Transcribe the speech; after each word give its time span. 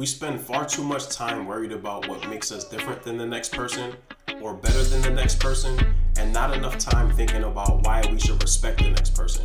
We 0.00 0.06
spend 0.06 0.40
far 0.40 0.64
too 0.64 0.82
much 0.82 1.10
time 1.10 1.46
worried 1.46 1.72
about 1.72 2.08
what 2.08 2.26
makes 2.26 2.50
us 2.50 2.64
different 2.64 3.02
than 3.02 3.18
the 3.18 3.26
next 3.26 3.52
person 3.52 3.92
or 4.40 4.54
better 4.54 4.82
than 4.82 5.02
the 5.02 5.10
next 5.10 5.40
person, 5.40 5.78
and 6.16 6.32
not 6.32 6.56
enough 6.56 6.78
time 6.78 7.14
thinking 7.14 7.44
about 7.44 7.84
why 7.84 8.02
we 8.10 8.18
should 8.18 8.42
respect 8.42 8.78
the 8.78 8.88
next 8.88 9.14
person. 9.14 9.44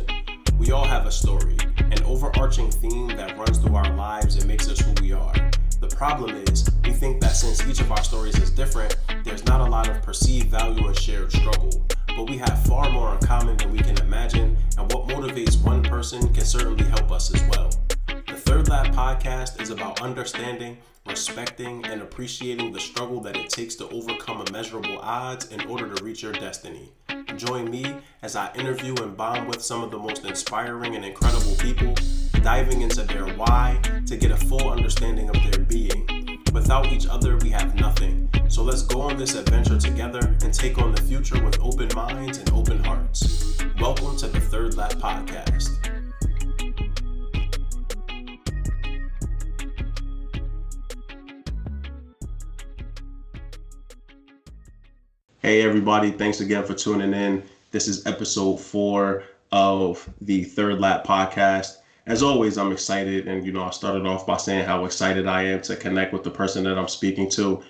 We 0.58 0.70
all 0.70 0.86
have 0.86 1.04
a 1.04 1.12
story, 1.12 1.58
an 1.76 2.02
overarching 2.04 2.70
theme 2.70 3.08
that 3.08 3.36
runs 3.36 3.58
through 3.58 3.76
our 3.76 3.94
lives 3.96 4.36
and 4.36 4.46
makes 4.46 4.66
us 4.70 4.80
who 4.80 4.94
we 5.02 5.12
are. 5.12 5.34
The 5.78 5.88
problem 5.88 6.34
is, 6.48 6.66
we 6.84 6.92
think 6.92 7.20
that 7.20 7.36
since 7.36 7.62
each 7.66 7.82
of 7.82 7.92
our 7.92 8.02
stories 8.02 8.38
is 8.38 8.48
different, 8.48 8.96
there's 9.24 9.44
not 9.44 9.60
a 9.60 9.70
lot 9.70 9.90
of 9.90 10.00
perceived 10.00 10.46
value 10.46 10.86
and 10.86 10.98
shared 10.98 11.32
struggle. 11.32 11.84
But 12.06 12.30
we 12.30 12.38
have 12.38 12.64
far 12.64 12.88
more 12.88 13.12
in 13.12 13.18
common 13.18 13.58
than 13.58 13.72
we 13.72 13.80
can 13.80 13.98
imagine, 13.98 14.56
and 14.78 14.90
what 14.90 15.06
motivates 15.06 15.62
one 15.62 15.82
person 15.82 16.32
can 16.32 16.46
certainly 16.46 16.84
help 16.84 17.12
us 17.12 17.34
as 17.34 17.42
well. 17.50 17.70
Third 18.46 18.68
Lap 18.68 18.86
podcast 18.94 19.60
is 19.60 19.70
about 19.70 20.00
understanding, 20.00 20.78
respecting, 21.04 21.84
and 21.84 22.00
appreciating 22.00 22.72
the 22.72 22.78
struggle 22.78 23.20
that 23.22 23.36
it 23.36 23.50
takes 23.50 23.74
to 23.74 23.88
overcome 23.88 24.44
immeasurable 24.46 25.00
odds 25.00 25.50
in 25.50 25.62
order 25.68 25.92
to 25.92 26.04
reach 26.04 26.22
your 26.22 26.32
destiny. 26.32 26.92
Join 27.34 27.68
me 27.68 27.96
as 28.22 28.36
I 28.36 28.54
interview 28.54 28.94
and 29.02 29.16
bond 29.16 29.48
with 29.48 29.62
some 29.62 29.82
of 29.82 29.90
the 29.90 29.98
most 29.98 30.24
inspiring 30.24 30.94
and 30.94 31.04
incredible 31.04 31.56
people, 31.56 31.92
diving 32.40 32.82
into 32.82 33.02
their 33.02 33.26
why 33.34 33.80
to 34.06 34.16
get 34.16 34.30
a 34.30 34.36
full 34.36 34.70
understanding 34.70 35.28
of 35.28 35.36
their 35.50 35.64
being. 35.64 36.38
Without 36.52 36.86
each 36.86 37.08
other, 37.08 37.36
we 37.38 37.50
have 37.50 37.74
nothing. 37.74 38.30
So 38.46 38.62
let's 38.62 38.82
go 38.82 39.00
on 39.00 39.16
this 39.16 39.34
adventure 39.34 39.78
together 39.78 40.20
and 40.20 40.54
take 40.54 40.78
on 40.78 40.94
the 40.94 41.02
future 41.02 41.42
with 41.44 41.58
open 41.60 41.88
minds 41.96 42.38
and 42.38 42.48
open 42.52 42.82
hearts. 42.84 43.58
Welcome 43.80 44.16
to 44.18 44.28
the 44.28 44.40
Third 44.40 44.76
Lap 44.76 44.92
Podcast. 44.92 45.95
Hey, 55.46 55.62
everybody. 55.62 56.10
Thanks 56.10 56.40
again 56.40 56.64
for 56.64 56.74
tuning 56.74 57.14
in. 57.14 57.40
This 57.70 57.86
is 57.86 58.04
episode 58.04 58.56
four 58.56 59.22
of 59.52 60.10
the 60.20 60.42
Third 60.42 60.80
Lap 60.80 61.06
podcast. 61.06 61.76
As 62.06 62.20
always, 62.20 62.58
I'm 62.58 62.72
excited. 62.72 63.28
And, 63.28 63.46
you 63.46 63.52
know, 63.52 63.62
I 63.62 63.70
started 63.70 64.04
off 64.06 64.26
by 64.26 64.38
saying 64.38 64.64
how 64.64 64.84
excited 64.86 65.28
I 65.28 65.42
am 65.42 65.62
to 65.62 65.76
connect 65.76 66.12
with 66.12 66.24
the 66.24 66.32
person 66.32 66.64
that 66.64 66.76
I'm 66.76 66.88
speaking 66.88 67.30
to. 67.30 67.62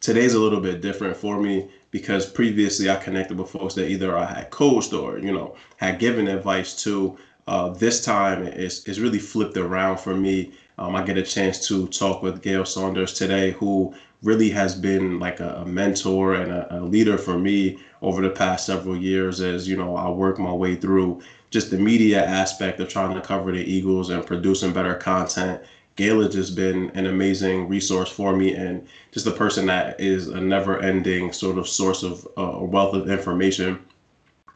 Today's 0.00 0.32
a 0.32 0.40
little 0.40 0.62
bit 0.62 0.80
different 0.80 1.14
for 1.14 1.38
me 1.38 1.68
because 1.90 2.24
previously 2.24 2.88
I 2.88 2.96
connected 2.96 3.38
with 3.38 3.50
folks 3.50 3.74
that 3.74 3.90
either 3.90 4.16
I 4.16 4.24
had 4.24 4.48
coached 4.48 4.94
or, 4.94 5.18
you 5.18 5.30
know, 5.30 5.56
had 5.76 5.98
given 5.98 6.26
advice 6.26 6.82
to. 6.84 7.18
Uh, 7.46 7.68
this 7.68 8.02
time 8.02 8.44
it's, 8.44 8.88
it's 8.88 8.98
really 8.98 9.18
flipped 9.18 9.58
around 9.58 9.98
for 9.98 10.14
me. 10.14 10.52
Um, 10.78 10.96
I 10.96 11.04
get 11.04 11.18
a 11.18 11.22
chance 11.22 11.68
to 11.68 11.86
talk 11.88 12.22
with 12.22 12.40
Gayle 12.40 12.64
Saunders 12.64 13.12
today, 13.12 13.50
who 13.50 13.94
really 14.22 14.50
has 14.50 14.74
been 14.74 15.18
like 15.18 15.40
a, 15.40 15.54
a 15.56 15.66
mentor 15.66 16.34
and 16.34 16.52
a, 16.52 16.78
a, 16.78 16.80
leader 16.80 17.16
for 17.16 17.38
me 17.38 17.78
over 18.02 18.20
the 18.20 18.30
past 18.30 18.66
several 18.66 18.96
years 18.96 19.40
as 19.40 19.66
you 19.66 19.76
know 19.76 19.96
I 19.96 20.10
work 20.10 20.38
my 20.38 20.52
way 20.52 20.76
through 20.76 21.22
just 21.50 21.70
the 21.70 21.78
media 21.78 22.24
aspect 22.24 22.80
of 22.80 22.88
trying 22.88 23.14
to 23.14 23.20
cover 23.20 23.52
the 23.52 23.58
Eagles 23.58 24.10
and 24.10 24.24
producing 24.24 24.72
better 24.72 24.94
content. 24.94 25.62
Gayle 25.96 26.22
has 26.22 26.50
been 26.50 26.90
an 26.90 27.06
amazing 27.06 27.68
resource 27.68 28.10
for 28.10 28.36
me 28.36 28.54
and 28.54 28.86
just 29.10 29.26
a 29.26 29.32
person 29.32 29.66
that 29.66 29.98
is 29.98 30.28
a 30.28 30.40
never-ending 30.40 31.32
sort 31.32 31.58
of 31.58 31.68
source 31.68 32.02
of 32.02 32.26
uh, 32.36 32.58
wealth 32.62 32.94
of 32.94 33.10
information 33.10 33.80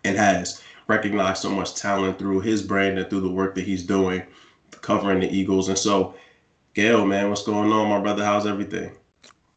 and 0.05 0.17
has 0.17 0.63
recognized 0.87 1.43
so 1.43 1.51
much 1.51 1.75
talent 1.75 2.19
through 2.19 2.41
his 2.41 2.63
brand 2.63 2.99
and 2.99 3.11
through 3.11 3.21
the 3.21 3.31
work 3.31 3.55
that 3.55 3.65
he's 3.65 3.83
doing 3.83 4.23
covering 4.85 5.21
the 5.21 5.35
Eagles. 5.35 5.69
And 5.69 5.79
so, 5.79 6.15
Gayle, 6.75 7.07
man, 7.07 7.29
what's 7.29 7.43
going 7.43 7.73
on, 7.73 7.89
my 7.89 8.01
brother? 8.01 8.25
How's 8.25 8.47
everything? 8.47 8.95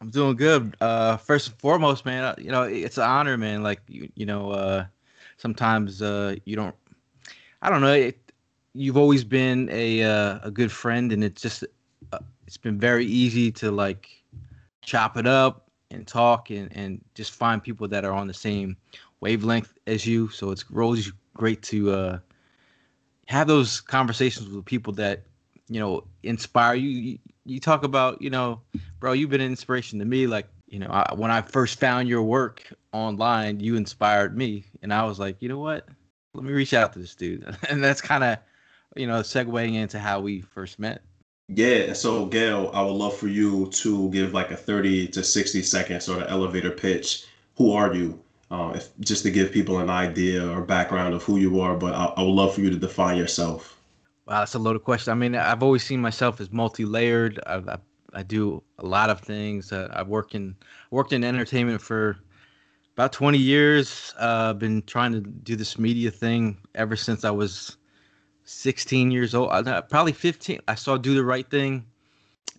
I'm 0.00 0.10
doing 0.10 0.36
good. 0.36 0.76
Uh, 0.80 1.16
first 1.16 1.48
and 1.48 1.56
foremost, 1.58 2.04
man, 2.04 2.24
uh, 2.24 2.34
you 2.38 2.50
know, 2.50 2.62
it's 2.62 2.98
an 2.98 3.04
honor, 3.04 3.36
man. 3.36 3.62
Like, 3.62 3.80
you, 3.88 4.08
you 4.14 4.26
know, 4.26 4.52
uh, 4.52 4.86
sometimes 5.36 6.02
uh, 6.02 6.36
you 6.44 6.56
don't, 6.56 6.74
I 7.62 7.70
don't 7.70 7.80
know. 7.80 7.92
It, 7.92 8.32
you've 8.74 8.96
always 8.96 9.24
been 9.24 9.68
a 9.72 10.04
uh, 10.04 10.38
a 10.44 10.50
good 10.50 10.70
friend, 10.70 11.12
and 11.12 11.24
it's 11.24 11.42
just, 11.42 11.64
uh, 12.12 12.18
it's 12.46 12.56
been 12.56 12.78
very 12.78 13.06
easy 13.06 13.50
to 13.52 13.72
like 13.72 14.08
chop 14.82 15.16
it 15.16 15.26
up 15.26 15.68
and 15.90 16.06
talk 16.06 16.50
and 16.50 16.74
and 16.76 17.04
just 17.14 17.32
find 17.32 17.62
people 17.62 17.88
that 17.88 18.04
are 18.04 18.12
on 18.12 18.28
the 18.28 18.34
same 18.34 18.76
wavelength 19.20 19.74
as 19.86 20.06
you. 20.06 20.28
So 20.28 20.50
it's 20.52 20.64
always 20.74 21.12
great 21.34 21.62
to 21.62 21.90
uh, 21.90 22.18
have 23.26 23.48
those 23.48 23.80
conversations 23.80 24.48
with 24.48 24.64
people 24.64 24.92
that 24.94 25.24
you 25.68 25.80
know 25.80 26.04
inspire 26.22 26.74
you 26.74 27.18
you 27.48 27.60
talk 27.60 27.82
about, 27.82 28.20
you 28.20 28.30
know, 28.30 28.60
bro, 29.00 29.12
you've 29.12 29.30
been 29.30 29.40
an 29.40 29.50
inspiration 29.50 29.98
to 29.98 30.04
me. 30.04 30.26
Like, 30.26 30.46
you 30.66 30.78
know, 30.78 30.88
I, 30.90 31.14
when 31.14 31.30
I 31.30 31.40
first 31.40 31.80
found 31.80 32.08
your 32.08 32.22
work 32.22 32.62
online, 32.92 33.60
you 33.60 33.76
inspired 33.76 34.36
me, 34.36 34.64
and 34.82 34.92
I 34.92 35.04
was 35.04 35.18
like, 35.18 35.40
you 35.40 35.48
know 35.48 35.58
what? 35.58 35.88
Let 36.34 36.44
me 36.44 36.52
reach 36.52 36.74
out 36.74 36.92
to 36.92 36.98
this 36.98 37.14
dude, 37.14 37.44
and 37.70 37.82
that's 37.82 38.00
kind 38.00 38.22
of, 38.22 38.38
you 38.96 39.06
know, 39.06 39.20
segueing 39.20 39.74
into 39.74 39.98
how 39.98 40.20
we 40.20 40.42
first 40.42 40.78
met. 40.78 41.02
Yeah. 41.48 41.94
So, 41.94 42.26
Gayle, 42.26 42.70
I 42.74 42.82
would 42.82 42.92
love 42.92 43.16
for 43.16 43.28
you 43.28 43.70
to 43.70 44.10
give 44.10 44.34
like 44.34 44.50
a 44.50 44.56
30 44.56 45.08
to 45.08 45.24
60 45.24 45.62
second 45.62 46.02
sort 46.02 46.20
of 46.20 46.28
elevator 46.28 46.70
pitch. 46.70 47.24
Who 47.56 47.72
are 47.72 47.94
you? 47.94 48.22
Uh, 48.50 48.72
if, 48.76 48.88
just 49.00 49.22
to 49.22 49.30
give 49.30 49.52
people 49.52 49.78
an 49.78 49.90
idea 49.90 50.46
or 50.46 50.62
background 50.62 51.14
of 51.14 51.22
who 51.22 51.38
you 51.38 51.60
are, 51.60 51.76
but 51.76 51.94
I, 51.94 52.06
I 52.16 52.22
would 52.22 52.32
love 52.32 52.54
for 52.54 52.60
you 52.60 52.70
to 52.70 52.76
define 52.76 53.16
yourself. 53.16 53.77
Wow, 54.28 54.40
that's 54.40 54.54
a 54.54 54.58
loaded 54.58 54.84
question. 54.84 55.10
I 55.10 55.14
mean, 55.14 55.34
I've 55.34 55.62
always 55.62 55.82
seen 55.82 56.02
myself 56.02 56.38
as 56.38 56.52
multi-layered. 56.52 57.40
I, 57.46 57.56
I, 57.56 57.78
I 58.12 58.22
do 58.22 58.62
a 58.78 58.84
lot 58.84 59.08
of 59.08 59.20
things. 59.20 59.72
Uh, 59.72 59.88
I've 59.90 60.08
worked 60.08 60.34
in 60.34 60.54
worked 60.90 61.14
in 61.14 61.24
entertainment 61.24 61.80
for 61.80 62.18
about 62.92 63.10
20 63.12 63.38
years. 63.38 64.12
Uh, 64.20 64.50
I've 64.50 64.58
been 64.58 64.82
trying 64.82 65.12
to 65.12 65.20
do 65.20 65.56
this 65.56 65.78
media 65.78 66.10
thing 66.10 66.58
ever 66.74 66.94
since 66.94 67.24
I 67.24 67.30
was 67.30 67.78
16 68.44 69.10
years 69.10 69.34
old. 69.34 69.50
I, 69.50 69.80
probably 69.80 70.12
15. 70.12 70.60
I 70.68 70.74
saw 70.74 70.98
Do 70.98 71.14
the 71.14 71.24
Right 71.24 71.48
Thing. 71.48 71.86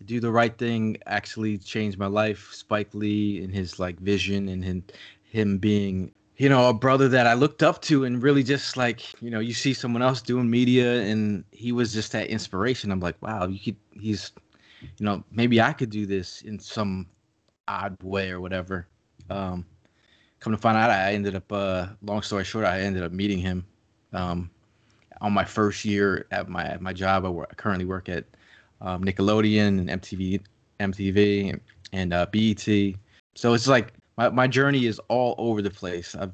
Do 0.06 0.20
the 0.20 0.32
Right 0.32 0.58
Thing 0.58 0.98
actually 1.06 1.60
changed 1.60 2.00
my 2.00 2.08
life. 2.08 2.50
Spike 2.52 2.96
Lee 2.96 3.44
and 3.44 3.54
his 3.54 3.78
like 3.78 4.00
vision 4.00 4.50
and 4.50 4.64
him, 4.64 4.84
him 5.22 5.60
being 5.60 6.16
you 6.40 6.48
know, 6.48 6.70
a 6.70 6.74
brother 6.74 7.10
that 7.10 7.28
I 7.28 7.34
looked 7.34 7.62
up 7.64 7.82
to 7.84 8.06
and 8.06 8.24
really 8.24 8.44
just 8.44 8.78
like, 8.78 9.22
you 9.22 9.30
know, 9.30 9.42
you 9.42 9.54
see 9.54 9.74
someone 9.74 10.02
else 10.02 10.22
doing 10.22 10.50
media 10.50 11.02
and 11.02 11.44
he 11.52 11.74
was 11.74 11.94
just 11.94 12.14
that 12.14 12.28
inspiration. 12.28 12.94
I'm 12.94 13.02
like, 13.02 13.22
wow, 13.22 13.46
you 13.46 13.60
could, 13.60 13.76
he's, 14.00 14.32
you 14.82 15.06
know, 15.06 15.22
maybe 15.34 15.60
I 15.60 15.74
could 15.74 15.90
do 15.90 16.06
this 16.06 16.42
in 16.44 16.58
some 16.58 17.08
odd 17.68 17.98
way 18.02 18.32
or 18.32 18.40
whatever. 18.40 18.88
Um, 19.30 19.66
come 20.40 20.54
to 20.54 20.58
find 20.58 20.78
out, 20.78 20.90
I 20.90 21.12
ended 21.12 21.36
up, 21.36 21.52
uh, 21.52 21.88
long 22.04 22.22
story 22.22 22.46
short, 22.46 22.64
I 22.64 22.80
ended 22.80 23.04
up 23.04 23.12
meeting 23.12 23.40
him, 23.40 23.66
um, 24.14 24.50
on 25.20 25.34
my 25.34 25.44
first 25.44 25.84
year 25.84 26.26
at 26.32 26.48
my, 26.48 26.64
at 26.64 26.82
my 26.82 26.94
job. 26.94 27.26
I, 27.26 27.30
work, 27.30 27.50
I 27.52 27.56
currently 27.56 27.86
work 27.86 28.08
at, 28.08 28.24
um, 28.80 29.04
Nickelodeon 29.04 29.90
and 29.90 29.90
MTV, 29.90 30.42
MTV 30.80 31.50
and, 31.50 31.62
and 31.92 32.14
uh, 32.14 32.28
BET. 32.32 32.96
So 33.36 33.54
it's 33.54 33.68
like 33.68 33.92
my, 34.20 34.28
my 34.28 34.48
journey 34.48 34.86
is 34.86 35.00
all 35.08 35.34
over 35.38 35.62
the 35.62 35.70
place. 35.70 36.14
I've 36.14 36.34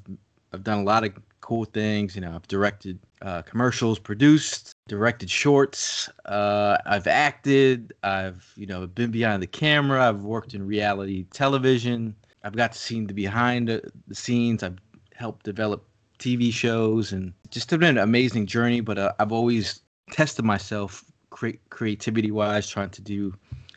I've 0.51 0.63
done 0.63 0.79
a 0.79 0.83
lot 0.83 1.03
of 1.03 1.13
cool 1.41 1.65
things. 1.65 2.15
You 2.15 2.21
know, 2.21 2.33
I've 2.33 2.47
directed 2.47 2.97
uh, 3.21 3.43
commercials, 3.43 3.99
produced, 3.99 4.73
directed 4.87 5.29
shorts. 5.29 6.09
Uh, 6.25 6.77
I've 6.87 7.05
acted. 7.05 7.93
I've 8.01 8.51
you 8.57 8.65
know 8.65 8.87
been 8.87 9.11
behind 9.11 9.43
the 9.43 9.47
camera. 9.47 10.09
I've 10.09 10.23
worked 10.23 10.55
in 10.55 10.65
reality 10.65 11.25
television. 11.31 12.15
I've 12.43 12.55
got 12.55 12.71
to 12.71 12.79
see 12.79 13.05
the 13.05 13.13
behind 13.13 13.67
the, 13.67 13.83
scenes. 14.13 14.63
I've 14.63 14.79
helped 15.13 15.45
develop 15.45 15.85
TV 16.17 16.51
shows 16.51 17.11
and 17.11 17.33
just 17.51 17.69
been 17.69 17.83
an 17.83 17.99
amazing 17.99 18.47
journey. 18.47 18.81
But 18.81 18.97
uh, 18.97 19.13
I've 19.19 19.31
always 19.31 19.81
tested 20.09 20.43
myself 20.43 21.05
cre- 21.29 21.61
creativity 21.69 22.31
wise, 22.31 22.67
trying 22.67 22.89
to 22.91 23.01
do 23.03 23.31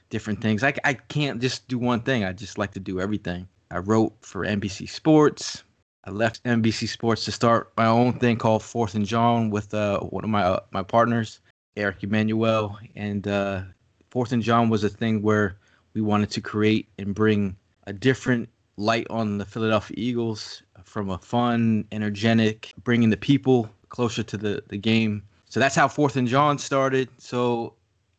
different 0.09 0.41
things. 0.41 0.65
I, 0.65 0.73
I 0.85 0.95
can't 0.95 1.43
just 1.43 1.69
do 1.69 1.79
one 1.79 2.01
thing. 2.01 2.25
I 2.25 2.33
just 2.33 2.57
like 2.57 2.73
to 2.73 2.81
do 2.81 3.01
everything. 3.01 3.47
I 3.71 3.79
wrote 3.79 4.15
for 4.21 4.45
NBC 4.45 4.89
Sports. 4.89 5.63
I 6.05 6.11
left 6.11 6.43
NBC 6.45 6.89
Sports 6.89 7.25
to 7.27 7.33
start 7.33 7.73
my 7.77 7.87
own 7.87 8.15
thing 8.19 8.37
called 8.37 8.63
Fourth 8.63 8.95
and 8.95 9.05
Jawn 9.05 9.51
with 9.51 9.75
uh, 9.75 10.01
one 10.01 10.25
of 10.25 10.31
my 10.31 10.43
uh, 10.43 10.61
my 10.71 10.83
partners, 10.83 11.41
Eric 11.77 12.03
Emanuel. 12.03 12.79
And 12.97 13.29
uh, 13.29 13.63
Fourth 14.11 14.33
and 14.33 14.43
Jawn 14.43 14.71
was 14.71 14.85
a 14.85 14.89
thing 14.89 15.23
where 15.23 15.59
we 15.95 16.01
wanted 16.01 16.31
to 16.31 16.41
create 16.41 16.89
and 16.99 17.15
bring 17.15 17.57
a 17.87 17.93
different 17.93 18.49
light 18.77 19.07
on 19.11 19.39
the 19.39 19.45
Philadelphia 19.45 19.97
Eagles 19.99 20.63
from 20.85 21.11
a 21.11 21.19
fun, 21.19 21.85
energetic, 21.93 22.73
bringing 22.85 23.11
the 23.11 23.17
people 23.17 23.69
closer 23.91 24.23
to 24.23 24.37
the, 24.37 24.63
the 24.69 24.79
game. 24.79 25.23
So 25.51 25.61
that's 25.61 25.75
how 25.75 25.89
Fourth 25.89 26.17
and 26.17 26.29
Jawn 26.29 26.59
started. 26.59 27.09
So 27.19 27.75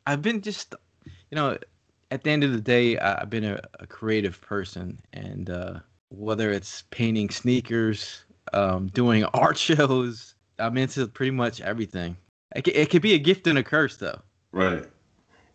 I've 0.05 0.21
been 0.21 0.41
just, 0.41 0.75
you 1.05 1.35
know, 1.35 1.57
at 2.11 2.23
the 2.23 2.31
end 2.31 2.43
of 2.43 2.51
the 2.51 2.61
day, 2.61 2.97
I've 2.97 3.29
been 3.29 3.45
a, 3.45 3.59
a 3.79 3.87
creative 3.87 4.41
person, 4.41 4.99
and 5.13 5.49
uh, 5.49 5.79
whether 6.09 6.51
it's 6.51 6.83
painting 6.89 7.29
sneakers, 7.29 8.23
um, 8.53 8.87
doing 8.87 9.23
art 9.33 9.57
shows, 9.57 10.35
I'm 10.57 10.77
into 10.77 11.07
pretty 11.07 11.31
much 11.31 11.61
everything. 11.61 12.17
It, 12.55 12.67
it 12.67 12.89
could 12.89 13.01
be 13.01 13.13
a 13.13 13.19
gift 13.19 13.47
and 13.47 13.57
a 13.57 13.63
curse, 13.63 13.97
though. 13.97 14.19
Right. 14.51 14.85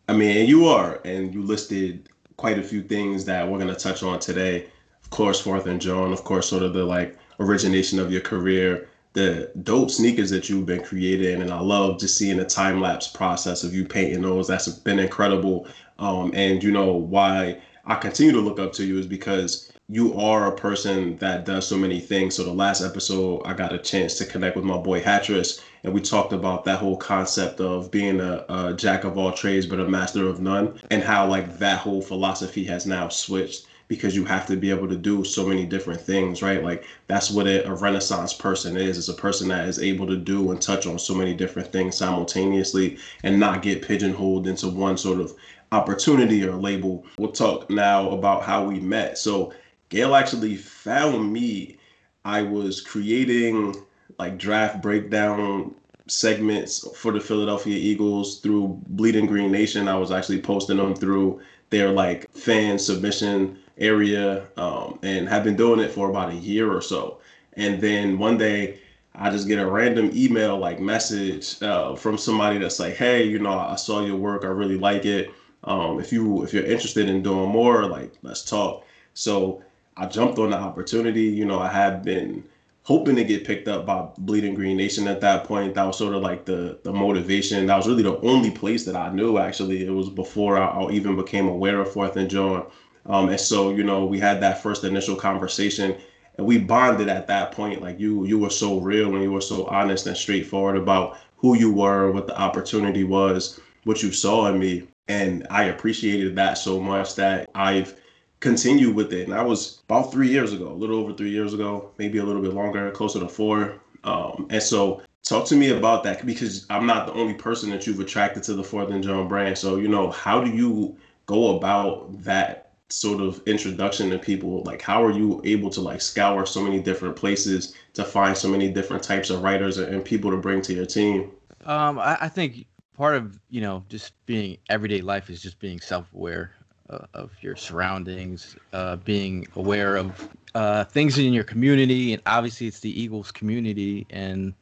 I 0.09 0.13
mean, 0.13 0.47
you 0.47 0.67
are, 0.67 1.01
and 1.05 1.33
you 1.35 1.43
listed 1.43 2.09
quite 2.37 2.59
a 2.59 2.63
few 2.63 2.83
things 2.83 3.25
that 3.25 3.49
we're 3.49 3.59
going 3.59 3.75
to 3.75 3.81
touch 3.81 4.03
on 4.03 4.19
today. 4.19 4.67
Of 5.03 5.11
course, 5.11 5.41
Fourth 5.41 5.67
and 5.67 5.81
Jawn, 5.81 6.13
of 6.13 6.25
course, 6.25 6.49
sort 6.49 6.63
of 6.63 6.73
the 6.73 6.85
like 6.85 7.17
origination 7.41 7.99
of 7.99 8.13
your 8.13 8.21
career, 8.21 8.89
the 9.15 9.51
dope 9.63 9.91
sneakers 9.91 10.31
that 10.31 10.49
you've 10.49 10.67
been 10.67 10.83
creating, 10.83 11.41
and 11.41 11.51
I 11.51 11.61
love 11.61 12.01
just 12.01 12.17
seeing 12.17 12.37
the 12.37 12.45
time 12.45 12.81
lapse 12.81 13.09
process 13.09 13.63
of 13.63 13.73
you 13.73 13.87
painting 13.87 14.23
those. 14.23 14.49
That's 14.49 14.69
been 14.69 14.99
incredible. 14.99 15.67
Um, 15.99 16.33
and 16.35 16.63
you 16.63 16.71
know 16.71 16.93
why 16.93 17.61
I 17.87 17.97
continue 17.97 18.33
to 18.33 18.41
look 18.41 18.59
up 18.59 18.73
to 18.75 18.85
you 18.85 18.99
is 18.99 19.07
because 19.07 19.71
you 19.89 20.19
are 20.19 20.47
a 20.47 20.57
person 20.57 21.17
that 21.19 21.45
does 21.45 21.67
so 21.67 21.77
many 21.77 22.01
things. 22.01 22.35
So 22.35 22.45
the 22.45 22.53
last 22.53 22.83
episode, 22.83 23.43
I 23.45 23.53
got 23.53 23.75
a 23.75 23.79
chance 23.79 24.15
to 24.19 24.25
connect 24.25 24.57
with 24.57 24.65
my 24.65 24.79
boy 24.79 25.03
Hatris, 25.03 25.61
and 25.83 25.93
we 25.93 26.01
talked 26.01 26.33
about 26.33 26.65
that 26.65 26.79
whole 26.79 26.97
concept 26.97 27.61
of 27.61 27.91
being 27.91 28.21
a, 28.21 28.45
a, 28.49 28.75
jack 28.75 29.05
of 29.05 29.19
all 29.19 29.33
trades 29.33 29.67
but 29.67 29.81
a 29.81 29.89
master 29.89 30.27
of 30.27 30.41
none, 30.41 30.81
and 30.91 31.03
how 31.03 31.27
like 31.27 31.59
that 31.59 31.79
whole 31.79 32.01
philosophy 32.01 32.65
has 32.65 32.87
now 32.87 33.09
switched 33.09 33.67
because 33.89 34.17
you 34.17 34.25
have 34.25 34.47
to 34.47 34.57
be 34.57 34.71
able 34.71 34.89
to 34.89 34.97
do 34.97 35.23
so 35.23 35.47
many 35.47 35.67
different 35.67 36.01
things, 36.01 36.41
right? 36.41 36.65
Like 36.65 36.87
that's 37.07 37.31
what 37.31 37.47
a, 37.47 37.69
a 37.69 37.75
renaissance 37.75 38.33
person 38.33 38.79
is. 38.79 38.97
It's 38.97 39.09
a 39.09 39.15
person 39.15 39.49
that 39.49 39.69
is 39.69 39.79
able 39.79 40.07
to 40.07 40.17
do 40.17 40.51
and 40.51 40.61
touch 40.61 40.87
on 40.87 40.99
so 40.99 41.15
many 41.15 41.35
different 41.35 41.71
things 41.71 41.97
simultaneously 41.97 42.97
and 43.23 43.39
not 43.39 43.61
get 43.61 43.87
pigeonholed 43.87 44.47
into 44.47 44.69
one 44.69 44.97
sort 44.97 45.21
of 45.21 45.35
opportunity 45.75 46.47
or 46.47 46.55
label. 46.55 47.05
We'll 47.19 47.33
talk 47.33 47.69
now 47.69 48.11
about 48.11 48.45
how 48.45 48.65
we 48.65 48.81
met. 48.81 49.19
So 49.19 49.53
Gayle 49.89 50.15
actually 50.15 50.57
found 50.57 51.33
me. 51.33 51.79
I 52.25 52.43
was 52.43 52.81
creating 52.81 53.77
like 54.19 54.39
draft 54.39 54.81
breakdown 54.81 55.75
segments 56.07 56.87
for 56.97 57.13
the 57.13 57.21
Philadelphia 57.21 57.77
Eagles 57.77 58.41
through 58.41 58.81
Bleeding 58.89 59.27
Green 59.27 59.51
Nation. 59.51 59.89
I 59.89 59.97
was 59.97 60.11
actually 60.11 60.41
posting 60.41 60.77
them 60.77 60.95
through 60.95 61.41
their 61.71 61.91
like 61.91 62.31
fan 62.33 62.79
submission 62.79 63.59
area 63.79 64.47
um, 64.57 64.99
and 65.03 65.29
have 65.29 65.45
been 65.45 65.57
doing 65.57 65.81
it 65.81 65.91
for 65.91 66.09
about 66.09 66.31
a 66.31 66.37
year 66.37 66.73
or 66.73 66.81
so. 66.81 67.19
And 67.55 67.81
then 67.81 68.19
one 68.19 68.39
day 68.39 68.79
I 69.15 69.31
just 69.31 69.49
get 69.49 69.59
a 69.59 69.67
random 69.67 70.11
email 70.15 70.57
like 70.57 70.81
message 70.81 71.61
uh, 71.63 71.95
from 71.97 72.17
somebody 72.17 72.59
that's 72.59 72.79
like, 72.81 72.95
hey, 72.95 73.25
you 73.25 73.39
know, 73.39 73.59
I 73.59 73.77
saw 73.77 74.05
your 74.05 74.17
work. 74.17 74.45
I 74.45 74.49
really 74.49 74.79
like 74.79 75.05
it. 75.05 75.31
Um, 75.65 75.99
if 75.99 76.13
you 76.13 76.43
if 76.45 76.53
you're 76.53 76.65
interested 76.65 77.09
in 77.09 77.23
doing 77.23 77.49
more, 77.49 77.87
like 77.87 78.13
let's 78.23 78.43
talk. 78.45 78.85
So 79.15 79.63
I 79.97 80.07
jumped 80.07 80.39
on 80.39 80.51
the 80.51 80.59
opportunity. 80.59 81.23
You 81.23 81.45
know, 81.45 81.59
I 81.59 81.69
had 81.69 82.03
been 82.03 82.45
hoping 82.83 83.17
to 83.17 83.25
get 83.25 83.47
picked 83.47 83.67
up 83.67 83.87
by 83.87 84.07
Bleeding 84.19 84.55
Green 84.55 84.77
Nation 84.77 85.09
at 85.09 85.23
that 85.23 85.45
point. 85.45 85.75
That 85.75 85.85
was 85.85 85.97
sort 85.97 86.15
of 86.15 86.23
like 86.23 86.45
the 86.45 86.79
the 86.83 86.93
motivation. 86.93 87.67
That 87.67 87.77
was 87.77 87.89
really 87.89 88.03
the 88.03 88.21
only 88.21 88.51
place 88.51 88.85
that 88.85 88.97
I 88.97 89.11
knew. 89.13 89.39
Actually, 89.39 89.87
it 89.87 89.91
was 89.91 90.11
before 90.11 90.59
I, 90.59 90.67
I 90.67 90.91
even 90.91 91.17
became 91.17 91.49
aware 91.49 91.81
of 91.81 91.93
Fourth 91.93 92.17
and 92.17 92.29
Jawn. 92.29 92.67
Um, 93.07 93.29
and 93.29 93.41
so, 93.41 93.71
you 93.71 93.85
know, 93.85 94.07
we 94.07 94.19
had 94.19 94.41
that 94.41 94.63
first 94.63 94.85
initial 94.85 95.17
conversation, 95.17 95.97
and 96.39 96.47
we 96.47 96.59
bonded 96.59 97.09
at 97.09 97.27
that 97.27 97.53
point. 97.53 97.83
Like 97.83 98.01
you, 98.01 98.25
you 98.25 98.39
were 98.39 98.51
so 98.51 98.81
real 98.81 99.15
and 99.15 99.23
you 99.23 99.31
were 99.31 99.41
so 99.41 99.67
honest 99.67 100.07
and 100.07 100.17
straightforward 100.17 100.77
about 100.77 101.19
who 101.37 101.57
you 101.57 101.71
were, 101.73 102.11
what 102.11 102.27
the 102.27 102.39
opportunity 102.39 103.05
was, 103.05 103.61
what 103.85 104.03
you 104.03 104.11
saw 104.11 104.47
in 104.47 104.59
me, 104.59 104.85
and 105.09 105.47
I 105.51 105.65
appreciated 105.65 106.37
that 106.37 106.55
so 106.55 106.81
much 106.81 107.15
that 107.17 107.51
I've 107.55 108.01
continued 108.41 108.95
with 108.95 109.13
it. 109.13 109.25
And 109.25 109.33
that 109.33 109.47
was 109.47 109.83
about 109.89 110.13
three 110.13 110.29
years 110.29 110.53
ago, 110.53 110.69
a 110.69 110.75
little 110.75 110.99
over 110.99 111.15
three 111.15 111.31
years 111.31 111.55
ago, 111.55 111.91
maybe 111.99 112.19
a 112.19 112.25
little 112.25 112.43
bit 112.43 112.53
longer, 112.53 112.91
closer 112.91 113.21
to 113.21 113.29
four. 113.29 113.81
Um, 114.05 114.47
and 114.51 114.63
so 114.63 115.03
talk 115.23 115.47
to 115.47 115.57
me 115.57 115.71
about 115.71 116.05
that 116.05 116.25
because 116.25 116.67
I'm 116.71 116.87
not 116.87 117.07
the 117.07 117.15
only 117.15 117.35
person 117.35 117.71
that 117.71 117.87
you've 117.87 118.01
attracted 118.01 118.43
to 118.45 118.55
the 118.55 118.63
Fourth 118.63 118.91
and 118.91 119.03
Jawn 119.03 119.29
brand. 119.29 119.57
So, 119.57 119.77
you 119.77 119.89
know, 119.89 120.11
how 120.11 120.43
do 120.43 120.51
you 120.51 120.97
go 121.27 121.57
about 121.57 122.23
that 122.23 122.73
sort 122.91 123.23
of 123.23 123.41
introduction 123.47 124.11
to 124.11 124.19
people? 124.19 124.63
Like, 124.65 124.83
how 124.83 125.03
are 125.03 125.11
you 125.11 125.41
able 125.45 125.71
to 125.71 125.81
like 125.81 126.01
scour 126.01 126.45
so 126.45 126.63
many 126.63 126.81
different 126.81 127.17
places 127.17 127.75
to 127.95 128.05
find 128.05 128.37
so 128.37 128.49
many 128.49 128.71
different 128.71 129.03
types 129.03 129.31
of 129.31 129.43
writers 129.43 129.79
and 129.79 130.05
people 130.05 130.31
to 130.31 130.37
bring 130.37 130.61
to 130.63 130.75
your 130.75 130.87
team? 130.87 131.31
Um, 131.65 131.99
I, 131.99 132.19
I 132.21 132.29
think 132.29 132.67
part 132.95 133.17
of 133.17 133.39
you 133.51 133.61
know 133.61 133.85
just 133.89 134.13
being 134.27 134.59
everyday 134.71 135.01
life 135.01 135.31
is 135.31 135.43
just 135.43 135.59
being 135.59 135.81
self-aware 135.81 136.53
uh, 136.91 137.07
of 137.15 137.31
your 137.43 137.57
surroundings, 137.57 138.57
uh, 138.73 138.97
being 138.97 139.47
aware 139.57 139.97
of 139.97 140.29
uh, 140.55 140.85
things 140.85 141.19
in 141.19 141.33
your 141.33 141.45
community, 141.45 142.13
and 142.13 142.23
obviously 142.27 142.67
it's 142.67 142.81
the 142.81 143.01
Eagles 143.01 143.33
community 143.33 144.07
and 144.11 144.55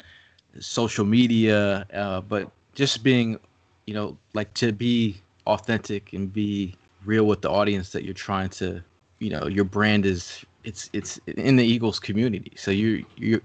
social 0.61 1.05
media, 1.05 1.87
uh, 1.95 2.21
but 2.21 2.51
just 2.75 3.03
being, 3.03 3.39
you 3.87 3.95
know, 3.95 4.17
like 4.35 4.53
to 4.55 4.73
be 4.73 5.17
authentic 5.47 6.13
and 6.13 6.33
be 6.33 6.75
real 7.05 7.25
with 7.25 7.43
the 7.43 7.51
audience 7.51 7.91
that 7.91 8.05
you're 8.05 8.15
trying 8.15 8.49
to, 8.49 8.83
you 9.19 9.31
know, 9.31 9.47
your 9.47 9.65
brand 9.65 10.07
is 10.07 10.45
it's 10.65 10.89
it's 10.93 11.19
in 11.27 11.57
the 11.57 11.65
Eagles 11.65 11.99
community. 11.99 12.53
So 12.57 12.71
you 12.71 13.05
you 13.17 13.41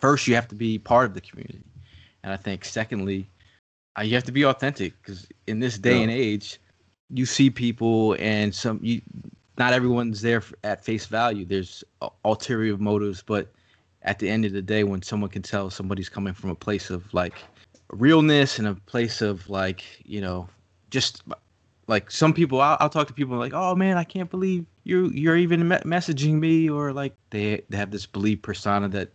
first 0.00 0.26
you 0.26 0.34
have 0.34 0.48
to 0.48 0.54
be 0.54 0.78
part 0.78 1.06
of 1.06 1.14
the 1.14 1.20
community, 1.20 1.64
and 2.22 2.32
I 2.32 2.36
think 2.36 2.64
secondly, 2.64 3.30
Uh, 4.00 4.02
you 4.02 4.14
have 4.14 4.24
to 4.24 4.32
be 4.32 4.44
authentic 4.44 4.94
because 5.02 5.28
in 5.46 5.60
this 5.60 5.76
day 5.76 5.96
yeah. 5.96 6.02
and 6.02 6.10
age 6.10 6.58
you 7.10 7.26
see 7.26 7.50
people 7.50 8.16
and 8.18 8.54
some 8.54 8.80
you 8.82 9.02
not 9.58 9.74
everyone's 9.74 10.22
there 10.22 10.42
at 10.64 10.82
face 10.82 11.04
value 11.04 11.44
there's 11.44 11.84
uh, 12.00 12.08
ulterior 12.24 12.78
motives 12.78 13.22
but 13.22 13.48
at 14.02 14.18
the 14.18 14.28
end 14.28 14.46
of 14.46 14.52
the 14.52 14.62
day 14.62 14.84
when 14.84 15.02
someone 15.02 15.28
can 15.28 15.42
tell 15.42 15.68
somebody's 15.68 16.08
coming 16.08 16.32
from 16.32 16.48
a 16.48 16.54
place 16.54 16.88
of 16.88 17.12
like 17.12 17.34
realness 17.90 18.58
and 18.58 18.66
a 18.68 18.74
place 18.74 19.20
of 19.20 19.46
like 19.50 19.84
you 20.06 20.20
know 20.20 20.48
just 20.88 21.22
uh, 21.30 21.34
like 21.86 22.10
some 22.10 22.32
people 22.32 22.60
I'll, 22.60 22.78
I'll 22.80 22.88
talk 22.88 23.06
to 23.08 23.12
people 23.12 23.36
like 23.36 23.52
oh 23.52 23.74
man 23.74 23.98
i 23.98 24.04
can't 24.04 24.30
believe 24.30 24.64
you 24.84 25.10
you're 25.10 25.36
even 25.36 25.68
me- 25.68 25.76
messaging 25.84 26.38
me 26.38 26.70
or 26.70 26.94
like 26.94 27.14
they, 27.30 27.60
they 27.68 27.76
have 27.76 27.90
this 27.90 28.06
belief 28.06 28.40
persona 28.40 28.88
that 28.88 29.10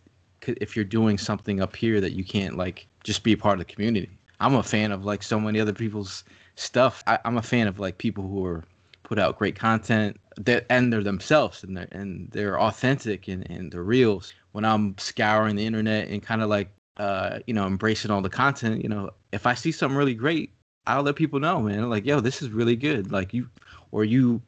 if 0.45 0.75
you're 0.75 0.85
doing 0.85 1.17
something 1.17 1.59
up 1.59 1.75
here 1.75 1.99
that 2.01 2.11
you 2.11 2.23
can't 2.23 2.55
like 2.55 2.85
just 3.03 3.23
be 3.23 3.33
a 3.33 3.37
part 3.37 3.59
of 3.59 3.65
the 3.65 3.73
community 3.73 4.11
i'm 4.39 4.55
a 4.55 4.63
fan 4.63 4.91
of 4.91 5.05
like 5.05 5.23
so 5.23 5.39
many 5.39 5.59
other 5.59 5.73
people's 5.73 6.23
stuff. 6.55 7.03
I, 7.07 7.19
am 7.25 7.37
a 7.37 7.41
fan 7.41 7.67
of 7.67 7.79
like 7.79 7.97
people 7.97 8.27
who 8.27 8.45
are 8.45 8.63
put 9.03 9.19
out 9.19 9.37
great 9.37 9.55
content 9.55 10.19
that 10.37 10.65
and 10.69 10.91
they're 10.91 11.03
themselves 11.03 11.63
and 11.63 11.77
they're 11.77 11.87
and 11.91 12.29
they're 12.31 12.59
authentic 12.59 13.27
and, 13.27 13.49
and 13.49 13.71
they're 13.71 13.83
real. 13.83 14.23
When 14.53 14.65
I'm 14.65 14.97
scouring 14.97 15.55
the 15.55 15.65
internet 15.65 16.07
and 16.07 16.23
kind 16.23 16.41
of 16.41 16.49
like 16.49 16.69
uh, 16.97 17.39
you 17.45 17.53
know, 17.53 17.67
embracing 17.67 18.09
all 18.09 18.21
the 18.21 18.29
content, 18.29 18.81
you 18.81 18.87
know, 18.87 19.09
if 19.33 19.45
I 19.45 19.53
see 19.53 19.73
something 19.73 19.97
really 19.97 20.13
great, 20.13 20.53
I'll 20.87 21.03
let 21.03 21.17
people 21.17 21.41
know, 21.41 21.59
man. 21.59 21.89
Like, 21.89 22.05
yo, 22.05 22.21
this 22.21 22.41
is 22.41 22.49
really 22.49 22.77
good. 22.77 23.11
Like 23.11 23.33
you 23.33 23.49
or 23.91 24.05
you 24.05 24.41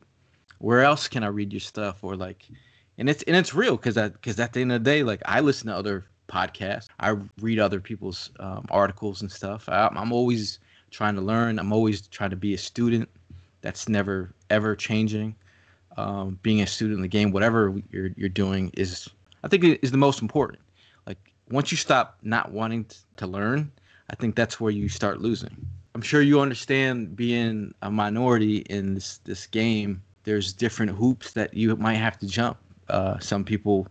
where 0.59 0.81
else 0.81 1.07
can 1.07 1.23
I 1.23 1.27
read 1.27 1.51
your 1.51 1.59
stuff? 1.59 2.03
Or 2.03 2.15
like 2.15 2.45
and 2.97 3.09
it's 3.09 3.23
and 3.23 3.35
it's 3.35 3.53
real 3.53 3.75
because 3.75 3.95
because 3.95 4.39
at 4.39 4.53
the 4.53 4.61
end 4.61 4.71
of 4.71 4.83
the 4.83 4.89
day, 4.89 5.03
like 5.03 5.21
I 5.25 5.41
listen 5.41 5.67
to 5.67 5.75
other 5.75 6.05
podcasts, 6.27 6.87
I 6.99 7.15
read 7.39 7.59
other 7.59 7.79
people's 7.79 8.29
um, 8.39 8.65
articles 8.69 9.21
and 9.21 9.31
stuff. 9.31 9.67
I, 9.69 9.87
I'm 9.87 10.11
always 10.11 10.59
trying 10.91 11.15
to 11.15 11.21
learn. 11.21 11.59
I'm 11.59 11.73
always 11.73 12.07
trying 12.07 12.29
to 12.31 12.35
be 12.35 12.53
a 12.53 12.57
student. 12.57 13.09
That's 13.61 13.89
never 13.89 14.31
ever 14.49 14.75
changing. 14.75 15.35
Um, 15.97 16.37
being 16.43 16.61
a 16.61 16.67
student 16.67 16.97
in 16.97 17.01
the 17.01 17.07
game, 17.07 17.31
whatever 17.31 17.73
you're 17.91 18.11
you're 18.15 18.29
doing, 18.29 18.71
is 18.77 19.09
I 19.43 19.47
think 19.47 19.79
is 19.81 19.91
the 19.91 19.97
most 19.97 20.21
important. 20.21 20.59
Like 21.05 21.17
once 21.49 21.71
you 21.71 21.77
stop 21.77 22.17
not 22.21 22.51
wanting 22.51 22.85
to 23.17 23.27
learn, 23.27 23.71
I 24.09 24.15
think 24.15 24.35
that's 24.35 24.59
where 24.59 24.71
you 24.71 24.89
start 24.89 25.21
losing. 25.21 25.55
I'm 25.95 26.01
sure 26.01 26.21
you 26.21 26.39
understand 26.39 27.15
being 27.15 27.73
a 27.81 27.89
minority 27.89 28.57
in 28.69 28.93
this 28.93 29.17
this 29.23 29.47
game. 29.47 30.01
There's 30.23 30.53
different 30.53 30.91
hoops 30.91 31.31
that 31.33 31.53
you 31.53 31.75
might 31.77 31.95
have 31.95 32.19
to 32.19 32.27
jump. 32.27 32.57
Uh, 32.89 33.17
some 33.19 33.43
people, 33.43 33.87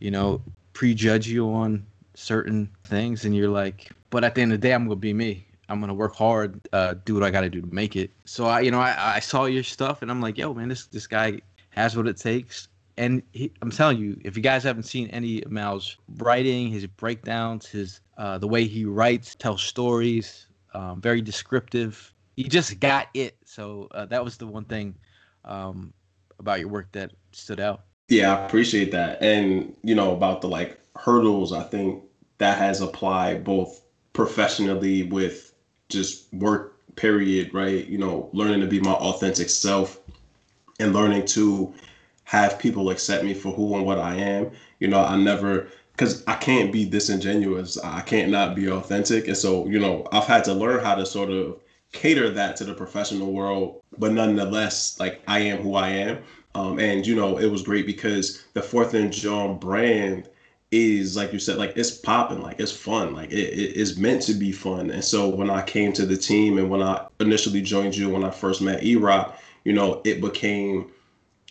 you 0.00 0.10
know, 0.10 0.40
prejudge 0.78 1.26
you 1.26 1.50
on 1.52 1.84
certain 2.14 2.70
things, 2.84 3.24
and 3.24 3.34
you're 3.34 3.48
like, 3.48 3.90
but 4.10 4.22
at 4.22 4.36
the 4.36 4.42
end 4.42 4.52
of 4.52 4.60
the 4.60 4.68
day, 4.68 4.72
I'm 4.72 4.84
gonna 4.84 4.94
be 4.94 5.12
me. 5.12 5.44
I'm 5.68 5.80
gonna 5.80 5.92
work 5.92 6.14
hard, 6.14 6.60
uh, 6.72 6.94
do 7.04 7.14
what 7.14 7.24
I 7.24 7.30
got 7.30 7.40
to 7.40 7.50
do 7.50 7.60
to 7.60 7.74
make 7.74 7.96
it. 7.96 8.12
So 8.26 8.46
I, 8.46 8.60
you 8.60 8.70
know, 8.70 8.78
I, 8.78 9.16
I 9.16 9.18
saw 9.18 9.46
your 9.46 9.64
stuff 9.64 10.02
and 10.02 10.10
I'm 10.10 10.20
like, 10.20 10.38
yo, 10.38 10.54
man, 10.54 10.68
this 10.68 10.86
this 10.86 11.08
guy 11.08 11.40
has 11.70 11.96
what 11.96 12.06
it 12.06 12.16
takes. 12.16 12.68
And 12.96 13.24
he, 13.32 13.52
I'm 13.60 13.72
telling 13.72 13.98
you, 13.98 14.20
if 14.22 14.36
you 14.36 14.42
guys 14.42 14.62
haven't 14.62 14.84
seen 14.84 15.08
any 15.08 15.42
of 15.42 15.50
Mal's 15.50 15.96
writing, 16.16 16.68
his 16.68 16.86
breakdowns, 16.86 17.66
his 17.66 18.00
uh, 18.16 18.38
the 18.38 18.46
way 18.46 18.64
he 18.64 18.84
writes, 18.84 19.34
tells 19.34 19.62
stories, 19.64 20.46
um, 20.74 21.00
very 21.00 21.20
descriptive. 21.20 22.14
He 22.36 22.44
just 22.44 22.78
got 22.78 23.08
it. 23.14 23.36
So 23.44 23.88
uh, 23.90 24.06
that 24.06 24.22
was 24.22 24.36
the 24.36 24.46
one 24.46 24.64
thing 24.64 24.94
um, 25.44 25.92
about 26.38 26.60
your 26.60 26.68
work 26.68 26.92
that 26.92 27.10
stood 27.32 27.58
out. 27.58 27.82
Yeah, 28.08 28.34
I 28.34 28.46
appreciate 28.46 28.90
that. 28.92 29.22
And 29.22 29.74
you 29.82 29.94
know 29.94 30.14
about 30.14 30.40
the 30.40 30.48
like 30.48 30.78
hurdles, 30.96 31.52
I 31.52 31.62
think 31.62 32.02
that 32.38 32.58
has 32.58 32.80
applied 32.80 33.44
both 33.44 33.82
professionally 34.12 35.02
with 35.04 35.52
just 35.88 36.32
work 36.32 36.74
period, 36.96 37.52
right? 37.54 37.86
You 37.86 37.98
know, 37.98 38.30
learning 38.32 38.60
to 38.60 38.66
be 38.66 38.80
my 38.80 38.92
authentic 38.94 39.50
self 39.50 40.00
and 40.80 40.92
learning 40.92 41.26
to 41.26 41.72
have 42.24 42.58
people 42.58 42.90
accept 42.90 43.24
me 43.24 43.34
for 43.34 43.52
who 43.52 43.74
and 43.76 43.84
what 43.86 43.98
I 43.98 44.14
am. 44.16 44.50
You 44.80 44.88
know, 44.88 45.00
I 45.02 45.16
never 45.16 45.68
because 45.92 46.22
I 46.28 46.34
can't 46.36 46.72
be 46.72 46.84
disingenuous. 46.88 47.76
I 47.78 48.00
can't 48.02 48.30
not 48.30 48.54
be 48.54 48.70
authentic. 48.70 49.26
And 49.26 49.36
so, 49.36 49.66
you 49.66 49.80
know, 49.80 50.06
I've 50.12 50.26
had 50.26 50.44
to 50.44 50.54
learn 50.54 50.82
how 50.84 50.94
to 50.94 51.04
sort 51.04 51.30
of 51.30 51.58
cater 51.92 52.30
that 52.30 52.56
to 52.56 52.64
the 52.64 52.74
professional 52.74 53.32
world, 53.32 53.80
but 53.98 54.12
nonetheless, 54.12 54.98
like 55.00 55.22
I 55.26 55.40
am 55.40 55.58
who 55.58 55.74
I 55.74 55.88
am. 55.88 56.18
Um, 56.54 56.78
and 56.78 57.06
you 57.06 57.14
know, 57.14 57.38
it 57.38 57.46
was 57.46 57.62
great 57.62 57.86
because 57.86 58.44
the 58.54 58.62
Fourth 58.62 58.94
and 58.94 59.12
Jawn 59.12 59.58
brand 59.58 60.28
is 60.70 61.16
like 61.16 61.32
you 61.32 61.38
said, 61.38 61.56
like 61.56 61.72
it's 61.76 61.90
popping, 61.90 62.42
like 62.42 62.60
it's 62.60 62.72
fun, 62.72 63.14
like 63.14 63.30
it, 63.30 63.52
it 63.52 63.76
is 63.76 63.98
meant 63.98 64.22
to 64.22 64.34
be 64.34 64.52
fun. 64.52 64.90
And 64.90 65.04
so 65.04 65.28
when 65.28 65.50
I 65.50 65.62
came 65.62 65.92
to 65.94 66.04
the 66.04 66.16
team 66.16 66.58
and 66.58 66.68
when 66.68 66.82
I 66.82 67.06
initially 67.20 67.62
joined 67.62 67.96
you, 67.96 68.10
when 68.10 68.24
I 68.24 68.30
first 68.30 68.60
met 68.60 68.82
E-Rock, 68.82 69.38
you 69.64 69.72
know, 69.72 70.02
it 70.04 70.20
became 70.20 70.90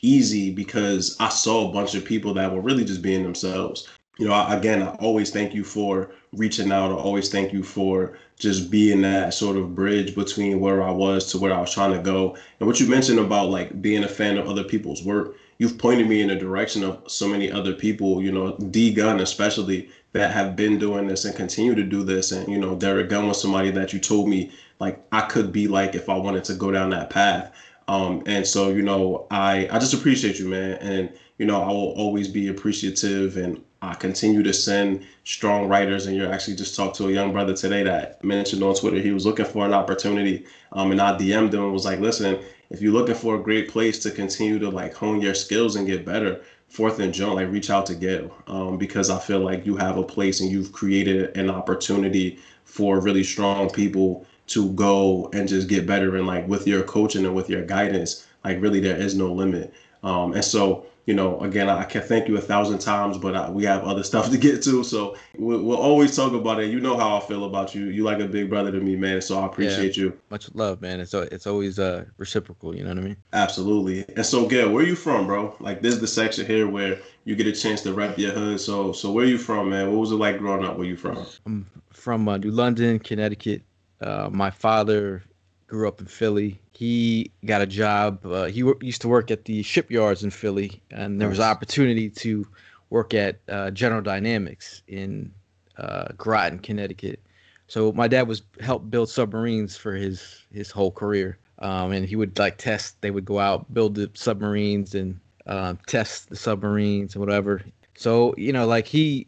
easy 0.01 0.51
because 0.51 1.17
I 1.19 1.29
saw 1.29 1.69
a 1.69 1.73
bunch 1.73 1.95
of 1.95 2.05
people 2.05 2.33
that 2.35 2.53
were 2.53 2.61
really 2.61 2.85
just 2.85 3.01
being 3.01 3.23
themselves. 3.23 3.87
You 4.17 4.27
know, 4.27 4.47
again, 4.47 4.81
I 4.81 4.89
always 4.95 5.29
thank 5.29 5.53
you 5.53 5.63
for 5.63 6.11
reaching 6.33 6.71
out. 6.71 6.91
I 6.91 6.95
always 6.95 7.29
thank 7.29 7.53
you 7.53 7.63
for 7.63 8.17
just 8.39 8.69
being 8.69 9.01
that 9.01 9.33
sort 9.33 9.57
of 9.57 9.75
bridge 9.75 10.15
between 10.15 10.59
where 10.59 10.81
I 10.83 10.91
was 10.91 11.31
to 11.31 11.37
where 11.37 11.53
I 11.53 11.59
was 11.59 11.73
trying 11.73 11.93
to 11.93 12.01
go. 12.01 12.37
And 12.59 12.67
what 12.67 12.79
you 12.79 12.87
mentioned 12.87 13.19
about 13.19 13.49
like 13.49 13.81
being 13.81 14.03
a 14.03 14.07
fan 14.07 14.37
of 14.37 14.47
other 14.47 14.63
people's 14.63 15.03
work, 15.03 15.35
you've 15.59 15.77
pointed 15.77 16.07
me 16.07 16.21
in 16.21 16.27
the 16.27 16.35
direction 16.35 16.83
of 16.83 17.01
so 17.07 17.27
many 17.27 17.51
other 17.51 17.73
people, 17.73 18.21
you 18.21 18.31
know, 18.31 18.57
D 18.57 18.93
Gun 18.93 19.19
especially 19.19 19.89
that 20.13 20.31
have 20.31 20.55
been 20.55 20.79
doing 20.79 21.07
this 21.07 21.25
and 21.25 21.35
continue 21.35 21.75
to 21.75 21.83
do 21.83 22.03
this. 22.03 22.31
And, 22.31 22.47
you 22.47 22.57
know, 22.57 22.75
Derek 22.75 23.09
Gunn 23.09 23.27
was 23.27 23.41
somebody 23.41 23.71
that 23.71 23.93
you 23.93 23.99
told 23.99 24.29
me 24.29 24.51
like 24.79 25.03
I 25.11 25.21
could 25.21 25.51
be 25.51 25.67
like 25.67 25.95
if 25.95 26.09
I 26.09 26.17
wanted 26.17 26.43
to 26.45 26.55
go 26.55 26.71
down 26.71 26.89
that 26.91 27.09
path. 27.09 27.53
Um, 27.87 28.21
and 28.25 28.45
so, 28.45 28.69
you 28.69 28.81
know, 28.81 29.27
I, 29.31 29.67
I 29.71 29.79
just 29.79 29.93
appreciate 29.93 30.39
you, 30.39 30.47
man. 30.47 30.77
And, 30.81 31.09
you 31.37 31.45
know, 31.45 31.61
I 31.61 31.67
will 31.67 31.93
always 31.93 32.27
be 32.27 32.47
appreciative 32.47 33.37
and 33.37 33.63
I 33.81 33.93
continue 33.93 34.43
to 34.43 34.53
send 34.53 35.05
strong 35.23 35.67
writers. 35.67 36.05
And 36.07 36.15
you're 36.15 36.31
actually 36.31 36.55
just 36.55 36.75
talked 36.75 36.97
to 36.97 37.07
a 37.07 37.11
young 37.11 37.31
brother 37.31 37.53
today 37.53 37.83
that 37.83 38.23
mentioned 38.23 38.63
on 38.63 38.75
Twitter 38.75 38.99
he 38.99 39.11
was 39.11 39.25
looking 39.25 39.45
for 39.45 39.65
an 39.65 39.73
opportunity. 39.73 40.45
Um, 40.71 40.91
and 40.91 41.01
I 41.01 41.11
DM'd 41.13 41.53
him 41.53 41.63
and 41.63 41.73
was 41.73 41.85
like, 41.85 41.99
listen, 41.99 42.39
if 42.69 42.81
you're 42.81 42.93
looking 42.93 43.15
for 43.15 43.35
a 43.35 43.39
great 43.39 43.67
place 43.67 43.99
to 43.99 44.11
continue 44.11 44.59
to 44.59 44.69
like 44.69 44.93
hone 44.93 45.21
your 45.21 45.33
skills 45.33 45.75
and 45.75 45.85
get 45.87 46.05
better, 46.05 46.39
Fourth 46.67 46.99
and 46.99 47.13
Jawn, 47.13 47.35
like 47.35 47.49
reach 47.49 47.69
out 47.69 47.85
to 47.85 47.95
Gayle 47.95 48.33
um, 48.47 48.77
because 48.77 49.09
I 49.09 49.19
feel 49.19 49.39
like 49.39 49.65
you 49.65 49.75
have 49.75 49.97
a 49.97 50.03
place 50.03 50.41
and 50.41 50.51
you've 50.51 50.71
created 50.73 51.29
an 51.35 51.49
opportunity 51.49 52.35
for 52.65 52.99
really 52.99 53.23
strong 53.23 53.69
people 53.69 54.21
to 54.47 54.69
go 54.71 55.29
and 55.33 55.47
just 55.47 55.67
get 55.67 55.85
better 55.85 56.15
and 56.15 56.25
like 56.25 56.45
with 56.47 56.67
your 56.67 56.83
coaching 56.83 57.25
and 57.25 57.33
with 57.33 57.49
your 57.49 57.63
guidance 57.63 58.25
like 58.43 58.61
really 58.61 58.79
there 58.79 58.95
is 58.95 59.13
no 59.15 59.31
limit 59.31 59.69
um, 60.03 60.33
and 60.33 60.43
so 60.45 60.81
you 61.07 61.13
know 61.13 61.39
again 61.39 61.69
i 61.69 61.83
can 61.83 62.01
thank 62.01 62.27
you 62.27 62.37
a 62.37 62.41
thousand 62.41 62.77
times 62.79 63.17
but 63.17 63.35
I, 63.35 63.49
we 63.49 63.63
have 63.63 63.83
other 63.83 64.03
stuff 64.03 64.29
to 64.29 64.37
get 64.37 64.61
to. 64.63 64.83
So 64.83 65.15
we'll, 65.37 65.63
we'll, 65.63 65.77
always 65.77 66.15
talk 66.15 66.33
about 66.33 66.59
it. 66.59 66.69
You 66.69 66.79
know 66.79 66.97
how 66.97 67.17
i 67.17 67.19
feel 67.21 67.45
about 67.45 67.73
you. 67.73 67.85
You 67.85 68.03
like 68.03 68.19
a 68.19 68.27
big 68.27 68.49
brother 68.49 68.71
to 68.71 68.79
me 68.79 68.95
man. 68.95 69.21
So 69.21 69.39
i 69.39 69.45
appreciate 69.45 69.97
yeah, 69.97 70.05
you. 70.05 70.19
Much 70.29 70.53
love 70.53 70.81
man. 70.81 70.99
It's, 70.99 71.13
it's 71.13 71.47
always 71.47 71.79
uh 71.79 72.05
reciprocal. 72.17 72.75
You 72.75 72.83
know 72.83 72.89
what 72.89 72.99
i 72.99 73.01
mean? 73.01 73.17
Absolutely. 73.33 74.05
And 74.15 74.25
so 74.25 74.47
gayle 74.47 74.71
where 74.71 74.85
you 74.85 74.95
from 74.95 75.25
bro? 75.25 75.55
Like 75.59 75.81
this 75.81 75.95
is 75.95 76.01
the 76.01 76.07
section 76.07 76.45
here 76.45 76.67
where 76.67 76.99
you 77.23 77.35
get 77.35 77.47
a 77.47 77.53
chance 77.53 77.81
to 77.81 77.93
rep 77.93 78.17
your 78.17 78.33
hood. 78.33 78.59
So 78.59 78.91
so 78.91 79.11
where 79.11 79.25
you 79.25 79.37
from 79.37 79.69
man? 79.69 79.89
What 79.91 79.99
was 79.99 80.11
it 80.11 80.15
like 80.15 80.37
growing 80.37 80.65
up 80.65 80.77
where 80.77 80.87
you 80.87 80.97
from? 80.97 81.25
I'm 81.45 81.65
from 81.93 82.27
uh, 82.27 82.37
new 82.37 82.51
london 82.51 82.99
connecticut. 82.99 83.63
Uh, 84.01 84.29
my 84.31 84.51
father 84.51 85.23
grew 85.67 85.87
up 85.87 85.99
in 85.99 86.07
Philly. 86.07 86.59
He 86.73 87.31
got 87.45 87.61
a 87.61 87.65
job. 87.65 88.25
Uh, 88.25 88.45
he 88.45 88.61
w- 88.61 88.79
used 88.81 89.01
to 89.01 89.07
work 89.07 89.31
at 89.31 89.45
the 89.45 89.61
shipyards 89.63 90.23
in 90.23 90.31
Philly, 90.31 90.81
and 90.91 91.21
there 91.21 91.29
was 91.29 91.39
opportunity 91.39 92.09
to 92.09 92.47
work 92.89 93.13
at 93.13 93.39
uh, 93.49 93.71
General 93.71 94.01
Dynamics 94.01 94.81
in 94.87 95.31
uh, 95.77 96.07
Groton, 96.17 96.59
Connecticut. 96.59 97.19
So 97.67 97.91
my 97.91 98.07
dad 98.07 98.27
was 98.27 98.43
helped 98.61 98.89
build 98.89 99.09
submarines 99.09 99.75
for 99.75 99.93
his 99.93 100.45
his 100.53 100.71
whole 100.71 100.91
career, 100.91 101.37
um, 101.59 101.91
and 101.91 102.05
he 102.05 102.15
would 102.15 102.39
like 102.39 102.57
test. 102.57 103.01
They 103.01 103.11
would 103.11 103.25
go 103.25 103.39
out 103.39 103.71
build 103.73 103.95
the 103.95 104.09
submarines 104.13 104.95
and 104.95 105.19
uh, 105.45 105.75
test 105.85 106.29
the 106.29 106.37
submarines 106.37 107.15
and 107.15 107.19
whatever. 107.19 107.61
So 107.95 108.33
you 108.37 108.53
know, 108.53 108.65
like 108.65 108.87
he 108.87 109.27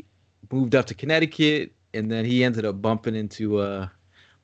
moved 0.51 0.73
up 0.73 0.85
to 0.85 0.93
Connecticut, 0.93 1.73
and 1.93 2.09
then 2.09 2.23
he 2.23 2.45
ended 2.45 2.63
up 2.63 2.81
bumping 2.81 3.15
into 3.15 3.57
uh, 3.59 3.87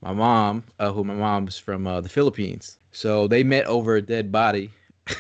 my 0.06 0.14
mom, 0.14 0.64
uh, 0.78 0.92
who 0.92 1.04
my 1.04 1.16
mom's 1.16 1.58
from 1.58 1.88
uh, 1.88 2.00
the 2.00 2.10
Philippines. 2.10 2.78
So 2.92 3.28
they 3.28 3.44
met 3.44 3.66
over 3.66 3.96
a 3.96 4.02
dead 4.02 4.32
body. 4.32 4.72
it 5.08 5.18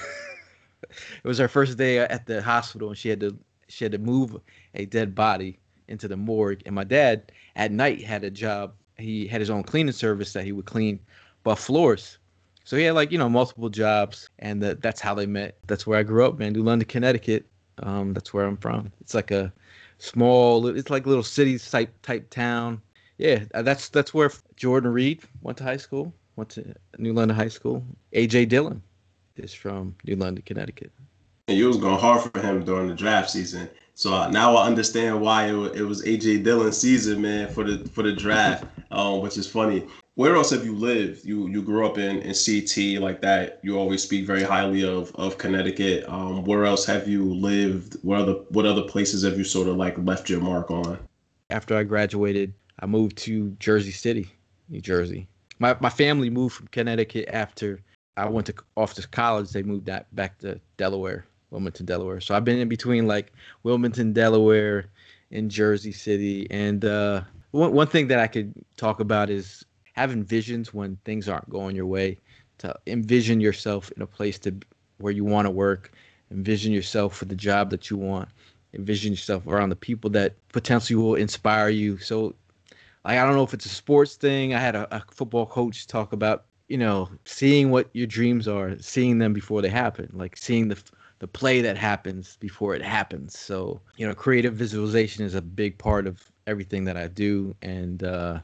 was 1.23 1.39
her 1.39 1.47
first 1.47 1.77
day 1.77 1.97
at 1.97 2.27
the 2.27 2.41
hospital, 2.41 2.89
and 2.89 2.97
she 2.97 3.09
had 3.09 3.19
to 3.21 3.35
she 3.67 3.83
had 3.83 3.91
to 3.93 3.97
move 3.97 4.39
a 4.75 4.85
dead 4.85 5.15
body 5.15 5.57
into 5.87 6.07
the 6.07 6.15
morgue. 6.15 6.61
And 6.67 6.75
my 6.75 6.83
dad 6.83 7.31
at 7.55 7.71
night 7.71 8.03
had 8.03 8.23
a 8.23 8.29
job. 8.29 8.73
He 8.97 9.27
had 9.27 9.41
his 9.41 9.49
own 9.49 9.63
cleaning 9.63 9.91
service 9.91 10.33
that 10.33 10.45
he 10.45 10.51
would 10.51 10.65
clean 10.65 10.99
buff 11.43 11.59
floors. 11.59 12.19
So 12.63 12.77
he 12.77 12.83
had 12.83 12.93
like 12.93 13.11
you 13.11 13.17
know 13.17 13.29
multiple 13.29 13.69
jobs, 13.69 14.29
and 14.37 14.61
the, 14.61 14.75
that's 14.75 15.01
how 15.01 15.15
they 15.15 15.25
met. 15.25 15.57
That's 15.65 15.87
where 15.87 15.97
I 15.97 16.03
grew 16.03 16.25
up, 16.25 16.37
man. 16.37 16.53
New 16.53 16.63
London, 16.63 16.87
Connecticut. 16.87 17.47
Um, 17.79 18.13
that's 18.13 18.33
where 18.35 18.45
I'm 18.45 18.57
from. 18.57 18.91
It's 19.01 19.15
like 19.15 19.31
a 19.31 19.51
small. 19.97 20.67
It's 20.67 20.91
like 20.91 21.07
little 21.07 21.23
city 21.23 21.57
type 21.57 21.91
type 22.03 22.29
town 22.29 22.81
yeah, 23.17 23.43
uh, 23.53 23.61
that's 23.61 23.89
that's 23.89 24.13
where 24.13 24.31
Jordan 24.55 24.91
Reed 24.91 25.21
went 25.41 25.57
to 25.59 25.63
high 25.63 25.77
school. 25.77 26.13
Went 26.35 26.49
to 26.51 26.75
New 26.97 27.13
London 27.13 27.35
High 27.35 27.47
School. 27.47 27.85
AJ 28.13 28.49
Dillon 28.49 28.81
is 29.37 29.53
from 29.53 29.95
New 30.05 30.17
London, 30.17 30.43
Connecticut. 30.45 30.91
And 31.47 31.57
you 31.57 31.67
was 31.67 31.77
going 31.77 31.99
hard 31.99 32.29
for 32.29 32.39
him 32.41 32.65
during 32.65 32.89
the 32.89 32.95
draft 32.95 33.29
season. 33.29 33.69
So 33.93 34.13
uh, 34.13 34.29
now 34.29 34.57
I 34.57 34.67
understand 34.67 35.21
why 35.21 35.45
it, 35.45 35.75
it 35.75 35.83
was 35.83 36.03
AJ 36.03 36.43
Dillon's 36.43 36.77
season, 36.77 37.21
man, 37.21 37.47
for 37.47 37.63
the 37.63 37.87
for 37.89 38.03
the 38.03 38.11
draft, 38.11 38.65
um, 38.91 39.21
which 39.21 39.37
is 39.37 39.47
funny. 39.47 39.87
Where 40.15 40.35
else 40.35 40.49
have 40.49 40.65
you 40.65 40.75
lived? 40.75 41.23
You 41.23 41.47
you 41.47 41.61
grew 41.61 41.85
up 41.85 41.97
in, 41.97 42.17
in 42.21 42.33
CT 42.33 43.01
like 43.01 43.21
that. 43.21 43.59
You 43.63 43.77
always 43.77 44.03
speak 44.03 44.25
very 44.25 44.43
highly 44.43 44.83
of 44.83 45.15
of 45.15 45.37
Connecticut. 45.37 46.03
Um, 46.09 46.43
where 46.43 46.65
else 46.65 46.85
have 46.85 47.07
you 47.07 47.23
lived? 47.23 47.95
What 48.01 48.19
other 48.19 48.33
what 48.49 48.65
other 48.65 48.83
places 48.83 49.23
have 49.23 49.37
you 49.37 49.45
sort 49.45 49.69
of 49.69 49.77
like 49.77 49.97
left 49.99 50.29
your 50.29 50.41
mark 50.41 50.69
on? 50.69 50.99
After 51.49 51.77
I 51.77 51.83
graduated 51.83 52.53
I 52.85 52.87
moved 52.87 53.17
to 53.17 53.49
Jersey 53.59 53.89
City, 53.89 54.29
New 54.69 54.79
Jersey. 54.79 55.27
My 55.57 55.75
my 55.79 55.89
family 55.89 56.29
moved 56.29 56.53
from 56.53 56.67
Connecticut 56.67 57.27
after 57.33 57.81
I 58.15 58.29
went 58.29 58.45
to 58.45 58.53
off 58.77 58.93
to 58.93 59.07
college. 59.07 59.49
They 59.49 59.63
moved 59.63 59.87
that 59.87 60.15
back 60.15 60.37
to 60.39 60.61
Delaware, 60.77 61.25
Wilmington, 61.49 61.87
Delaware. 61.87 62.21
So 62.21 62.35
I've 62.35 62.45
been 62.45 62.59
in 62.59 62.69
between 62.69 63.07
like 63.07 63.33
Wilmington, 63.63 64.13
Delaware, 64.13 64.85
and 65.31 65.49
Jersey 65.49 65.91
City. 65.91 66.45
And 66.51 66.85
uh, 66.85 67.21
one 67.49 67.73
one 67.73 67.87
thing 67.87 68.05
that 68.09 68.19
I 68.19 68.27
could 68.27 68.53
talk 68.77 68.99
about 68.99 69.31
is 69.31 69.65
having 69.93 70.23
visions 70.23 70.71
when 70.71 70.99
things 71.05 71.27
aren't 71.27 71.49
going 71.49 71.75
your 71.75 71.87
way. 71.87 72.19
To 72.59 72.75
envision 72.85 73.41
yourself 73.41 73.91
in 73.95 74.03
a 74.03 74.07
place 74.07 74.37
to 74.39 74.53
where 74.99 75.11
you 75.11 75.25
want 75.25 75.47
to 75.47 75.49
work, 75.49 75.91
envision 76.29 76.71
yourself 76.71 77.15
for 77.15 77.25
the 77.25 77.35
job 77.35 77.71
that 77.71 77.89
you 77.89 77.97
want, 77.97 78.29
envision 78.75 79.11
yourself 79.11 79.47
around 79.47 79.69
the 79.69 79.75
people 79.75 80.11
that 80.11 80.35
potentially 80.49 80.95
will 80.95 81.15
inspire 81.15 81.69
you. 81.69 81.97
So 81.97 82.35
like 83.05 83.19
I 83.19 83.25
don't 83.25 83.35
know 83.35 83.43
if 83.43 83.53
it's 83.53 83.65
a 83.65 83.69
sports 83.69 84.15
thing. 84.15 84.53
I 84.53 84.59
had 84.59 84.75
a, 84.75 84.87
a 84.95 85.03
football 85.11 85.45
coach 85.45 85.87
talk 85.87 86.11
about 86.11 86.45
you 86.67 86.77
know 86.77 87.09
seeing 87.25 87.69
what 87.71 87.89
your 87.93 88.07
dreams 88.07 88.47
are, 88.47 88.77
seeing 88.79 89.19
them 89.19 89.31
before 89.33 89.61
they 89.61 89.69
happen, 89.69 90.09
like 90.13 90.35
seeing 90.35 90.67
the 90.67 90.81
the 91.19 91.27
play 91.27 91.61
that 91.61 91.77
happens 91.77 92.37
before 92.41 92.75
it 92.75 92.81
happens. 92.81 93.37
So 93.37 93.79
you 93.97 94.07
know, 94.07 94.15
creative 94.15 94.55
visualization 94.55 95.23
is 95.23 95.35
a 95.35 95.41
big 95.41 95.77
part 95.77 96.07
of 96.07 96.31
everything 96.47 96.83
that 96.85 96.97
I 96.97 97.07
do, 97.07 97.55
and 97.61 98.03
uh, 98.03 98.39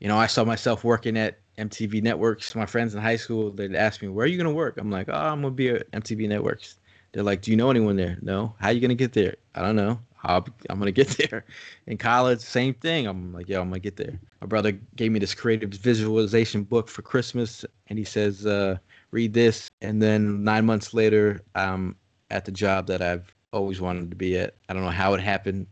you 0.00 0.08
know, 0.08 0.18
I 0.18 0.26
saw 0.26 0.44
myself 0.44 0.84
working 0.84 1.16
at 1.16 1.38
MTV 1.58 2.02
Networks. 2.02 2.54
My 2.54 2.66
friends 2.66 2.94
in 2.94 3.00
high 3.00 3.16
school, 3.16 3.50
they'd 3.50 3.74
ask 3.74 4.02
me, 4.02 4.08
"Where 4.08 4.24
are 4.24 4.28
you 4.28 4.36
gonna 4.36 4.52
work?" 4.52 4.76
I'm 4.78 4.90
like, 4.90 5.08
"Oh, 5.08 5.14
I'm 5.14 5.40
gonna 5.40 5.52
be 5.52 5.70
at 5.70 5.90
MTV 5.92 6.28
Networks." 6.28 6.78
They're 7.12 7.22
like, 7.22 7.40
"Do 7.40 7.50
you 7.50 7.56
know 7.56 7.70
anyone 7.70 7.96
there?" 7.96 8.18
No. 8.20 8.54
How 8.60 8.68
are 8.68 8.72
you 8.72 8.80
gonna 8.80 8.94
get 8.94 9.14
there? 9.14 9.36
I 9.54 9.62
don't 9.62 9.76
know. 9.76 10.00
I 10.26 10.36
am 10.70 10.78
gonna 10.78 10.92
get 10.92 11.08
there. 11.30 11.44
In 11.86 11.98
college, 11.98 12.40
same 12.40 12.74
thing. 12.74 13.06
I'm 13.06 13.32
like, 13.32 13.48
yo, 13.48 13.60
I'm 13.60 13.68
gonna 13.68 13.80
get 13.80 13.96
there. 13.96 14.20
My 14.40 14.46
brother 14.46 14.72
gave 14.96 15.12
me 15.12 15.18
this 15.18 15.34
creative 15.34 15.70
visualization 15.70 16.64
book 16.64 16.88
for 16.88 17.02
Christmas, 17.02 17.64
and 17.88 17.98
he 17.98 18.04
says, 18.04 18.46
uh, 18.46 18.76
read 19.10 19.32
this. 19.34 19.70
And 19.82 20.02
then 20.02 20.44
nine 20.44 20.66
months 20.66 20.94
later, 20.94 21.42
I'm 21.54 21.96
at 22.30 22.44
the 22.44 22.52
job 22.52 22.86
that 22.88 23.02
I've 23.02 23.34
always 23.52 23.80
wanted 23.80 24.10
to 24.10 24.16
be 24.16 24.38
at. 24.38 24.54
I 24.68 24.74
don't 24.74 24.84
know 24.84 24.90
how 24.90 25.14
it 25.14 25.20
happened. 25.20 25.66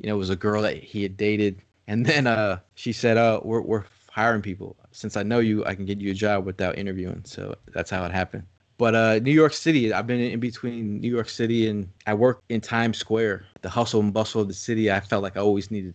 You 0.00 0.08
know, 0.08 0.14
it 0.16 0.18
was 0.18 0.30
a 0.30 0.36
girl 0.36 0.62
that 0.62 0.76
he 0.82 1.02
had 1.02 1.16
dated, 1.16 1.62
and 1.86 2.04
then 2.04 2.26
uh, 2.26 2.60
she 2.74 2.92
said, 2.92 3.16
"Oh, 3.16 3.40
we're 3.44 3.62
we're 3.62 3.84
hiring 4.10 4.42
people. 4.42 4.76
Since 4.90 5.16
I 5.16 5.22
know 5.22 5.38
you, 5.38 5.64
I 5.64 5.74
can 5.74 5.86
get 5.86 6.00
you 6.00 6.10
a 6.10 6.14
job 6.14 6.44
without 6.44 6.76
interviewing." 6.78 7.22
So 7.24 7.54
that's 7.72 7.90
how 7.90 8.04
it 8.04 8.12
happened. 8.12 8.44
But 8.82 8.96
uh, 8.96 9.20
New 9.20 9.30
York 9.30 9.52
City, 9.52 9.92
I've 9.92 10.08
been 10.08 10.18
in 10.18 10.40
between 10.40 11.00
New 11.00 11.08
York 11.08 11.28
City 11.28 11.68
and 11.68 11.88
I 12.08 12.14
work 12.14 12.42
in 12.48 12.60
Times 12.60 12.98
Square, 12.98 13.46
the 13.60 13.68
hustle 13.68 14.00
and 14.00 14.12
bustle 14.12 14.40
of 14.42 14.48
the 14.48 14.54
city. 14.54 14.90
I 14.90 14.98
felt 14.98 15.22
like 15.22 15.36
I 15.36 15.40
always 15.40 15.70
needed 15.70 15.94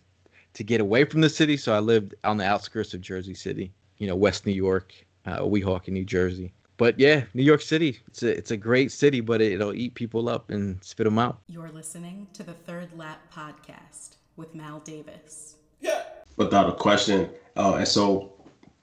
to 0.54 0.64
get 0.64 0.80
away 0.80 1.04
from 1.04 1.20
the 1.20 1.30
city, 1.30 1.58
so 1.58 1.74
I 1.74 1.80
lived 1.80 2.16
on 2.24 2.38
the 2.38 2.46
outskirts 2.46 2.94
of 2.94 3.02
Jersey 3.02 3.34
City, 3.34 3.74
you 3.98 4.08
know, 4.08 4.16
West 4.16 4.46
New 4.46 4.54
York, 4.54 4.94
uh, 5.26 5.40
Weehawken, 5.40 5.90
New 5.90 6.06
Jersey. 6.06 6.54
But 6.78 6.98
yeah, 6.98 7.26
New 7.34 7.44
York 7.44 7.62
City, 7.62 8.00
it's 8.08 8.24
a, 8.24 8.38
it's 8.38 8.52
a 8.52 8.58
great 8.58 8.94
city, 8.94 9.20
but 9.20 9.42
it, 9.42 9.52
it'll 9.52 9.74
eat 9.74 9.94
people 9.94 10.30
up 10.30 10.50
and 10.50 10.82
spit 10.82 11.04
them 11.04 11.20
out. 11.20 11.40
You're 11.48 11.72
listening 11.72 12.28
to 12.32 12.44
the 12.44 12.54
Third 12.54 12.98
Lap 12.98 13.20
Podcast 13.36 14.16
with 14.38 14.56
Mal 14.56 14.80
Davis. 14.80 15.58
Yeah. 15.82 16.04
Without 16.38 16.70
a 16.70 16.74
question. 16.74 17.32
Uh, 17.58 17.74
and 17.80 17.88
so 17.88 18.32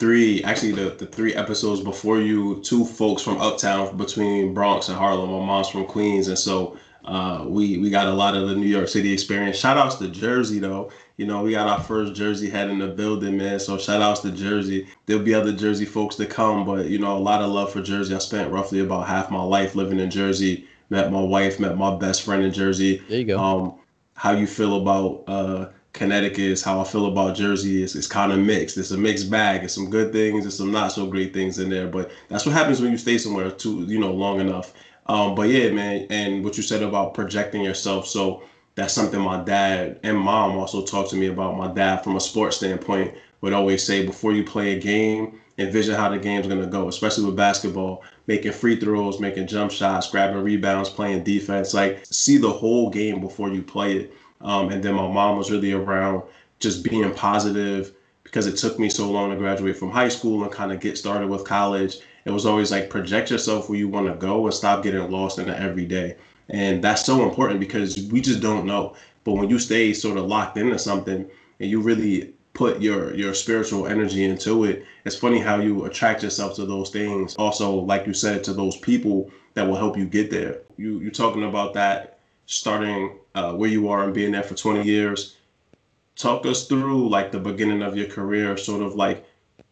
three, 0.04 0.44
actually 0.44 0.73
the, 0.73 0.90
the 0.90 1.06
three 1.06 1.34
episodes 1.34 1.80
before 1.80 2.20
you, 2.20 2.61
two 2.61 2.84
folks 2.84 3.23
from 3.23 3.40
Uptown 3.40 3.96
between 3.96 4.52
Bronx 4.52 4.90
and 4.90 4.99
Harlem. 4.99 5.30
My 5.30 5.38
mom's 5.38 5.70
from 5.70 5.87
Queens, 5.87 6.28
and 6.28 6.38
so 6.38 6.76
uh, 7.06 7.46
we 7.46 7.78
we 7.78 7.88
got 7.88 8.06
a 8.06 8.12
lot 8.12 8.37
of 8.37 8.50
the 8.50 8.54
New 8.54 8.66
York 8.66 8.88
City 8.88 9.11
experience. 9.14 9.56
Shout 9.56 9.78
outs 9.78 9.94
to 9.96 10.08
Jersey 10.08 10.58
though. 10.58 10.90
You 11.16 11.25
know, 11.26 11.42
we 11.42 11.52
got 11.52 11.68
our 11.68 11.80
first 11.80 12.14
Jersey 12.14 12.50
head 12.50 12.68
in 12.68 12.80
the 12.80 12.88
building, 12.88 13.38
man. 13.38 13.58
So 13.58 13.78
shout 13.78 14.02
outs 14.02 14.20
to 14.20 14.30
Jersey. 14.30 14.87
There'll 15.06 15.23
be 15.23 15.32
other 15.32 15.52
Jersey 15.52 15.87
folks 15.87 16.16
to 16.16 16.26
come, 16.26 16.66
but 16.66 16.90
you 16.90 16.99
know, 16.99 17.16
a 17.16 17.18
lot 17.18 17.40
of 17.40 17.50
love 17.50 17.73
for 17.73 17.80
Jersey. 17.80 18.14
I 18.14 18.18
spent 18.18 18.52
roughly 18.52 18.80
about 18.80 19.06
half 19.06 19.30
my 19.30 19.42
life 19.42 19.75
living 19.75 20.00
in 20.00 20.11
Jersey. 20.11 20.66
Met 20.90 21.11
my 21.11 21.23
wife, 21.23 21.58
met 21.58 21.78
my 21.78 21.96
best 21.96 22.25
friend 22.25 22.42
in 22.42 22.52
Jersey. 22.52 23.02
There 23.08 23.20
you 23.20 23.25
go. 23.25 23.38
Um, 23.38 23.75
how 24.16 24.32
you 24.32 24.46
feel 24.46 24.82
about 24.82 25.25
uh, 25.26 25.68
Connecticut 25.94 26.40
is 26.40 26.62
how 26.62 26.80
I 26.80 26.84
feel 26.84 27.06
about 27.06 27.36
Jersey. 27.36 27.82
Is 27.82 27.94
it's 27.96 28.08
kind 28.08 28.32
of 28.32 28.40
mixed. 28.40 28.76
It's 28.76 28.90
a 28.90 28.98
mixed 28.98 29.30
bag. 29.30 29.64
It's 29.64 29.74
some 29.74 29.88
good 29.88 30.12
things. 30.12 30.44
It's 30.44 30.56
some 30.56 30.72
not 30.72 30.92
so 30.92 31.06
great 31.06 31.32
things 31.32 31.58
in 31.58 31.70
there. 31.70 31.86
But 31.86 32.10
that's 32.28 32.44
what 32.44 32.52
happens 32.52 32.80
when 32.82 32.90
you 32.90 32.98
stay 32.98 33.16
somewhere 33.16 33.50
too, 33.50 33.84
you 33.84 33.98
know, 33.98 34.12
long 34.12 34.40
enough. 34.40 34.74
Um, 35.06 35.34
but 35.34 35.48
yeah, 35.48 35.70
man, 35.70 36.06
and 36.10 36.44
what 36.44 36.56
you 36.56 36.62
said 36.62 36.82
about 36.82 37.14
projecting 37.14 37.62
yourself. 37.62 38.08
So 38.08 38.42
that's 38.74 38.92
something 38.92 39.20
my 39.20 39.42
dad 39.44 40.00
and 40.02 40.18
mom 40.18 40.56
also 40.56 40.84
talked 40.84 41.10
to 41.10 41.16
me 41.16 41.26
about. 41.26 41.56
My 41.56 41.68
dad, 41.68 42.02
from 42.02 42.16
a 42.16 42.20
sports 42.20 42.56
standpoint, 42.56 43.14
would 43.40 43.52
always 43.52 43.84
say 43.84 44.04
before 44.04 44.32
you 44.32 44.42
play 44.42 44.72
a 44.72 44.80
game, 44.80 45.38
envision 45.58 45.94
how 45.94 46.08
the 46.08 46.18
game's 46.18 46.48
gonna 46.48 46.66
go, 46.66 46.88
especially 46.88 47.24
with 47.24 47.36
basketball, 47.36 48.02
making 48.26 48.50
free 48.50 48.80
throws, 48.80 49.20
making 49.20 49.46
jump 49.46 49.70
shots, 49.70 50.10
grabbing 50.10 50.42
rebounds, 50.42 50.90
playing 50.90 51.22
defense. 51.22 51.72
Like 51.72 52.04
see 52.04 52.36
the 52.38 52.50
whole 52.50 52.90
game 52.90 53.20
before 53.20 53.50
you 53.50 53.62
play 53.62 53.96
it. 53.98 54.14
Um, 54.44 54.70
and 54.70 54.82
then 54.82 54.94
my 54.94 55.08
mom 55.08 55.38
was 55.38 55.50
really 55.50 55.72
around 55.72 56.22
just 56.60 56.84
being 56.84 57.12
positive 57.14 57.92
because 58.22 58.46
it 58.46 58.56
took 58.56 58.78
me 58.78 58.88
so 58.88 59.10
long 59.10 59.30
to 59.30 59.36
graduate 59.36 59.76
from 59.76 59.90
high 59.90 60.08
school 60.08 60.44
and 60.44 60.52
kind 60.52 60.72
of 60.72 60.80
get 60.80 60.96
started 60.96 61.28
with 61.28 61.44
college 61.44 61.98
it 62.24 62.30
was 62.30 62.46
always 62.46 62.70
like 62.70 62.90
project 62.90 63.30
yourself 63.30 63.68
where 63.68 63.78
you 63.78 63.88
want 63.88 64.06
to 64.06 64.14
go 64.14 64.44
and 64.46 64.54
stop 64.54 64.82
getting 64.82 65.10
lost 65.10 65.38
in 65.38 65.46
the 65.46 65.58
everyday. 65.58 66.16
And 66.48 66.82
that's 66.82 67.04
so 67.04 67.22
important 67.22 67.60
because 67.60 68.08
we 68.10 68.20
just 68.20 68.40
don't 68.40 68.66
know. 68.66 68.96
But 69.24 69.32
when 69.32 69.50
you 69.50 69.58
stay 69.58 69.92
sort 69.92 70.18
of 70.18 70.26
locked 70.26 70.56
into 70.56 70.78
something 70.78 71.28
and 71.60 71.70
you 71.70 71.80
really 71.80 72.34
put 72.52 72.80
your 72.80 73.14
your 73.14 73.34
spiritual 73.34 73.86
energy 73.86 74.24
into 74.24 74.64
it, 74.64 74.84
it's 75.04 75.16
funny 75.16 75.38
how 75.38 75.60
you 75.60 75.84
attract 75.84 76.22
yourself 76.22 76.56
to 76.56 76.66
those 76.66 76.90
things. 76.90 77.34
Also, 77.36 77.70
like 77.72 78.06
you 78.06 78.14
said, 78.14 78.44
to 78.44 78.52
those 78.52 78.76
people 78.78 79.30
that 79.54 79.66
will 79.66 79.76
help 79.76 79.96
you 79.96 80.04
get 80.04 80.30
there. 80.30 80.60
You 80.76 81.00
you're 81.00 81.10
talking 81.10 81.44
about 81.44 81.74
that 81.74 82.13
starting 82.46 83.18
uh, 83.34 83.52
where 83.54 83.70
you 83.70 83.88
are 83.88 84.04
and 84.04 84.14
being 84.14 84.32
there 84.32 84.42
for 84.42 84.54
20 84.54 84.82
years. 84.82 85.36
Talk 86.16 86.46
us 86.46 86.66
through 86.68 87.08
like 87.08 87.32
the 87.32 87.40
beginning 87.40 87.82
of 87.82 87.96
your 87.96 88.06
career, 88.06 88.56
sort 88.56 88.82
of 88.82 88.94
like 88.94 89.26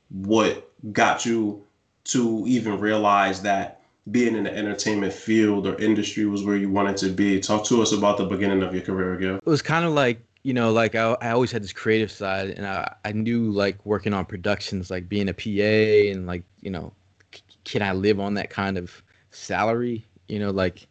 what 0.09 0.71
got 0.93 1.25
you 1.25 1.65
to 2.05 2.45
even 2.47 2.81
realize 2.81 3.43
that 3.43 3.83
being 4.11 4.35
in 4.35 4.45
the 4.45 4.57
entertainment 4.57 5.13
field 5.13 5.67
or 5.67 5.79
industry 5.81 6.27
was 6.27 6.43
where 6.45 6.57
you 6.57 6.69
wanted 6.69 6.97
to 6.97 7.11
be. 7.11 7.39
Talk 7.39 7.65
to 7.67 7.81
us 7.81 7.93
about 7.93 8.19
the 8.19 8.25
beginning 8.25 8.63
of 8.63 8.75
your 8.75 8.83
career, 8.83 9.17
Gil. 9.17 9.37
It 9.37 9.47
was 9.47 9.63
kind 9.63 9.85
of 9.85 9.93
like, 9.93 10.21
you 10.43 10.53
know, 10.53 10.73
like 10.73 10.97
I, 10.97 11.17
I 11.21 11.31
always 11.31 11.53
had 11.53 11.63
this 11.63 11.73
creative 11.73 12.11
side 12.11 12.51
and 12.51 12.67
I, 12.67 12.93
I 13.05 13.13
knew 13.13 13.53
like 13.53 13.85
working 13.87 14.13
on 14.13 14.25
productions, 14.27 14.91
like 14.91 15.09
being 15.09 15.29
a 15.29 15.35
PA 15.35 16.11
and 16.11 16.27
like, 16.27 16.43
you 16.61 16.71
know, 16.71 16.93
c- 17.33 17.43
can 17.63 17.83
I 17.83 17.93
live 17.93 18.19
on 18.19 18.35
that 18.35 18.51
kind 18.51 18.77
of 18.77 19.03
salary? 19.31 20.05
You 20.27 20.41
know, 20.41 20.51
like 20.51 20.89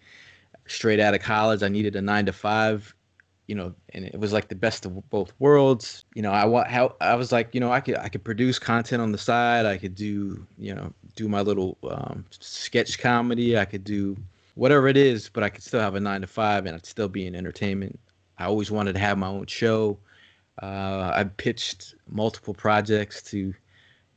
straight 0.68 1.00
out 1.00 1.14
of 1.14 1.22
college, 1.22 1.64
I 1.64 1.68
needed 1.68 1.96
a 1.96 2.02
nine 2.02 2.26
to 2.26 2.34
five 2.34 2.94
you 3.52 3.56
know, 3.56 3.76
and 3.94 4.06
it 4.06 4.18
was 4.18 4.32
like 4.32 4.48
the 4.48 4.56
best 4.56 4.86
of 4.86 5.10
both 5.10 5.34
worlds. 5.40 6.06
You 6.16 6.22
know, 6.22 6.32
I 6.32 6.70
how 6.70 6.96
I 7.02 7.16
was 7.16 7.34
like, 7.34 7.54
you 7.54 7.60
know, 7.60 7.70
I 7.70 7.82
could 7.82 7.98
I 7.98 8.08
could 8.08 8.24
produce 8.24 8.58
content 8.58 9.02
on 9.02 9.12
the 9.12 9.18
side. 9.18 9.66
I 9.66 9.78
could 9.78 9.94
do, 9.94 10.48
you 10.58 10.74
know, 10.74 10.94
do 11.18 11.28
my 11.28 11.42
little 11.42 11.78
um, 11.90 12.24
sketch 12.30 12.98
comedy. 12.98 13.58
I 13.58 13.66
could 13.66 13.84
do 13.84 14.16
whatever 14.56 14.88
it 14.88 14.96
is, 14.96 15.28
but 15.28 15.44
I 15.44 15.50
could 15.50 15.64
still 15.64 15.82
have 15.82 15.96
a 15.96 16.00
nine 16.00 16.22
to 16.22 16.28
five, 16.28 16.66
and 16.66 16.76
I'd 16.76 16.86
still 16.86 17.10
be 17.10 17.28
in 17.28 17.36
entertainment. 17.36 18.00
I 18.38 18.46
always 18.46 18.72
wanted 18.72 18.94
to 18.94 19.00
have 19.00 19.18
my 19.18 19.28
own 19.28 19.48
show. 19.48 19.98
Uh, 20.64 21.12
I 21.14 21.26
pitched 21.26 21.96
multiple 22.10 22.54
projects 22.54 23.22
to 23.24 23.54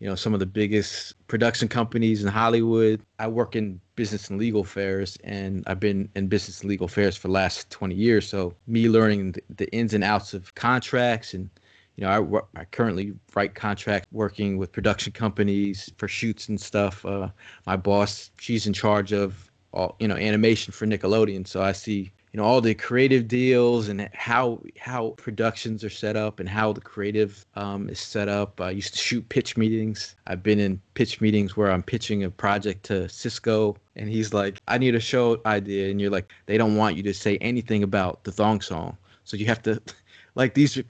you 0.04 0.10
know 0.10 0.14
some 0.14 0.34
of 0.34 0.40
the 0.40 0.44
biggest 0.44 1.14
production 1.28 1.66
companies 1.66 2.22
in 2.22 2.28
Hollywood. 2.28 3.00
I 3.18 3.26
work 3.26 3.56
in 3.56 3.80
business 3.96 4.28
and 4.28 4.38
legal 4.38 4.60
affairs, 4.60 5.16
and 5.24 5.64
I've 5.66 5.80
been 5.80 6.10
in 6.14 6.26
business 6.26 6.60
and 6.60 6.68
legal 6.68 6.84
affairs 6.84 7.16
for 7.16 7.28
the 7.28 7.32
last 7.32 7.70
20 7.70 7.94
years. 7.94 8.28
So 8.28 8.54
me 8.66 8.90
learning 8.90 9.32
the, 9.32 9.42
the 9.56 9.72
ins 9.72 9.94
and 9.94 10.04
outs 10.04 10.34
of 10.34 10.54
contracts, 10.56 11.32
and 11.32 11.48
you 11.96 12.04
know, 12.04 12.42
I, 12.54 12.60
I 12.60 12.64
currently 12.66 13.14
write 13.34 13.54
contracts 13.54 14.06
working 14.12 14.58
with 14.58 14.72
production 14.72 15.10
companies 15.10 15.90
for 15.96 16.06
shoots 16.06 16.50
and 16.50 16.60
stuff. 16.60 17.02
Uh, 17.06 17.30
my 17.66 17.78
boss, 17.78 18.30
she's 18.38 18.66
in 18.66 18.74
charge 18.74 19.10
of 19.14 19.50
all 19.72 19.96
you 20.00 20.06
know 20.06 20.16
animation 20.16 20.70
for 20.74 20.84
Nickelodeon, 20.86 21.46
so 21.46 21.62
I 21.62 21.72
see 21.72 22.12
you 22.34 22.40
know 22.40 22.46
all 22.46 22.60
the 22.60 22.74
creative 22.74 23.28
deals 23.28 23.88
and 23.88 24.10
how 24.12 24.60
how 24.76 25.10
productions 25.10 25.84
are 25.84 25.90
set 25.90 26.16
up 26.16 26.40
and 26.40 26.48
how 26.48 26.72
the 26.72 26.80
creative 26.80 27.46
um, 27.54 27.88
is 27.88 28.00
set 28.00 28.28
up. 28.28 28.60
I 28.60 28.70
used 28.70 28.94
to 28.94 28.98
shoot 28.98 29.28
pitch 29.28 29.56
meetings. 29.56 30.16
I've 30.26 30.42
been 30.42 30.58
in 30.58 30.80
pitch 30.94 31.20
meetings 31.20 31.56
where 31.56 31.70
I'm 31.70 31.84
pitching 31.84 32.24
a 32.24 32.30
project 32.30 32.82
to 32.86 33.04
Sisqó, 33.04 33.76
and 33.94 34.08
he's 34.08 34.34
like, 34.34 34.60
"I 34.66 34.78
need 34.78 34.96
a 34.96 35.00
show 35.00 35.40
idea," 35.46 35.88
and 35.92 36.00
you're 36.00 36.10
like, 36.10 36.32
"They 36.46 36.58
don't 36.58 36.74
want 36.74 36.96
you 36.96 37.04
to 37.04 37.14
say 37.14 37.36
anything 37.36 37.84
about 37.84 38.24
the 38.24 38.32
thong 38.32 38.60
song, 38.60 38.96
so 39.22 39.36
you 39.36 39.46
have 39.46 39.62
to." 39.62 39.80
like 40.34 40.54
these 40.54 40.82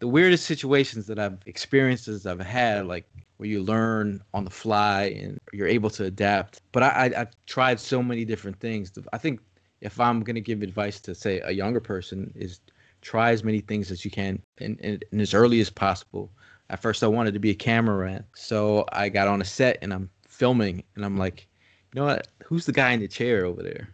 the 0.00 0.08
weirdest 0.08 0.44
situations 0.44 1.06
that 1.06 1.18
I've 1.18 1.38
experienced 1.46 2.10
I've 2.26 2.40
had, 2.40 2.86
like 2.86 3.06
where 3.38 3.48
you 3.48 3.62
learn 3.62 4.22
on 4.34 4.44
the 4.44 4.50
fly 4.50 5.04
and 5.18 5.38
you're 5.54 5.66
able 5.66 5.88
to 5.88 6.04
adapt. 6.04 6.60
But 6.72 6.82
I, 6.82 6.88
I, 6.88 7.20
I've 7.22 7.34
tried 7.46 7.80
so 7.80 8.02
many 8.02 8.26
different 8.26 8.60
things. 8.60 8.92
I 9.14 9.18
think 9.18 9.40
if 9.80 10.00
I'm 10.00 10.22
gonna 10.22 10.40
give 10.40 10.62
advice 10.62 11.00
to 11.00 11.14
say 11.14 11.40
a 11.40 11.50
younger 11.50 11.80
person 11.80 12.32
is 12.34 12.60
try 13.02 13.30
as 13.30 13.42
many 13.42 13.60
things 13.60 13.90
as 13.90 14.04
you 14.04 14.10
can 14.10 14.42
and, 14.58 14.78
and, 14.82 15.04
and 15.10 15.20
as 15.20 15.34
early 15.34 15.60
as 15.60 15.70
possible. 15.70 16.30
At 16.68 16.80
first, 16.80 17.02
I 17.02 17.08
wanted 17.08 17.34
to 17.34 17.40
be 17.40 17.50
a 17.50 17.54
cameraman, 17.54 18.24
so 18.34 18.84
I 18.92 19.08
got 19.08 19.26
on 19.26 19.40
a 19.40 19.44
set 19.44 19.78
and 19.82 19.92
I'm 19.92 20.08
filming, 20.28 20.84
and 20.94 21.04
I'm 21.04 21.16
like, 21.16 21.48
you 21.92 22.00
know 22.00 22.06
what? 22.06 22.28
Who's 22.44 22.66
the 22.66 22.72
guy 22.72 22.92
in 22.92 23.00
the 23.00 23.08
chair 23.08 23.44
over 23.44 23.62
there? 23.62 23.88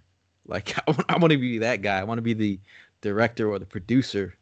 Like, 0.46 0.76
I 0.88 0.90
want, 0.90 1.04
I 1.08 1.16
want 1.16 1.32
to 1.32 1.38
be 1.38 1.58
that 1.58 1.80
guy. 1.80 1.98
I 1.98 2.04
want 2.04 2.18
to 2.18 2.22
be 2.22 2.34
the 2.34 2.60
director 3.00 3.50
or 3.50 3.58
the 3.58 3.66
producer 3.66 4.34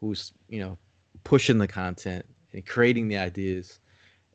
who's 0.00 0.32
you 0.48 0.60
know 0.60 0.78
pushing 1.24 1.58
the 1.58 1.68
content 1.68 2.24
and 2.52 2.64
creating 2.66 3.08
the 3.08 3.16
ideas 3.16 3.79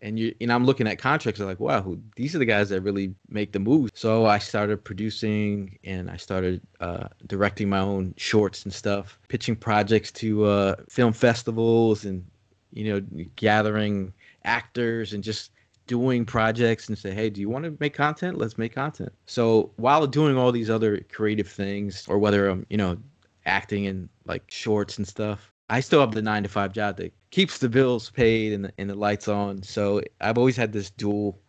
and 0.06 0.20
you 0.20 0.36
and 0.40 0.54
I'm 0.54 0.66
looking 0.66 0.88
at 0.88 1.00
contracts. 1.00 1.42
I'm 1.42 1.48
like, 1.48 1.60
wow, 1.60 1.82
who, 1.82 2.00
these 2.16 2.36
are 2.36 2.38
the 2.38 2.46
guys 2.46 2.70
that 2.70 2.82
really 2.82 3.14
make 3.28 3.52
the 3.52 3.60
moves. 3.60 3.92
So 3.96 4.26
I 4.26 4.38
started 4.38 4.84
producing 4.84 5.80
and 5.84 6.12
I 6.12 6.18
started 6.18 6.62
uh, 6.80 7.08
directing 7.26 7.70
my 7.70 7.80
own 7.80 8.14
shorts 8.16 8.64
and 8.64 8.74
stuff, 8.74 9.20
pitching 9.30 9.56
projects 9.56 10.12
to 10.14 10.46
uh, 10.46 10.76
film 10.88 11.12
festivals, 11.12 12.06
and 12.06 12.24
you 12.72 12.94
know, 12.94 13.26
gathering 13.36 14.14
actors 14.44 15.14
and 15.14 15.24
just 15.24 15.52
doing 15.88 16.24
projects 16.24 16.88
and 16.88 16.98
say, 16.98 17.12
hey, 17.12 17.30
do 17.30 17.42
you 17.42 17.50
want 17.50 17.66
to 17.66 17.76
make 17.80 17.94
content? 17.96 18.38
Let's 18.38 18.58
make 18.58 18.76
content. 18.76 19.12
So 19.26 19.72
while 19.78 20.06
doing 20.06 20.38
all 20.38 20.52
these 20.52 20.70
other 20.70 21.00
creative 21.12 21.48
things, 21.48 22.06
or 22.08 22.20
whether 22.20 22.48
I'm, 22.48 22.66
you 22.70 22.78
know, 22.78 22.98
acting 23.46 23.86
in 23.86 24.10
like 24.26 24.44
shorts 24.50 24.98
and 24.98 25.08
stuff, 25.08 25.52
I 25.70 25.80
still 25.80 26.00
have 26.00 26.12
the 26.12 26.22
nine 26.22 26.44
to 26.44 26.50
five 26.50 26.74
job 26.74 26.98
that 26.98 27.14
keeps 27.32 27.58
the 27.58 27.70
bills 27.70 28.12
paid 28.12 28.54
and 28.54 28.66
the, 28.66 28.74
and 28.78 28.90
the 28.90 28.96
lights 28.96 29.28
on. 29.28 29.64
So 29.64 30.02
I've 30.22 30.38
always 30.38 30.56
had 30.56 30.72
this 30.72 30.92
dual 30.92 31.40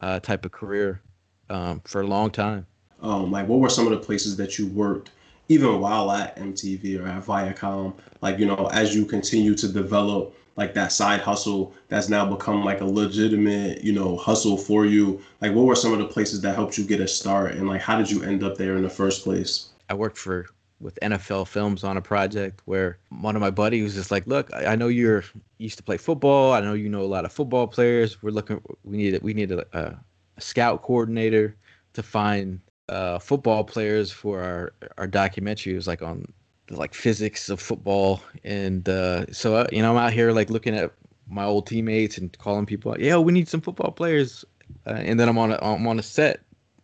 uh, 0.00 0.18
type 0.20 0.44
of 0.44 0.52
career 0.52 1.00
um, 1.48 1.80
for 1.84 2.00
a 2.00 2.06
long 2.06 2.30
time. 2.30 2.66
Um, 3.00 3.30
like, 3.30 3.48
what 3.48 3.60
were 3.60 3.68
some 3.68 3.86
of 3.86 3.92
the 3.92 3.98
places 3.98 4.36
that 4.36 4.58
you 4.58 4.68
worked, 4.68 5.10
even 5.48 5.80
while 5.80 6.10
at 6.10 6.36
MTV 6.36 7.00
or 7.00 7.06
at 7.06 7.24
Viacom? 7.24 7.94
Like, 8.20 8.38
you 8.38 8.46
know, 8.46 8.68
as 8.72 8.94
you 8.94 9.04
continue 9.04 9.54
to 9.56 9.68
develop 9.68 10.36
like 10.56 10.74
that 10.74 10.92
side 10.92 11.20
hustle 11.20 11.72
that's 11.88 12.10
now 12.10 12.26
become 12.26 12.62
like 12.62 12.80
a 12.82 12.84
legitimate, 12.84 13.82
you 13.82 13.92
know, 13.92 14.16
hustle 14.16 14.56
for 14.56 14.86
you. 14.86 15.20
Like, 15.40 15.52
what 15.52 15.66
were 15.66 15.76
some 15.76 15.92
of 15.92 15.98
the 15.98 16.06
places 16.06 16.40
that 16.42 16.54
helped 16.54 16.76
you 16.78 16.84
get 16.84 17.00
a 17.00 17.08
start, 17.08 17.52
and 17.52 17.68
like, 17.68 17.80
how 17.80 17.96
did 17.96 18.10
you 18.10 18.22
end 18.22 18.42
up 18.42 18.56
there 18.56 18.76
in 18.76 18.82
the 18.82 18.90
first 18.90 19.22
place? 19.22 19.68
I 19.88 19.94
worked 19.94 20.18
for 20.18 20.46
with 20.82 20.98
NFL 21.00 21.46
Films 21.46 21.84
on 21.84 21.96
a 21.96 22.02
project 22.02 22.60
where 22.64 22.98
one 23.08 23.36
of 23.36 23.40
my 23.40 23.50
buddies 23.50 23.84
was 23.84 23.94
just 23.94 24.10
like, 24.10 24.26
"Look, 24.26 24.50
I 24.52 24.76
know 24.76 24.88
you're 24.88 25.24
used 25.58 25.78
to 25.78 25.82
play 25.82 25.96
football. 25.96 26.52
I 26.52 26.60
know 26.60 26.74
you 26.74 26.88
know 26.88 27.02
a 27.02 27.12
lot 27.16 27.24
of 27.24 27.32
football 27.32 27.66
players. 27.66 28.22
We're 28.22 28.30
looking. 28.30 28.60
We 28.84 28.96
need 28.96 29.22
we 29.22 29.32
need 29.32 29.52
a, 29.52 29.64
a, 29.72 29.98
a 30.36 30.40
scout 30.40 30.82
coordinator 30.82 31.56
to 31.94 32.02
find 32.02 32.60
uh, 32.88 33.18
football 33.18 33.64
players 33.64 34.10
for 34.10 34.42
our 34.42 34.72
our 34.98 35.06
documentary. 35.06 35.72
It 35.72 35.76
was 35.76 35.86
like 35.86 36.02
on 36.02 36.26
the 36.66 36.76
like 36.76 36.94
physics 36.94 37.48
of 37.48 37.60
football, 37.60 38.20
and 38.44 38.88
uh, 38.88 39.32
so 39.32 39.56
uh, 39.56 39.66
you 39.72 39.82
know 39.82 39.92
I'm 39.92 39.96
out 39.96 40.12
here 40.12 40.32
like 40.32 40.50
looking 40.50 40.74
at 40.74 40.92
my 41.28 41.44
old 41.44 41.66
teammates 41.66 42.18
and 42.18 42.36
calling 42.38 42.66
people. 42.66 42.94
Yeah, 42.98 43.16
we 43.18 43.32
need 43.32 43.48
some 43.48 43.60
football 43.60 43.92
players, 43.92 44.44
uh, 44.86 44.90
and 44.90 45.18
then 45.18 45.28
I'm 45.28 45.38
on 45.38 45.52
a, 45.52 45.58
I'm 45.62 45.86
on 45.86 45.98
a 45.98 46.02
set. 46.02 46.40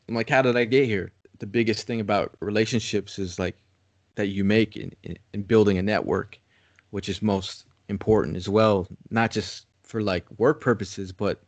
I'm 0.08 0.14
like, 0.14 0.30
how 0.30 0.42
did 0.42 0.56
I 0.56 0.64
get 0.64 0.86
here? 0.86 1.12
The 1.38 1.46
biggest 1.46 1.86
thing 1.86 2.00
about 2.00 2.34
relationships 2.40 3.18
is 3.18 3.38
like 3.38 3.56
that 4.18 4.26
you 4.26 4.42
make 4.42 4.76
in, 4.76 4.92
in, 5.04 5.16
in 5.32 5.42
building 5.42 5.78
a 5.78 5.82
network, 5.82 6.38
which 6.90 7.08
is 7.08 7.22
most 7.22 7.64
important 7.88 8.36
as 8.36 8.48
well, 8.48 8.88
not 9.10 9.30
just 9.30 9.66
for 9.84 10.02
like 10.02 10.26
work 10.38 10.60
purposes, 10.60 11.12
but 11.12 11.40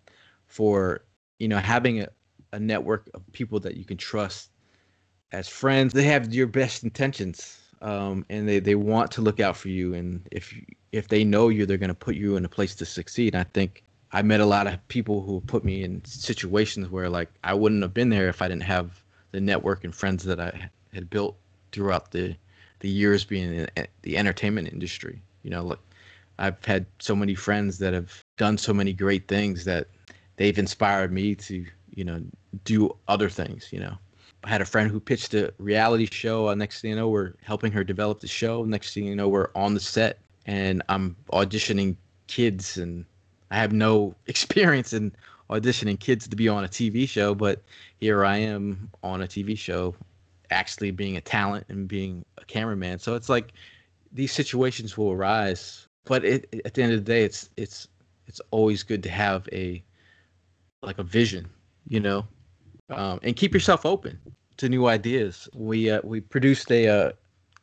for 0.46 1.02
you 1.40 1.48
know 1.48 1.59
having 1.59 2.00
a, 2.00 2.09
a 2.52 2.61
network 2.61 3.11
of 3.12 3.20
people 3.33 3.59
that 3.59 3.76
you 3.76 3.85
can 3.85 3.96
trust 3.96 4.50
as 5.33 5.48
friends. 5.48 5.92
They 5.92 6.04
have 6.04 6.33
your 6.33 6.46
best 6.46 6.85
intentions, 6.85 7.59
um, 7.83 8.24
and 8.30 8.48
they, 8.48 8.61
they 8.61 8.76
want 8.76 9.11
to 9.12 9.20
look 9.20 9.40
out 9.40 9.56
for 9.56 9.68
you. 9.68 9.94
And 9.94 10.22
if 10.30 10.54
if 10.92 11.09
they 11.09 11.24
know 11.24 11.48
you, 11.48 11.66
they're 11.66 11.76
going 11.76 11.88
to 11.88 12.04
put 12.06 12.14
you 12.14 12.37
in 12.37 12.44
a 12.44 12.48
place 12.48 12.76
to 12.76 12.87
succeed. 12.87 13.35
I 13.35 13.42
think 13.42 13.83
I 14.12 14.22
met 14.22 14.40
a 14.40 14.46
lot 14.46 14.68
of 14.68 14.87
people 14.87 15.22
who 15.22 15.40
put 15.40 15.64
me 15.64 15.83
in 15.83 16.04
situations 16.04 16.88
where 16.88 17.09
like 17.09 17.30
I 17.42 17.52
wouldn't 17.54 17.83
have 17.83 17.94
been 17.94 18.11
there 18.11 18.28
if 18.28 18.40
I 18.40 18.46
didn't 18.46 18.62
have 18.62 19.02
the 19.33 19.40
network 19.40 19.83
and 19.83 19.92
friends 19.92 20.22
that 20.24 20.38
I 20.38 20.70
had 20.94 21.11
built 21.11 21.37
throughout 21.72 22.12
the 22.12 22.37
the 22.81 22.88
years 22.88 23.25
being 23.25 23.55
in 23.55 23.87
the 24.03 24.16
entertainment 24.16 24.69
industry. 24.73 25.23
You 25.43 25.51
know, 25.51 25.64
like 25.64 25.79
I've 26.38 26.62
had 26.64 26.87
so 26.99 27.14
many 27.14 27.35
friends 27.35 27.79
that 27.79 27.95
have 27.95 28.23
done 28.37 28.59
so 28.59 28.75
many 28.75 28.93
great 28.93 29.29
things 29.29 29.64
that 29.64 29.87
they've 30.37 30.59
inspired 30.59 31.12
me 31.12 31.35
to, 31.37 31.64
you 31.95 32.05
know, 32.05 32.23
do 32.64 32.95
other 33.09 33.29
things, 33.29 33.69
you 33.73 33.81
know. 33.81 33.97
I 34.43 34.49
had 34.49 34.62
a 34.62 34.66
friend 34.66 34.90
who 34.90 35.01
pitched 35.01 35.35
a 35.35 35.53
reality 35.59 36.09
show. 36.11 36.49
Uh, 36.49 36.55
next 36.55 36.81
thing 36.81 36.90
you 36.90 36.97
know, 36.97 37.09
we're 37.09 37.35
helping 37.43 37.73
her 37.73 37.85
develop 37.85 38.21
the 38.21 38.27
show. 38.27 38.64
Next 38.64 38.95
thing 38.95 39.05
you 39.05 39.14
know, 39.14 39.29
we're 39.29 39.51
on 39.55 39.75
the 39.75 39.81
set 39.81 40.19
and 40.47 40.83
I'm 40.88 41.14
auditioning 41.33 41.97
kids 42.27 42.79
and 42.79 43.05
I 43.51 43.57
have 43.57 43.73
no 43.73 44.14
experience 44.27 44.95
in 44.95 45.12
auditioning 45.51 45.99
kids 45.99 46.27
to 46.29 46.37
be 46.37 46.49
on 46.49 46.64
a 46.64 46.69
TV 46.69 47.07
show, 47.07 47.35
but 47.35 47.61
here 47.99 48.25
I 48.25 48.38
am 48.38 48.90
on 49.03 49.21
a 49.21 49.27
TV 49.27 49.59
show 49.59 49.95
actually 50.50 50.90
being 50.90 51.16
a 51.16 51.20
talent 51.20 51.66
and 51.68 51.88
being 51.88 52.24
a 52.38 52.44
cameraman. 52.44 52.98
So 52.98 53.14
it's 53.14 53.28
like 53.28 53.52
these 54.12 54.32
situations 54.32 54.96
will 54.96 55.12
arise, 55.12 55.86
but 56.04 56.24
it, 56.24 56.62
at 56.64 56.74
the 56.74 56.82
end 56.82 56.92
of 56.92 57.04
the 57.04 57.12
day, 57.12 57.24
it's 57.24 57.50
it's 57.56 57.88
it's 58.26 58.40
always 58.50 58.82
good 58.82 59.02
to 59.02 59.10
have 59.10 59.48
a 59.52 59.82
like 60.82 60.98
a 60.98 61.02
vision, 61.02 61.48
you 61.88 62.00
know, 62.00 62.26
um, 62.90 63.20
and 63.22 63.36
keep 63.36 63.52
yourself 63.52 63.84
open 63.84 64.18
to 64.56 64.68
new 64.68 64.86
ideas. 64.86 65.48
We 65.54 65.90
uh, 65.90 66.00
we 66.04 66.20
produced 66.20 66.70
a 66.70 66.88
uh, 66.88 67.12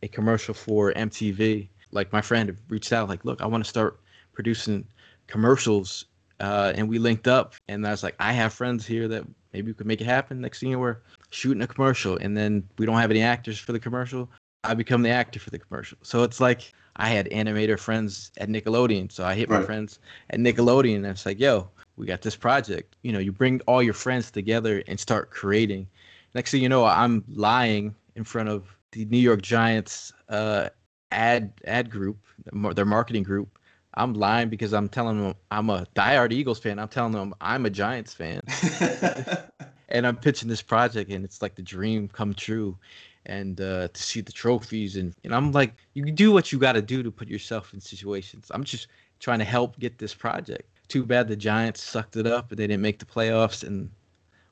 a 0.04 0.08
commercial 0.08 0.54
for 0.54 0.94
MTV. 0.94 1.70
Like 1.92 2.12
my 2.12 2.22
friend 2.22 2.56
reached 2.70 2.92
out, 2.92 3.08
like, 3.10 3.24
look, 3.26 3.42
I 3.42 3.46
want 3.46 3.64
to 3.64 3.70
start 3.70 4.00
producing 4.34 4.86
commercials, 5.28 6.06
uh, 6.40 6.74
and 6.76 6.88
we 6.90 7.00
linked 7.00 7.28
up. 7.28 7.56
And 7.68 7.86
I 7.88 7.92
was 7.92 8.04
like, 8.04 8.16
I 8.20 8.34
have 8.34 8.54
friends 8.54 8.86
here 8.86 9.08
that 9.08 9.24
maybe 9.54 9.72
we 9.72 9.74
could 9.74 9.88
make 9.88 10.02
it 10.02 10.06
happen. 10.06 10.42
Next 10.42 10.60
thing 10.60 10.70
you 10.70 10.76
know, 10.76 10.82
we're 10.82 10.98
shooting 11.30 11.62
a 11.62 11.68
commercial, 11.68 12.18
and 12.18 12.36
then 12.36 12.68
we 12.78 12.86
don't 12.86 12.98
have 12.98 13.12
any 13.12 13.22
actors 13.22 13.60
for 13.60 13.72
the 13.72 13.80
commercial. 13.80 14.30
I 14.64 14.74
become 14.74 15.02
the 15.02 15.10
actor 15.10 15.40
for 15.40 15.50
the 15.50 15.60
commercial. 15.60 15.98
So 16.02 16.24
it's 16.24 16.40
like 16.40 16.74
I 16.98 17.10
had 17.10 17.30
animator 17.30 17.80
friends 17.80 18.32
at 18.38 18.50
Nickelodeon, 18.50 19.12
so 19.12 19.24
I 19.24 19.34
hit 19.34 19.50
right. 19.50 19.60
my 19.60 19.66
friends 19.66 20.00
at 20.30 20.40
Nickelodeon, 20.40 20.98
and 20.98 21.06
it's 21.06 21.26
like, 21.26 21.40
yo, 21.40 21.70
we 21.96 22.06
got 22.06 22.22
this 22.22 22.36
project. 22.36 22.96
You 23.02 23.12
know, 23.12 23.20
you 23.20 23.32
bring 23.32 23.62
all 23.68 23.84
your 23.84 23.94
friends 23.94 24.32
together 24.32 24.84
and 24.88 25.00
start 25.00 25.32
creating. 25.32 25.88
Next 26.34 26.52
thing 26.52 26.62
you 26.62 26.70
know, 26.70 26.86
I'm 26.86 27.24
lying 27.30 27.96
in 28.16 28.24
front 28.24 28.50
of 28.50 28.66
the 28.92 29.06
New 29.06 29.18
York 29.18 29.42
Giants 29.42 30.14
uh, 30.30 30.70
ad 31.12 31.54
ad 31.66 31.90
group, 31.90 32.18
their 32.52 32.86
marketing 32.86 33.24
group. 33.24 33.58
I'm 33.94 34.14
lying 34.14 34.50
because 34.50 34.74
I'm 34.74 34.90
telling 34.90 35.22
them 35.22 35.34
I'm 35.50 35.70
a 35.72 35.88
diehard 35.96 36.32
Eagles 36.32 36.60
fan. 36.60 36.78
I'm 36.78 36.88
telling 36.88 37.14
them 37.14 37.34
I'm 37.42 37.66
a 37.66 37.70
Giants 37.70 38.14
fan. 38.14 38.42
and 39.98 40.06
I'm 40.06 40.16
pitching 40.16 40.48
this 40.48 40.62
project, 40.62 41.12
and 41.12 41.26
it's 41.26 41.42
like 41.42 41.56
the 41.56 41.64
dream 41.64 42.08
come 42.08 42.34
true. 42.34 42.78
And 43.26 43.60
uh, 43.60 43.90
to 43.90 44.04
see 44.04 44.22
the 44.22 44.32
trophies, 44.32 44.96
and, 44.96 45.14
and 45.26 45.36
I'm 45.36 45.52
like, 45.52 45.74
you 45.96 46.10
do 46.12 46.32
what 46.32 46.54
you 46.54 46.60
got 46.60 46.74
to 46.74 46.82
do 46.82 47.04
to 47.04 47.12
put 47.12 47.28
yourself 47.28 47.74
in 47.74 47.82
situations. 47.82 48.50
I'm 48.54 48.64
just 48.64 48.88
trying 49.20 49.40
to 49.40 49.46
help 49.46 49.78
get 49.80 49.98
this 49.98 50.14
project. 50.14 50.70
Too 50.88 51.04
bad 51.04 51.28
the 51.28 51.36
Giants 51.36 51.84
sucked 51.84 52.16
it 52.16 52.26
up, 52.26 52.52
and 52.52 52.58
they 52.58 52.68
didn't 52.68 52.84
make 52.84 53.00
the 53.00 53.06
playoffs, 53.06 53.68
and 53.68 53.90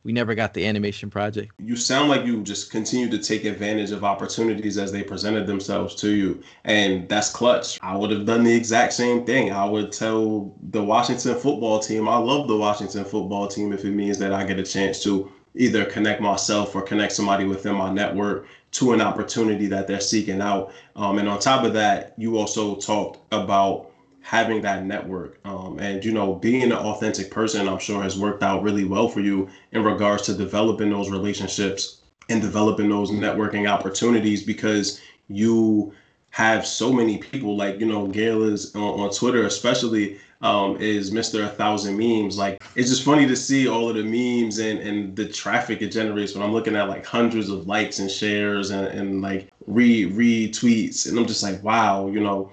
we 0.05 0.13
never 0.13 0.35
got 0.35 0.53
the 0.53 0.65
animation 0.65 1.09
project. 1.09 1.51
You 1.57 1.75
sound 1.75 2.09
like 2.09 2.25
you 2.27 2.43
just 2.43 2.69
continue 2.71 3.09
to 3.09 3.17
take 3.17 3.43
advantage 3.43 3.89
of 3.89 4.03
opportunities 4.03 4.77
as 4.77 4.91
they 4.91 5.01
presented 5.01 5.47
themselves 5.47 5.95
to 5.95 6.11
you. 6.11 6.43
And 6.63 7.09
that's 7.09 7.31
clutch. 7.31 7.79
I 7.81 7.97
would 7.97 8.11
have 8.11 8.27
done 8.27 8.43
the 8.43 8.53
exact 8.55 8.93
same 8.93 9.25
thing. 9.25 9.51
I 9.51 9.65
would 9.65 9.91
tell 9.91 10.55
the 10.69 10.83
Washington 10.83 11.33
football 11.33 11.79
team, 11.79 12.07
I 12.07 12.17
love 12.17 12.47
the 12.47 12.55
Washington 12.55 13.03
football 13.03 13.47
team 13.47 13.73
if 13.73 13.83
it 13.83 13.91
means 13.91 14.19
that 14.19 14.31
I 14.31 14.45
get 14.45 14.59
a 14.59 14.63
chance 14.63 15.01
to 15.03 15.31
either 15.55 15.85
connect 15.85 16.21
myself 16.21 16.75
or 16.75 16.83
connect 16.83 17.13
somebody 17.13 17.45
within 17.45 17.73
my 17.73 17.91
network 17.91 18.45
to 18.73 18.93
an 18.93 19.01
opportunity 19.01 19.65
that 19.67 19.87
they're 19.87 19.99
seeking 19.99 20.39
out. 20.39 20.71
Um, 20.95 21.17
and 21.17 21.27
on 21.27 21.39
top 21.39 21.63
of 21.63 21.73
that, 21.73 22.13
you 22.17 22.37
also 22.37 22.75
talked 22.75 23.19
about 23.33 23.89
having 24.25 24.59
that 24.59 24.83
network 24.83 25.37
um, 25.45 25.77
and 25.77 26.03
you 26.03 26.11
know 26.11 26.33
being 26.33 26.63
an 26.63 26.73
authentic 26.73 27.29
person 27.29 27.67
i'm 27.69 27.77
sure 27.77 28.01
has 28.01 28.17
worked 28.17 28.41
out 28.41 28.63
really 28.63 28.83
well 28.83 29.07
for 29.07 29.19
you 29.19 29.47
in 29.71 29.83
regards 29.83 30.23
to 30.23 30.33
developing 30.33 30.89
those 30.89 31.11
relationships 31.11 32.01
and 32.29 32.41
developing 32.41 32.89
those 32.89 33.11
networking 33.11 33.69
opportunities 33.69 34.41
because 34.41 34.99
you 35.27 35.93
have 36.31 36.65
so 36.65 36.91
many 36.91 37.19
people 37.19 37.55
like 37.55 37.79
you 37.79 37.85
know 37.85 38.07
gayle 38.07 38.41
is 38.41 38.73
on, 38.75 38.99
on 38.99 39.11
twitter 39.11 39.45
especially 39.45 40.19
um, 40.41 40.75
is 40.77 41.11
mr 41.11 41.45
a 41.45 41.47
thousand 41.47 41.95
memes. 41.95 42.37
Like 42.37 42.63
it's 42.75 42.89
just 42.89 43.03
funny 43.03 43.27
to 43.27 43.35
see 43.35 43.67
all 43.67 43.89
of 43.89 43.95
the 43.95 44.03
memes 44.03 44.57
and, 44.57 44.79
and 44.79 45.15
the 45.15 45.27
traffic 45.27 45.83
it 45.83 45.91
generates 45.91 46.33
when 46.33 46.43
i'm 46.43 46.51
looking 46.51 46.75
at 46.75 46.89
like 46.89 47.05
hundreds 47.05 47.49
of 47.49 47.67
likes 47.67 47.99
and 47.99 48.11
shares 48.11 48.71
and, 48.71 48.87
and 48.87 49.21
like 49.21 49.51
re 49.67 50.09
retweets. 50.11 51.07
And 51.07 51.17
i'm 51.17 51.25
just 51.27 51.43
like 51.43 51.63
wow 51.63 52.07
you 52.07 52.19
know 52.19 52.51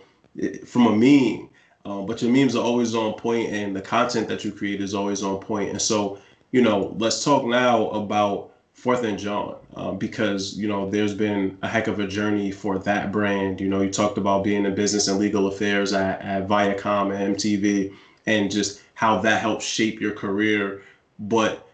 from 0.66 0.86
a 0.86 0.96
meme 0.96 1.48
um, 1.84 2.06
but 2.06 2.22
your 2.22 2.30
memes 2.30 2.54
are 2.54 2.62
always 2.62 2.94
on 2.94 3.14
point, 3.14 3.52
and 3.52 3.74
the 3.74 3.80
content 3.80 4.28
that 4.28 4.44
you 4.44 4.52
create 4.52 4.80
is 4.80 4.94
always 4.94 5.22
on 5.22 5.38
point. 5.40 5.70
And 5.70 5.82
so, 5.82 6.18
you 6.52 6.62
know, 6.62 6.94
let's 6.98 7.24
talk 7.24 7.44
now 7.44 7.88
about 7.90 8.52
Fourth 8.74 9.04
and 9.04 9.18
Jawn 9.18 9.56
um, 9.76 9.98
because 9.98 10.56
you 10.56 10.66
know 10.66 10.90
there's 10.90 11.14
been 11.14 11.56
a 11.62 11.68
heck 11.68 11.86
of 11.86 12.00
a 12.00 12.06
journey 12.06 12.50
for 12.50 12.78
that 12.80 13.12
brand. 13.12 13.60
You 13.60 13.68
know, 13.68 13.80
you 13.80 13.90
talked 13.90 14.18
about 14.18 14.44
being 14.44 14.64
in 14.64 14.74
business 14.74 15.08
and 15.08 15.18
legal 15.18 15.46
affairs 15.46 15.92
at, 15.92 16.20
at 16.20 16.48
Viacom 16.48 17.14
and 17.14 17.36
MTV, 17.36 17.94
and 18.26 18.50
just 18.50 18.80
how 18.94 19.18
that 19.20 19.40
helped 19.40 19.62
shape 19.62 20.00
your 20.00 20.12
career. 20.12 20.82
But 21.18 21.66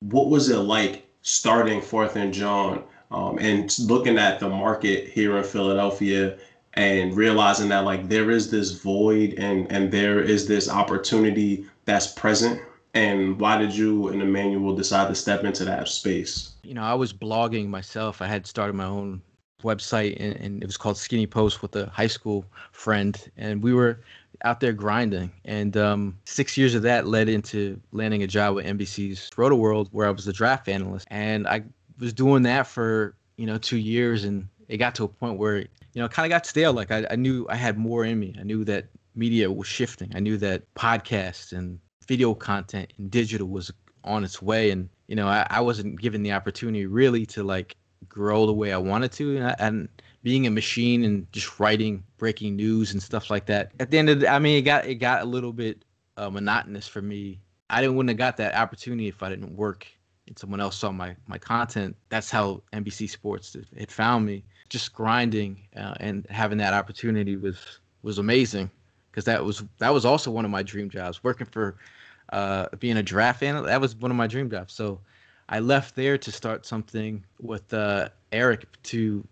what 0.00 0.28
was 0.28 0.48
it 0.48 0.58
like 0.58 1.06
starting 1.22 1.80
Fourth 1.80 2.16
and 2.16 2.32
Jawn 2.32 2.82
um, 3.10 3.38
and 3.38 3.76
looking 3.80 4.18
at 4.18 4.40
the 4.40 4.48
market 4.48 5.08
here 5.08 5.36
in 5.38 5.44
Philadelphia 5.44 6.38
and 6.74 7.16
realizing 7.16 7.68
that 7.68 7.84
like 7.84 8.08
there 8.08 8.30
is 8.30 8.50
this 8.50 8.72
void 8.72 9.34
and 9.38 9.70
and 9.72 9.90
there 9.90 10.20
is 10.20 10.46
this 10.46 10.68
opportunity 10.68 11.66
that's 11.86 12.08
present 12.08 12.60
and 12.94 13.38
why 13.38 13.58
did 13.58 13.74
you 13.74 14.08
and 14.08 14.22
Emmanuel 14.22 14.74
decide 14.74 15.08
to 15.08 15.14
step 15.14 15.44
into 15.44 15.64
that 15.64 15.88
space? 15.88 16.54
You 16.62 16.74
know, 16.74 16.82
I 16.82 16.94
was 16.94 17.12
blogging 17.12 17.68
myself. 17.68 18.22
I 18.22 18.26
had 18.26 18.46
started 18.46 18.74
my 18.74 18.86
own 18.86 19.22
website 19.62 20.16
and, 20.20 20.36
and, 20.36 20.62
it 20.62 20.66
was 20.66 20.76
called 20.76 20.96
Skinny 20.96 21.26
Post 21.26 21.62
with 21.62 21.74
a 21.76 21.86
high 21.90 22.06
school 22.06 22.44
friend. 22.72 23.30
And 23.36 23.62
we 23.62 23.72
were 23.72 24.00
out 24.44 24.60
there 24.60 24.72
grinding. 24.72 25.32
And 25.44 25.76
um, 25.76 26.16
six 26.24 26.56
years 26.56 26.74
of 26.74 26.82
that 26.82 27.06
led 27.06 27.28
into 27.28 27.80
landing 27.92 28.22
a 28.22 28.26
job 28.26 28.54
with 28.54 28.66
NBC's 28.66 29.30
Rotoworld 29.30 29.88
where 29.92 30.06
I 30.06 30.10
was 30.10 30.24
the 30.24 30.32
draft 30.32 30.68
analyst. 30.68 31.06
And 31.10 31.46
I 31.46 31.62
was 31.98 32.12
doing 32.12 32.42
that 32.44 32.66
for, 32.66 33.14
you 33.36 33.46
know, 33.46 33.58
two 33.58 33.78
years 33.78 34.24
and 34.24 34.48
it 34.68 34.76
got 34.76 34.94
to 34.96 35.04
a 35.04 35.08
point 35.08 35.38
where 35.38 35.64
you 35.98 36.02
know, 36.02 36.08
kind 36.08 36.26
of 36.26 36.30
got 36.30 36.46
stale. 36.46 36.72
Like 36.72 36.90
I, 36.90 37.06
I 37.10 37.16
knew 37.16 37.46
I 37.48 37.56
had 37.56 37.78
more 37.78 38.04
in 38.04 38.20
me. 38.20 38.36
I 38.38 38.44
knew 38.44 38.64
that 38.64 38.86
media 39.14 39.50
was 39.50 39.66
shifting. 39.66 40.12
I 40.14 40.20
knew 40.20 40.36
that 40.38 40.62
podcasts 40.74 41.52
and 41.52 41.78
video 42.06 42.34
content 42.34 42.92
and 42.98 43.10
digital 43.10 43.48
was 43.48 43.72
on 44.04 44.24
its 44.24 44.40
way. 44.40 44.70
And, 44.70 44.88
you 45.08 45.16
know, 45.16 45.26
I, 45.26 45.46
I 45.50 45.60
wasn't 45.60 46.00
given 46.00 46.22
the 46.22 46.32
opportunity 46.32 46.86
really 46.86 47.26
to 47.26 47.42
like 47.42 47.76
grow 48.08 48.46
the 48.46 48.52
way 48.52 48.72
I 48.72 48.78
wanted 48.78 49.12
to. 49.12 49.38
And, 49.38 49.46
I, 49.46 49.56
and 49.58 49.88
being 50.22 50.46
a 50.46 50.50
machine 50.50 51.04
and 51.04 51.30
just 51.32 51.58
writing 51.58 52.04
breaking 52.16 52.54
news 52.54 52.92
and 52.92 53.02
stuff 53.02 53.30
like 53.30 53.46
that. 53.46 53.72
At 53.80 53.90
the 53.90 53.98
end 53.98 54.08
of 54.08 54.20
the, 54.20 54.28
I 54.28 54.38
mean, 54.38 54.56
it 54.56 54.62
got, 54.62 54.86
it 54.86 54.96
got 54.96 55.22
a 55.22 55.24
little 55.24 55.52
bit 55.52 55.84
uh, 56.16 56.30
monotonous 56.30 56.86
for 56.86 57.02
me. 57.02 57.40
I 57.70 57.80
didn't 57.80 57.96
wouldn't 57.96 58.10
have 58.10 58.18
got 58.18 58.36
that 58.38 58.54
opportunity 58.54 59.08
if 59.08 59.22
I 59.22 59.28
didn't 59.28 59.56
work 59.56 59.86
and 60.26 60.38
someone 60.38 60.60
else 60.60 60.76
saw 60.76 60.92
my 60.92 61.16
my 61.26 61.38
content. 61.38 61.96
That's 62.08 62.30
how 62.30 62.62
NBC 62.72 63.10
Sports 63.10 63.56
it 63.76 63.90
found 63.90 64.24
me 64.24 64.44
just 64.68 64.92
grinding 64.92 65.58
uh, 65.76 65.94
and 66.00 66.26
having 66.30 66.58
that 66.58 66.74
opportunity 66.74 67.36
was 67.36 67.80
was 68.02 68.18
amazing 68.18 68.70
because 69.10 69.24
that 69.24 69.44
was 69.44 69.64
that 69.78 69.92
was 69.92 70.04
also 70.04 70.30
one 70.30 70.44
of 70.44 70.50
my 70.50 70.62
dream 70.62 70.90
jobs. 70.90 71.24
Working 71.24 71.46
for 71.46 71.76
uh, 72.32 72.66
being 72.78 72.96
a 72.98 73.02
draft 73.02 73.42
analyst 73.42 73.68
that 73.68 73.80
was 73.80 73.96
one 73.96 74.10
of 74.10 74.16
my 74.16 74.26
dream 74.26 74.50
jobs. 74.50 74.74
So 74.74 75.00
i 75.48 75.60
left 75.60 75.96
there 75.96 76.18
to 76.18 76.30
start 76.30 76.66
something 76.66 77.24
with 77.40 77.72
uh, 77.72 78.08
eric 78.32 78.66
to 78.82 79.26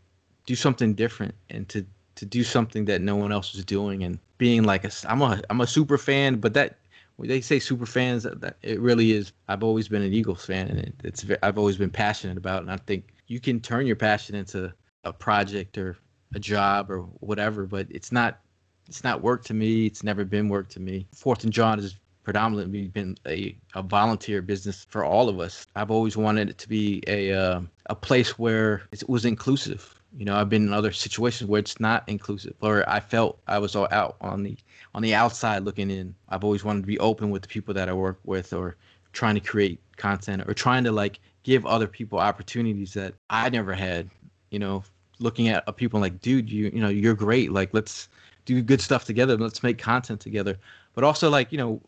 do 0.47 0.55
something 0.55 0.95
different 0.95 1.35
and 1.51 1.69
to 1.69 1.85
to 2.15 2.25
do 2.25 2.43
something 2.43 2.85
that 2.87 3.03
no 3.03 3.17
one 3.17 3.33
else 3.33 3.53
was 3.55 3.65
doing 3.65 4.03
and 4.05 4.19
being 4.39 4.65
like 4.65 4.85
a 4.85 4.91
i'm 5.09 5.23
a 5.23 5.41
i'm 5.51 5.61
a 5.61 5.67
super 5.67 5.99
fan 5.99 6.37
but 6.37 6.55
that 6.55 6.79
they 7.19 7.41
say 7.41 7.59
super 7.59 7.87
fans 7.87 8.23
that, 8.23 8.41
that 8.41 8.57
it 8.63 8.81
really 8.81 9.13
is 9.13 9.33
i've 9.49 9.63
always 9.63 9.89
been 9.89 10.03
an 10.03 10.13
eagles 10.13 10.45
fan 10.45 10.69
and 10.69 10.79
it, 10.79 10.95
it's 11.05 11.27
i've 11.43 11.59
always 11.59 11.77
been 11.77 11.91
passionate 11.91 12.37
about 12.37 12.63
and 12.63 12.71
i 12.71 12.77
think 12.77 13.05
you 13.27 13.41
can 13.41 13.61
turn 13.61 13.87
your 13.87 13.97
passion 13.97 14.35
into 14.35 14.73
a 15.07 15.13
project 15.13 15.79
or 15.79 15.97
a 16.35 16.39
job 16.39 16.91
or 16.91 17.01
whatever, 17.21 17.67
but 17.67 17.87
it's 17.91 18.13
not 18.13 18.41
it's 18.89 19.03
not 19.03 19.23
work 19.23 19.45
to 19.45 19.55
me. 19.55 19.87
It's 19.87 20.03
never 20.03 20.25
been 20.25 20.49
work 20.49 20.69
to 20.71 20.81
me. 20.81 21.07
Fourth 21.13 21.45
and 21.45 21.53
Jawn 21.53 21.79
has 21.79 21.97
predominantly 22.23 22.89
been 22.89 23.17
a, 23.27 23.57
a 23.75 23.83
volunteer 23.83 24.43
business 24.43 24.85
for 24.89 25.05
all 25.05 25.29
of 25.29 25.39
us. 25.41 25.67
I've 25.77 25.91
always 25.91 26.17
wanted 26.17 26.51
it 26.51 26.59
to 26.59 26.69
be 26.69 27.03
a 27.07 27.33
uh, 27.33 27.61
a 27.87 27.95
place 27.95 28.39
where 28.39 28.83
it 28.93 29.09
was 29.09 29.25
inclusive. 29.25 29.95
You 30.17 30.25
know, 30.25 30.37
I've 30.37 30.49
been 30.49 30.67
in 30.67 30.73
other 30.73 30.93
situations 30.93 31.49
where 31.49 31.61
it's 31.61 31.79
not 31.79 32.05
inclusive, 32.09 32.55
or 32.61 32.89
I 32.89 33.01
felt 33.01 33.39
I 33.47 33.59
was 33.59 33.77
all 33.77 33.89
out 33.91 34.17
on 34.21 34.43
the 34.43 34.57
on 34.95 35.03
the 35.03 35.15
outside 35.15 35.63
looking 35.63 35.91
in. 35.91 36.15
I've 36.29 36.45
always 36.45 36.65
wanted 36.65 36.81
to 36.81 36.87
be 36.87 36.99
open 36.99 37.31
with 37.31 37.43
the 37.43 37.49
people 37.49 37.75
that 37.75 37.89
I 37.89 37.93
work 37.93 38.19
with, 38.25 38.53
or 38.53 38.77
trying 39.13 39.35
to 39.35 39.41
create 39.41 39.81
content, 39.97 40.43
or 40.47 40.55
trying 40.55 40.85
to 40.85 40.93
like 40.93 41.21
give 41.43 41.65
other 41.67 41.87
people 41.87 42.19
opportunities 42.19 42.93
that 42.95 43.15
I 43.31 43.51
never 43.51 43.73
had. 43.73 44.11
You 44.51 44.59
know, 44.59 44.85
looking 45.19 45.49
at 45.49 45.65
a 45.67 45.73
people 45.73 46.01
like, 46.01 46.21
dude, 46.21 46.51
you 46.51 46.71
you 46.73 46.81
know, 46.81 46.89
you're 46.89 47.15
great. 47.15 47.53
Like, 47.53 47.73
let's 47.73 48.09
do 48.45 48.61
good 48.63 48.81
stuff 48.81 49.05
together. 49.05 49.37
Let's 49.37 49.63
make 49.63 49.79
content 49.79 50.21
together. 50.21 50.57
But 50.95 51.05
also, 51.05 51.29
like, 51.31 51.53
you 51.53 51.59
know, 51.59 51.81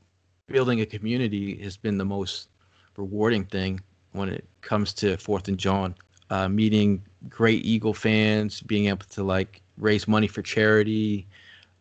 building 0.46 0.80
a 0.80 0.86
community 0.86 1.56
has 1.62 1.76
been 1.76 1.98
the 1.98 2.04
most 2.04 2.48
rewarding 2.96 3.44
thing 3.44 3.80
when 4.12 4.28
it 4.28 4.44
comes 4.60 4.92
to 4.94 5.16
Fourth 5.16 5.48
and 5.48 5.58
Jawn. 5.58 5.94
Uh, 6.30 6.48
meeting 6.48 7.02
great 7.30 7.64
Eagle 7.64 7.94
fans, 7.94 8.60
being 8.60 8.86
able 8.88 9.06
to 9.10 9.22
like 9.22 9.62
raise 9.78 10.06
money 10.06 10.26
for 10.26 10.42
charity, 10.42 11.26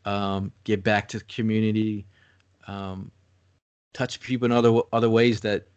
um, 0.05 0.53
give 0.63 0.81
back 0.83 1.09
to 1.09 1.19
the 1.19 1.25
community, 1.25 2.05
um, 2.67 3.11
touch 3.93 4.21
people 4.21 4.45
in 4.45 4.53
other 4.53 4.79
other 4.93 5.09
ways 5.09 5.41
that 5.41 5.67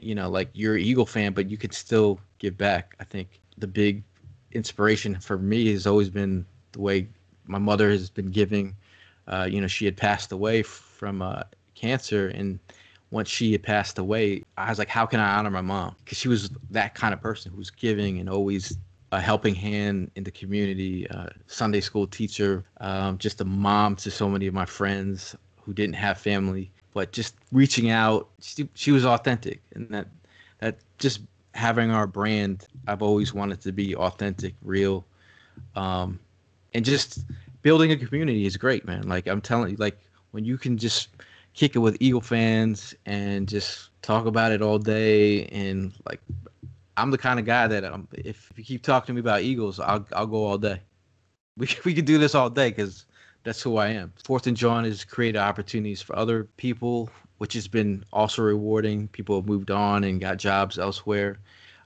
you 0.00 0.14
know, 0.14 0.30
like 0.30 0.48
you're 0.52 0.76
an 0.76 0.82
Eagle 0.82 1.06
fan, 1.06 1.32
but 1.32 1.50
you 1.50 1.56
could 1.56 1.74
still 1.74 2.20
give 2.38 2.56
back. 2.56 2.94
I 3.00 3.04
think 3.04 3.40
the 3.58 3.66
big 3.66 4.02
inspiration 4.52 5.18
for 5.20 5.38
me 5.38 5.72
has 5.72 5.86
always 5.86 6.10
been 6.10 6.46
the 6.72 6.80
way 6.80 7.08
my 7.46 7.58
mother 7.58 7.90
has 7.90 8.10
been 8.10 8.30
giving. 8.30 8.76
Uh, 9.26 9.48
you 9.50 9.60
know, 9.60 9.66
she 9.66 9.84
had 9.84 9.96
passed 9.96 10.32
away 10.32 10.62
from 10.62 11.22
uh, 11.22 11.42
cancer, 11.74 12.28
and 12.28 12.58
once 13.10 13.28
she 13.28 13.52
had 13.52 13.62
passed 13.62 13.98
away, 13.98 14.42
I 14.56 14.68
was 14.68 14.78
like, 14.78 14.88
how 14.88 15.06
can 15.06 15.20
I 15.20 15.38
honor 15.38 15.50
my 15.50 15.60
mom? 15.60 15.96
Because 16.04 16.18
she 16.18 16.28
was 16.28 16.50
that 16.70 16.94
kind 16.94 17.14
of 17.14 17.20
person 17.20 17.50
who 17.50 17.58
was 17.58 17.70
giving 17.70 18.18
and 18.18 18.28
always 18.28 18.76
a 19.12 19.20
helping 19.20 19.54
hand 19.54 20.10
in 20.16 20.24
the 20.24 20.30
community, 20.30 21.08
uh, 21.10 21.28
Sunday 21.46 21.80
school 21.80 22.06
teacher, 22.06 22.64
um, 22.80 23.16
just 23.18 23.40
a 23.40 23.44
mom 23.44 23.96
to 23.96 24.10
so 24.10 24.28
many 24.28 24.46
of 24.46 24.54
my 24.54 24.66
friends 24.66 25.34
who 25.62 25.72
didn't 25.72 25.94
have 25.94 26.18
family, 26.18 26.70
but 26.92 27.12
just 27.12 27.34
reaching 27.52 27.90
out. 27.90 28.28
She, 28.40 28.68
she 28.74 28.92
was 28.92 29.06
authentic, 29.06 29.62
and 29.74 29.88
that 29.90 30.08
that 30.58 30.78
just 30.98 31.20
having 31.58 31.90
our 31.90 32.06
brand, 32.06 32.66
I've 32.86 33.02
always 33.02 33.34
wanted 33.34 33.60
to 33.62 33.72
be 33.72 33.94
authentic, 33.96 34.54
real, 34.62 35.04
um, 35.74 36.20
and 36.72 36.84
just 36.84 37.24
building 37.62 37.90
a 37.90 37.96
community 37.96 38.46
is 38.46 38.56
great, 38.56 38.86
man. 38.86 39.08
Like 39.08 39.26
I'm 39.26 39.40
telling 39.40 39.70
you, 39.72 39.76
like 39.76 39.98
when 40.30 40.44
you 40.44 40.56
can 40.56 40.78
just 40.78 41.08
kick 41.54 41.74
it 41.74 41.80
with 41.80 41.96
Eagle 42.00 42.20
fans 42.20 42.94
and 43.06 43.48
just 43.48 43.90
talk 44.02 44.26
about 44.26 44.52
it 44.52 44.62
all 44.62 44.78
day 44.78 45.46
and 45.46 45.92
like 46.06 46.20
I'm 46.96 47.10
the 47.10 47.18
kind 47.18 47.40
of 47.40 47.44
guy 47.44 47.66
that 47.66 47.84
um, 47.84 48.06
if 48.12 48.52
you 48.56 48.62
keep 48.62 48.82
talking 48.82 49.08
to 49.08 49.12
me 49.14 49.20
about 49.20 49.42
Eagles, 49.42 49.80
I'll 49.80 50.06
I'll 50.12 50.26
go 50.26 50.44
all 50.44 50.58
day. 50.58 50.80
We 51.56 51.68
we 51.84 51.92
could 51.92 52.04
do 52.04 52.18
this 52.18 52.36
all 52.36 52.50
day 52.50 52.70
because 52.70 53.04
that's 53.42 53.60
who 53.60 53.76
I 53.78 53.88
am. 53.88 54.12
Fourth 54.24 54.46
and 54.46 54.56
Jawn 54.56 54.84
has 54.84 55.04
created 55.04 55.38
opportunities 55.38 56.00
for 56.00 56.14
other 56.14 56.44
people, 56.56 57.10
which 57.38 57.54
has 57.54 57.66
been 57.68 58.04
also 58.12 58.42
rewarding. 58.42 59.08
People 59.08 59.36
have 59.36 59.46
moved 59.48 59.70
on 59.70 60.04
and 60.04 60.20
got 60.20 60.36
jobs 60.36 60.78
elsewhere. 60.78 61.38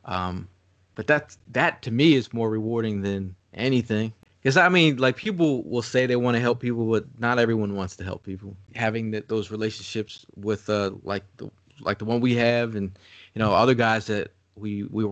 Um, 0.05 0.49
but 0.95 1.07
that 1.07 1.37
that 1.53 1.83
to 1.83 1.91
me 1.91 2.15
is 2.15 2.33
more 2.33 2.51
rewarding 2.51 3.03
than 3.03 3.35
anything. 3.55 4.13
Because 4.43 4.57
I 4.57 4.69
mean, 4.69 4.97
like 4.97 5.17
people 5.17 5.63
will 5.63 5.83
say 5.83 6.07
they 6.07 6.17
want 6.17 6.35
to 6.35 6.41
help 6.41 6.61
people, 6.61 6.91
but 6.91 7.05
not 7.19 7.39
everyone 7.39 7.77
wants 7.77 7.97
to 7.97 8.05
help 8.05 8.25
people. 8.25 8.57
Having 8.75 9.13
that 9.13 9.29
those 9.29 9.51
relationships 9.51 10.27
with 10.37 10.69
uh 10.69 10.91
like 11.05 11.25
the 11.37 11.51
like 11.81 11.99
the 11.99 12.05
one 12.05 12.21
we 12.21 12.35
have, 12.35 12.75
and 12.75 12.91
you 13.35 13.39
know 13.39 13.53
other 13.53 13.75
guys 13.75 14.07
that 14.07 14.33
we 14.57 14.83
we 14.85 15.05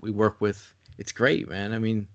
we 0.00 0.10
work 0.10 0.40
with, 0.40 0.74
it's 0.98 1.12
great, 1.12 1.48
man. 1.48 1.72
I 1.72 1.78
mean, 1.78 2.06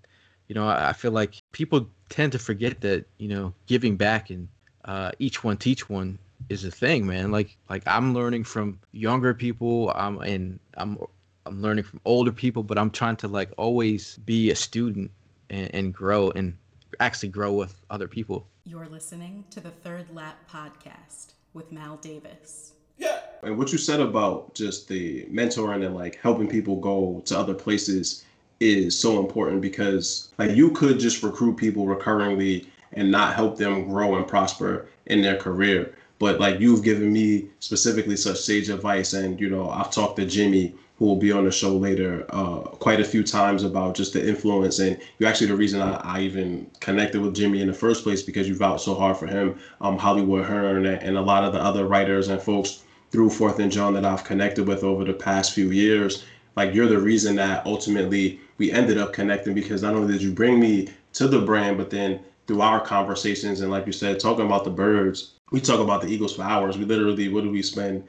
you 0.47 0.55
know, 0.55 0.67
I, 0.67 0.89
I 0.89 0.93
feel 0.93 1.11
like 1.11 1.35
people 1.51 1.89
tend 2.09 2.33
to 2.33 2.39
forget 2.39 2.81
that 2.81 3.05
you 3.17 3.27
know 3.27 3.53
giving 3.65 3.97
back 3.97 4.29
and 4.29 4.47
uh, 4.85 5.11
each 5.19 5.43
one 5.43 5.57
teach 5.57 5.89
one 5.89 6.19
is 6.49 6.65
a 6.65 6.71
thing, 6.71 7.05
man. 7.05 7.31
Like 7.31 7.57
like 7.69 7.83
I'm 7.85 8.13
learning 8.13 8.43
from 8.43 8.79
younger 8.91 9.33
people, 9.33 9.91
I'm 9.95 10.19
and 10.19 10.59
I'm 10.75 10.97
I'm 11.45 11.61
learning 11.61 11.85
from 11.85 12.01
older 12.05 12.31
people, 12.31 12.63
but 12.63 12.77
I'm 12.77 12.91
trying 12.91 13.17
to 13.17 13.27
like 13.27 13.51
always 13.57 14.17
be 14.17 14.51
a 14.51 14.55
student 14.55 15.11
and, 15.49 15.73
and 15.73 15.93
grow 15.93 16.31
and 16.31 16.57
actually 16.99 17.29
grow 17.29 17.53
with 17.53 17.79
other 17.89 18.07
people. 18.07 18.47
You're 18.65 18.87
listening 18.87 19.43
to 19.51 19.59
the 19.59 19.71
Third 19.71 20.05
Lap 20.13 20.37
Podcast 20.49 21.33
with 21.53 21.71
Mal 21.71 21.97
Davis. 21.97 22.73
Yeah. 22.97 23.19
And 23.43 23.57
what 23.57 23.71
you 23.71 23.77
said 23.77 23.99
about 23.99 24.53
just 24.53 24.87
the 24.87 25.25
mentoring 25.25 25.83
and 25.85 25.95
like 25.95 26.19
helping 26.21 26.47
people 26.47 26.75
go 26.75 27.21
to 27.25 27.37
other 27.37 27.55
places 27.55 28.23
is 28.59 28.97
so 28.97 29.19
important 29.19 29.59
because 29.61 30.29
like 30.37 30.51
you 30.51 30.69
could 30.71 30.99
just 30.99 31.23
recruit 31.23 31.57
people 31.57 31.85
recurringly 31.85 32.67
and 32.93 33.09
not 33.09 33.33
help 33.33 33.57
them 33.57 33.87
grow 33.87 34.15
and 34.15 34.27
prosper 34.27 34.87
in 35.07 35.21
their 35.21 35.37
career. 35.37 35.95
But 36.21 36.39
like 36.39 36.59
you've 36.59 36.83
given 36.83 37.11
me 37.11 37.47
specifically 37.61 38.15
such 38.15 38.39
sage 38.39 38.69
advice, 38.69 39.13
and 39.13 39.41
you 39.41 39.49
know 39.49 39.71
I've 39.71 39.89
talked 39.89 40.17
to 40.17 40.25
Jimmy 40.27 40.75
who 40.99 41.05
will 41.05 41.15
be 41.15 41.31
on 41.31 41.45
the 41.45 41.51
show 41.51 41.75
later 41.75 42.27
uh, 42.29 42.59
quite 42.59 42.99
a 42.99 43.03
few 43.03 43.23
times 43.23 43.63
about 43.63 43.95
just 43.95 44.13
the 44.13 44.29
influence. 44.29 44.77
And 44.77 45.01
you're 45.17 45.27
actually 45.27 45.47
the 45.47 45.55
reason 45.55 45.81
I, 45.81 45.95
I, 45.95 46.19
even 46.19 46.69
connected 46.79 47.21
with 47.21 47.33
Jimmy 47.33 47.59
in 47.59 47.65
the 47.65 47.73
first 47.73 48.03
place 48.03 48.21
because 48.21 48.47
you 48.47 48.55
vouched 48.55 48.85
so 48.85 48.93
hard 48.93 49.17
for 49.17 49.25
him, 49.25 49.57
um, 49.81 49.97
Hollywood 49.97 50.45
Hearn, 50.45 50.85
and, 50.85 51.01
and 51.01 51.17
a 51.17 51.21
lot 51.21 51.43
of 51.43 51.53
the 51.53 51.59
other 51.59 51.87
writers 51.87 52.27
and 52.27 52.39
folks 52.39 52.83
through 53.09 53.31
Fourth 53.31 53.57
and 53.57 53.71
Jawn 53.71 53.95
that 53.95 54.05
I've 54.05 54.23
connected 54.23 54.67
with 54.67 54.83
over 54.83 55.03
the 55.03 55.13
past 55.13 55.53
few 55.53 55.71
years. 55.71 56.23
Like 56.55 56.75
you're 56.75 56.85
the 56.85 56.99
reason 56.99 57.35
that 57.37 57.65
ultimately 57.65 58.39
we 58.59 58.71
ended 58.71 58.99
up 58.99 59.11
connecting 59.11 59.55
because 59.55 59.81
not 59.81 59.95
only 59.95 60.13
did 60.13 60.21
you 60.21 60.31
bring 60.31 60.59
me 60.59 60.89
to 61.13 61.27
the 61.27 61.41
brand, 61.41 61.77
but 61.77 61.89
then 61.89 62.19
through 62.45 62.61
our 62.61 62.79
conversations 62.79 63.61
and 63.61 63.71
like 63.71 63.87
you 63.87 63.91
said, 63.91 64.19
talking 64.19 64.45
about 64.45 64.65
the 64.65 64.69
birds, 64.69 65.31
we 65.51 65.61
talk 65.61 65.79
about 65.79 66.01
the 66.01 66.07
Eagles 66.07 66.35
for 66.35 66.43
hours. 66.43 66.77
We 66.77 66.85
literally, 66.85 67.29
what 67.29 67.43
did 67.43 67.51
we 67.51 67.61
spend? 67.61 68.03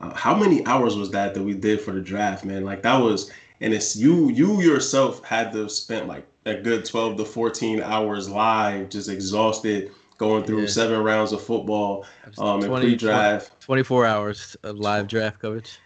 uh, 0.00 0.14
how 0.14 0.34
many 0.34 0.64
hours 0.66 0.96
was 0.96 1.10
that 1.10 1.34
that 1.34 1.42
we 1.42 1.54
did 1.54 1.80
for 1.80 1.92
the 1.92 2.00
draft, 2.00 2.44
man? 2.44 2.64
Like 2.64 2.82
that 2.82 2.98
was, 2.98 3.30
and 3.60 3.74
it's 3.74 3.96
you 3.96 4.28
you 4.30 4.60
yourself 4.60 5.24
had 5.24 5.52
to 5.52 5.68
spend 5.68 6.08
like 6.08 6.26
a 6.46 6.54
good 6.54 6.84
12 6.84 7.16
to 7.18 7.24
14 7.24 7.82
hours 7.82 8.28
live, 8.28 8.88
just 8.88 9.08
exhausted, 9.08 9.92
going 10.16 10.44
through 10.44 10.62
yeah. 10.62 10.68
seven 10.68 11.02
rounds 11.02 11.32
of 11.32 11.42
football 11.42 12.06
um, 12.38 12.60
20, 12.60 12.64
and 12.64 12.82
pre-draft. 12.82 13.60
24 13.60 14.06
hours 14.06 14.56
of 14.62 14.78
live 14.78 15.08
draft 15.08 15.40
coverage. 15.40 15.78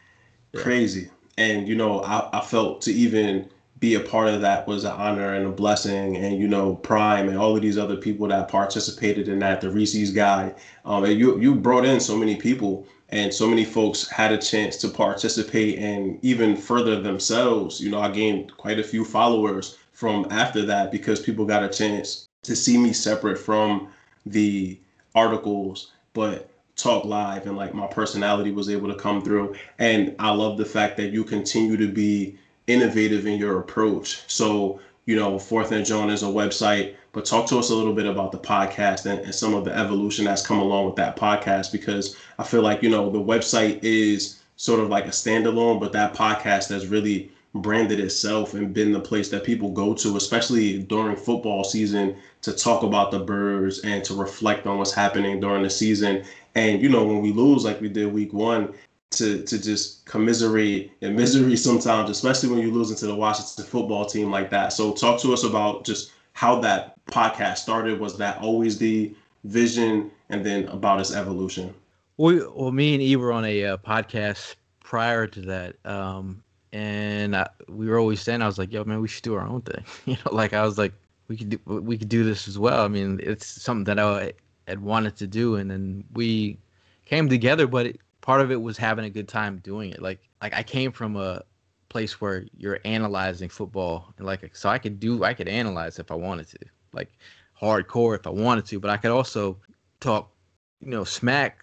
Yeah. 0.53 0.63
Crazy. 0.63 1.11
And, 1.39 1.67
you 1.67 1.75
know, 1.75 2.03
I, 2.03 2.29
I 2.39 2.41
felt 2.43 2.83
to 2.83 2.93
even 2.93 3.49
be 3.83 3.97
a 3.97 4.01
part 4.01 4.29
of 4.29 4.41
that 4.41 4.65
was 4.69 4.85
an 4.85 4.93
honor 4.93 5.35
and 5.35 5.45
a 5.45 5.51
blessing. 5.51 6.17
And, 6.17 6.39
you 6.39 6.47
know, 6.47 6.77
Prime 6.77 7.29
and 7.29 7.37
all 7.37 7.57
of 7.57 7.63
these 7.63 7.77
other 7.77 7.97
people 7.97 8.29
that 8.29 8.47
participated 8.47 9.27
in 9.27 9.41
that, 9.41 9.61
the 9.61 9.71
Reese's 9.71 10.13
guy. 10.13 10.55
Um, 10.85 11.03
and 11.03 11.19
you, 11.19 11.41
you 11.41 11.57
brought 11.57 11.85
in 11.85 11.99
so 11.99 12.17
many 12.17 12.37
people 12.37 12.87
and 13.09 13.35
so 13.35 13.49
many 13.49 13.65
folks 13.65 14.09
had 14.09 14.31
a 14.31 14.39
chance 14.39 14.77
to 14.79 14.89
participate 14.89 15.81
and 15.81 16.17
even 16.23 16.55
further 16.55 17.01
themselves. 17.01 17.81
You 17.81 17.91
know, 17.91 17.99
I 17.99 18.13
gained 18.13 18.57
quite 18.57 18.79
a 18.79 18.85
few 18.85 19.05
followers 19.05 19.77
from 19.91 20.29
after 20.31 20.65
that 20.67 20.93
because 20.93 21.19
people 21.19 21.45
got 21.45 21.65
a 21.65 21.69
chance 21.69 22.29
to 22.45 22.55
see 22.55 22.79
me 22.79 22.93
separate 22.93 23.37
from 23.37 23.89
the 24.25 24.79
articles, 25.17 25.91
but 26.13 26.49
talk 26.77 27.05
live 27.05 27.47
and 27.47 27.57
like 27.57 27.75
my 27.75 27.89
personality 27.89 28.53
was 28.53 28.71
able 28.71 28.87
to 28.87 28.95
come 28.95 29.23
through. 29.23 29.57
And 29.81 30.15
I 30.21 30.31
love 30.31 30.57
the 30.57 30.65
fact 30.65 30.97
that 30.99 31.11
you 31.11 31.25
continue 31.25 31.77
to 31.77 31.89
be 31.89 32.39
innovative 32.67 33.27
in 33.27 33.39
your 33.39 33.59
approach. 33.61 34.23
So, 34.27 34.81
you 35.07 35.17
know, 35.17 35.39
Fourth 35.39 35.73
and 35.73 35.85
Jawn 35.85 36.11
is 36.11 36.23
a 36.23 36.27
website 36.27 36.95
but 37.13 37.27
talk 37.27 37.47
to 37.49 37.59
us 37.59 37.71
a 37.71 37.75
little 37.75 37.93
bit 37.93 38.07
about 38.07 38.33
the 38.33 38.39
podcast 38.39 39.07
and, 39.07 39.21
and, 39.21 39.35
some 39.35 39.55
of 39.55 39.65
the 39.65 39.77
evolution 39.77 40.25
that's 40.25 40.45
come 40.45 40.59
along 40.59 40.87
with 40.87 40.97
that 40.97 41.17
podcast 41.17 41.71
because 41.71 42.17
I 42.39 42.43
feel 42.43 42.63
like, 42.63 42.83
you 42.83 42.89
know, 42.89 43.11
the 43.11 43.21
website 43.21 43.81
is 43.83 44.41
sort 44.57 44.81
of 44.81 44.89
like 44.89 45.05
a 45.05 45.11
standalone, 45.11 45.79
but 45.79 45.93
that 45.93 46.15
podcast 46.15 46.71
has 46.71 46.87
really 46.87 47.31
branded 47.55 48.01
itself 48.01 48.55
and 48.55 48.73
been 48.73 48.93
the 48.93 49.01
place 49.01 49.29
that 49.29 49.45
people 49.45 49.71
go 49.71 49.93
to, 49.93 50.17
especially 50.17 50.83
during 50.85 51.17
football 51.17 51.65
season, 51.65 52.17
to 52.41 52.53
talk 52.53 52.83
about 52.83 53.11
the 53.11 53.19
birds 53.19 53.81
and 53.81 54.03
to 54.05 54.15
reflect 54.15 54.67
on 54.67 54.79
what's 54.79 54.93
happening 54.93 55.39
during 55.39 55.63
the 55.63 55.71
season. 55.71 56.25
And, 56.55 56.81
you 56.81 56.89
know, 56.89 57.05
when 57.05 57.21
we 57.21 57.31
lose 57.33 57.65
like 57.65 57.81
we 57.81 57.91
did 57.91 58.11
week 58.11 58.33
one, 58.33 58.73
to 59.13 59.43
to 59.45 59.63
just 59.63 60.05
commiserate 60.07 60.93
and 61.03 61.17
misery 61.17 61.57
sometimes, 61.57 62.11
especially 62.11 62.49
when 62.49 62.59
you 62.59 62.71
lose 62.71 62.95
to 62.95 63.07
the 63.07 63.15
Washington 63.15 63.65
football 63.65 64.07
team 64.07 64.31
like 64.31 64.51
that. 64.51 64.73
So 64.73 64.93
talk 64.93 65.21
to 65.23 65.33
us 65.33 65.45
about 65.45 65.85
just 65.85 66.13
how 66.35 66.59
that 66.61 66.93
podcast 67.07 67.59
started? 67.59 68.01
Was 68.01 68.19
that 68.19 68.41
always 68.41 68.79
the 68.79 69.15
vision, 69.45 70.11
and 70.29 70.45
then 70.45 70.69
about 70.69 71.01
its 71.01 71.15
evolution? 71.15 71.75
Well, 72.17 72.53
well 72.55 72.73
me 72.73 72.95
and 72.95 73.03
E 73.03 73.17
were 73.17 73.33
on 73.33 73.45
a 73.45 73.65
uh, 73.65 73.77
podcast 73.79 74.57
prior 74.81 75.27
to 75.27 75.41
that, 75.43 75.77
um, 75.85 76.43
and 76.73 77.37
I, 77.37 77.49
we 77.69 77.89
were 77.89 77.99
always 77.99 78.21
saying, 78.21 78.43
I 78.43 78.47
was 78.47 78.59
like, 78.59 78.73
"Yo, 78.73 78.85
man, 78.85 79.01
we 79.01 79.09
should 79.09 79.23
do 79.23 79.35
our 79.35 79.47
own 79.47 79.63
thing." 79.63 79.85
You 80.07 80.17
know, 80.25 80.33
like 80.33 80.53
I 80.53 80.65
was 80.65 80.79
like, 80.79 80.93
we 81.29 81.37
could 81.37 81.51
do, 81.51 81.59
we 81.67 81.99
could 81.99 82.09
do 82.09 82.25
this 82.25 82.49
as 82.49 82.59
well. 82.59 82.85
I 82.85 82.89
mean, 82.89 83.21
it's 83.23 83.47
something 83.47 83.85
that 83.85 83.99
I 83.99 84.33
had 84.67 84.83
wanted 84.83 85.17
to 85.17 85.27
do, 85.27 85.57
and 85.57 85.71
then 85.71 86.05
we 86.15 86.59
came 87.05 87.29
together, 87.29 87.67
but 87.67 87.87
it, 87.87 88.01
part 88.23 88.41
of 88.41 88.51
it 88.51 88.61
was 88.61 88.79
having 88.79 89.05
a 89.05 89.11
good 89.11 89.29
time 89.29 89.59
doing 89.59 89.91
it. 89.91 90.01
Like 90.01 90.21
like 90.41 90.55
I 90.55 90.63
came 90.63 90.91
from 90.91 91.17
a 91.17 91.43
place 91.91 92.23
where 92.23 92.47
you're 92.57 92.79
analyzing 92.87 93.51
football 93.51 94.15
and 94.17 94.27
like 94.27 94.57
so 94.57 94.71
I 94.71 94.79
could 94.79 94.99
do 94.99 95.23
I 95.23 95.35
could 95.35 95.49
analyze 95.49 95.99
if 95.99 96.11
I 96.11 96.15
wanted 96.15 96.49
to. 96.49 96.59
Like 96.95 97.13
hardcore 97.61 98.19
if 98.19 98.27
I 98.27 98.31
wanted 98.31 98.65
to, 98.67 98.81
but 98.81 98.91
I 98.91 98.97
could 98.97 99.11
also 99.11 99.59
talk, 100.01 100.33
you 100.81 100.89
know, 100.89 101.05
smack. 101.05 101.63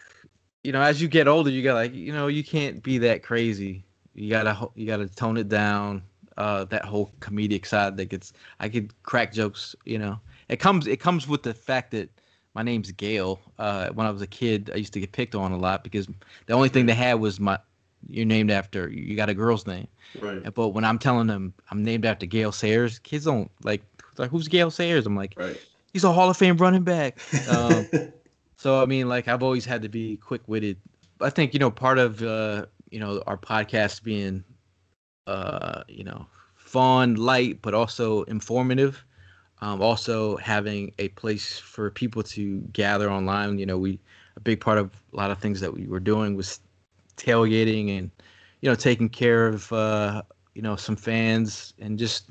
You 0.64 0.74
know, 0.74 0.82
as 0.82 1.02
you 1.02 1.08
get 1.08 1.28
older, 1.28 1.50
you 1.50 1.64
got 1.64 1.76
like, 1.76 1.96
you 1.96 2.14
know, 2.14 2.28
you 2.28 2.44
can't 2.44 2.84
be 2.84 2.98
that 3.00 3.24
crazy. 3.24 3.84
You 4.14 4.30
gotta 4.30 4.70
you 4.76 4.86
gotta 4.86 5.08
tone 5.08 5.38
it 5.38 5.50
down. 5.50 6.04
Uh, 6.38 6.64
that 6.66 6.86
whole 6.86 7.12
comedic 7.20 7.66
side 7.66 7.98
that 7.98 8.06
gets 8.06 8.32
I 8.62 8.70
could 8.70 8.94
crack 9.04 9.34
jokes. 9.34 9.76
You 9.86 9.98
know, 9.98 10.20
it 10.48 10.58
comes 10.58 10.88
it 10.88 11.00
comes 11.00 11.28
with 11.28 11.44
the 11.44 11.54
fact 11.54 11.92
that 11.92 12.10
my 12.54 12.64
name's 12.64 12.92
Gayle. 12.92 13.40
Uh, 13.58 13.90
when 13.90 14.06
I 14.08 14.12
was 14.12 14.22
a 14.22 14.28
kid, 14.28 14.72
I 14.74 14.78
used 14.78 14.94
to 14.94 15.00
get 15.00 15.12
picked 15.12 15.36
on 15.36 15.52
a 15.52 15.58
lot 15.58 15.84
because 15.84 16.08
the 16.46 16.54
only 16.54 16.70
thing 16.70 16.86
they 16.86 16.94
had 16.94 17.16
was 17.16 17.40
my 17.40 17.60
you're 18.08 18.26
named 18.26 18.50
after 18.50 18.90
you 18.90 19.16
got 19.16 19.30
a 19.30 19.34
girl's 19.34 19.68
name. 19.68 19.88
Right. 20.20 20.54
But 20.54 20.70
when 20.70 20.86
I'm 20.86 20.98
telling 21.00 21.28
them 21.28 21.54
I'm 21.70 21.84
named 21.84 22.06
after 22.06 22.26
Gale 22.26 22.52
Sayers, 22.52 23.00
kids 23.00 23.26
don't 23.26 23.52
like 23.64 23.82
like 24.18 24.30
who's 24.32 24.48
Gale 24.48 24.72
Sayers? 24.72 25.06
I'm 25.06 25.16
like, 25.16 25.34
Right. 25.38 25.58
he's 25.94 26.04
a 26.04 26.12
Hall 26.12 26.30
of 26.30 26.38
Fame 26.38 26.58
running 26.58 26.84
back. 26.84 27.20
Um, 27.50 27.86
so 28.58 28.82
I 28.82 28.86
mean, 28.86 29.08
like 29.08 29.28
I've 29.28 29.44
always 29.44 29.66
had 29.66 29.82
to 29.84 29.90
be 29.90 30.18
quick 30.18 30.42
witted. 30.48 30.78
I 31.22 31.30
think 31.30 31.54
you 31.54 31.60
know 31.60 31.72
part 31.72 31.98
of 31.98 32.22
uh, 32.24 32.66
you 32.90 33.00
know 33.00 33.22
our 33.28 33.38
podcast 33.38 34.04
being 34.04 34.44
uh, 35.28 35.84
you 35.88 36.04
know 36.04 36.26
fun, 36.56 37.16
light, 37.16 37.62
but 37.62 37.74
also 37.74 38.24
informative. 38.24 39.04
Um, 39.62 39.82
also 39.82 40.38
having 40.38 40.94
a 41.00 41.10
place 41.10 41.60
for 41.60 41.92
people 41.92 42.24
to 42.24 42.60
gather 42.72 43.12
online. 43.12 43.58
You 43.60 43.66
know, 43.66 43.78
we 43.78 44.00
a 44.38 44.40
big 44.40 44.62
part 44.62 44.78
of 44.78 44.92
a 45.14 45.18
lot 45.18 45.32
of 45.32 45.40
things 45.40 45.60
that 45.60 45.74
we 45.74 45.86
were 45.88 46.00
doing 46.00 46.36
was 46.36 46.62
tailgating 47.18 47.98
and 47.98 48.10
you 48.62 48.70
know 48.70 48.76
taking 48.76 49.10
care 49.10 49.48
of 49.48 49.72
uh, 49.74 50.22
you 50.56 50.62
know 50.62 50.76
some 50.76 50.96
fans 50.96 51.74
and 51.80 52.00
just 52.00 52.30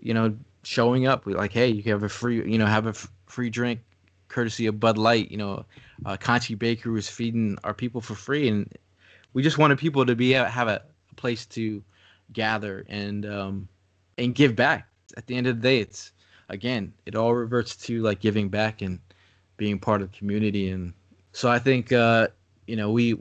you 0.00 0.14
know 0.14 0.34
showing 0.62 1.06
up. 1.06 1.26
We 1.26 1.34
like, 1.34 1.52
hey, 1.52 1.68
you 1.68 1.82
can 1.82 1.92
have 1.92 2.02
a 2.02 2.08
free 2.08 2.36
you 2.50 2.58
know 2.58 2.66
have 2.66 2.86
a 2.86 2.90
f- 2.90 3.10
free 3.26 3.50
drink 3.50 3.80
courtesy 4.28 4.66
of 4.66 4.80
Bud 4.80 4.96
Light. 4.96 5.30
You 5.30 5.36
know, 5.36 5.66
uh, 6.06 6.16
Conchi 6.16 6.58
Bakery 6.58 6.92
was 6.92 7.08
feeding 7.08 7.58
our 7.64 7.74
people 7.74 8.00
for 8.00 8.14
free, 8.14 8.48
and 8.48 8.72
we 9.34 9.42
just 9.42 9.58
wanted 9.58 9.78
people 9.78 10.06
to 10.06 10.16
be 10.16 10.30
have 10.32 10.68
a, 10.68 10.82
a 11.10 11.14
place 11.16 11.44
to 11.46 11.82
gather 12.32 12.84
and 12.88 13.26
um, 13.26 13.68
and 14.16 14.34
give 14.34 14.56
back. 14.56 14.86
At 15.16 15.26
the 15.26 15.36
end 15.36 15.46
of 15.46 15.56
the 15.56 15.62
day, 15.62 15.80
it's 15.80 16.12
again, 16.50 16.92
it 17.06 17.14
all 17.14 17.34
reverts 17.34 17.74
to 17.76 18.02
like 18.02 18.20
giving 18.20 18.48
back 18.48 18.82
and 18.82 18.98
being 19.56 19.78
part 19.78 20.02
of 20.02 20.10
the 20.10 20.18
community. 20.18 20.70
And 20.70 20.92
so 21.32 21.50
I 21.50 21.58
think 21.58 21.92
uh, 21.92 22.28
you 22.66 22.76
know 22.76 22.90
we 22.90 23.16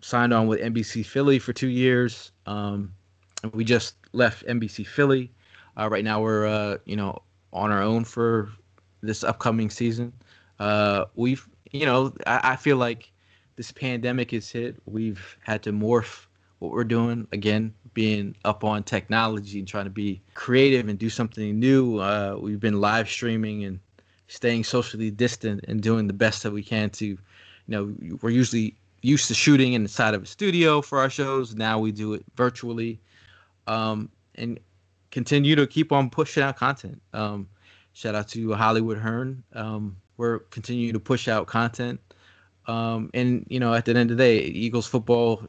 signed 0.00 0.32
on 0.32 0.46
with 0.46 0.60
NBC 0.60 1.04
Philly 1.04 1.38
for 1.38 1.52
two 1.52 1.68
years. 1.68 2.30
Um, 2.46 2.94
and 3.42 3.52
we 3.52 3.64
just 3.64 3.96
left 4.12 4.46
NBC 4.46 4.86
Philly. 4.86 5.32
Uh, 5.78 5.88
right 5.90 6.04
now 6.04 6.20
we're 6.20 6.46
uh, 6.46 6.78
you 6.84 6.96
know 6.96 7.20
on 7.52 7.72
our 7.72 7.82
own 7.82 8.04
for 8.04 8.50
this 9.00 9.24
upcoming 9.24 9.70
season. 9.70 10.12
Uh, 10.60 11.06
we've 11.16 11.48
you 11.72 11.86
know 11.86 12.14
I, 12.26 12.52
I 12.52 12.56
feel 12.56 12.76
like 12.76 13.10
this 13.56 13.72
pandemic 13.72 14.30
has 14.30 14.50
hit. 14.50 14.76
We've 14.86 15.36
had 15.42 15.62
to 15.64 15.72
morph 15.72 16.26
what 16.58 16.72
we're 16.72 16.84
doing 16.84 17.26
again 17.32 17.74
being 17.96 18.36
up 18.44 18.62
on 18.62 18.82
technology 18.82 19.58
and 19.58 19.66
trying 19.66 19.86
to 19.86 19.90
be 19.90 20.20
creative 20.34 20.86
and 20.86 20.98
do 20.98 21.08
something 21.08 21.58
new. 21.58 21.98
Uh, 21.98 22.36
we've 22.38 22.60
been 22.60 22.78
live 22.78 23.08
streaming 23.08 23.64
and 23.64 23.80
staying 24.28 24.62
socially 24.62 25.10
distant 25.10 25.64
and 25.66 25.80
doing 25.82 26.06
the 26.06 26.12
best 26.12 26.42
that 26.42 26.50
we 26.50 26.62
can 26.62 26.90
to 26.90 27.06
you 27.06 27.18
know 27.68 27.94
we're 28.20 28.28
usually 28.28 28.76
used 29.00 29.28
to 29.28 29.34
shooting 29.34 29.72
inside 29.72 30.12
of 30.12 30.22
a 30.24 30.26
studio 30.26 30.82
for 30.82 30.98
our 30.98 31.08
shows. 31.08 31.54
Now 31.54 31.78
we 31.78 31.90
do 31.90 32.12
it 32.12 32.22
virtually 32.36 33.00
um, 33.66 34.10
and 34.34 34.60
continue 35.10 35.56
to 35.56 35.66
keep 35.66 35.90
on 35.90 36.10
pushing 36.10 36.42
out 36.42 36.56
content. 36.56 37.00
Um, 37.14 37.48
shout 37.94 38.14
out 38.14 38.28
to 38.28 38.52
hollywood 38.52 38.98
hearn. 38.98 39.42
Um, 39.54 39.96
we're 40.18 40.40
continuing 40.50 40.92
to 40.92 41.00
push 41.00 41.28
out 41.28 41.46
content. 41.46 41.98
Um, 42.66 43.10
and 43.14 43.46
you 43.48 43.58
know 43.58 43.72
at 43.72 43.86
the 43.86 43.92
end 43.92 44.10
of 44.10 44.18
the 44.18 44.22
day 44.22 44.40
eagles 44.40 44.86
football 44.86 45.48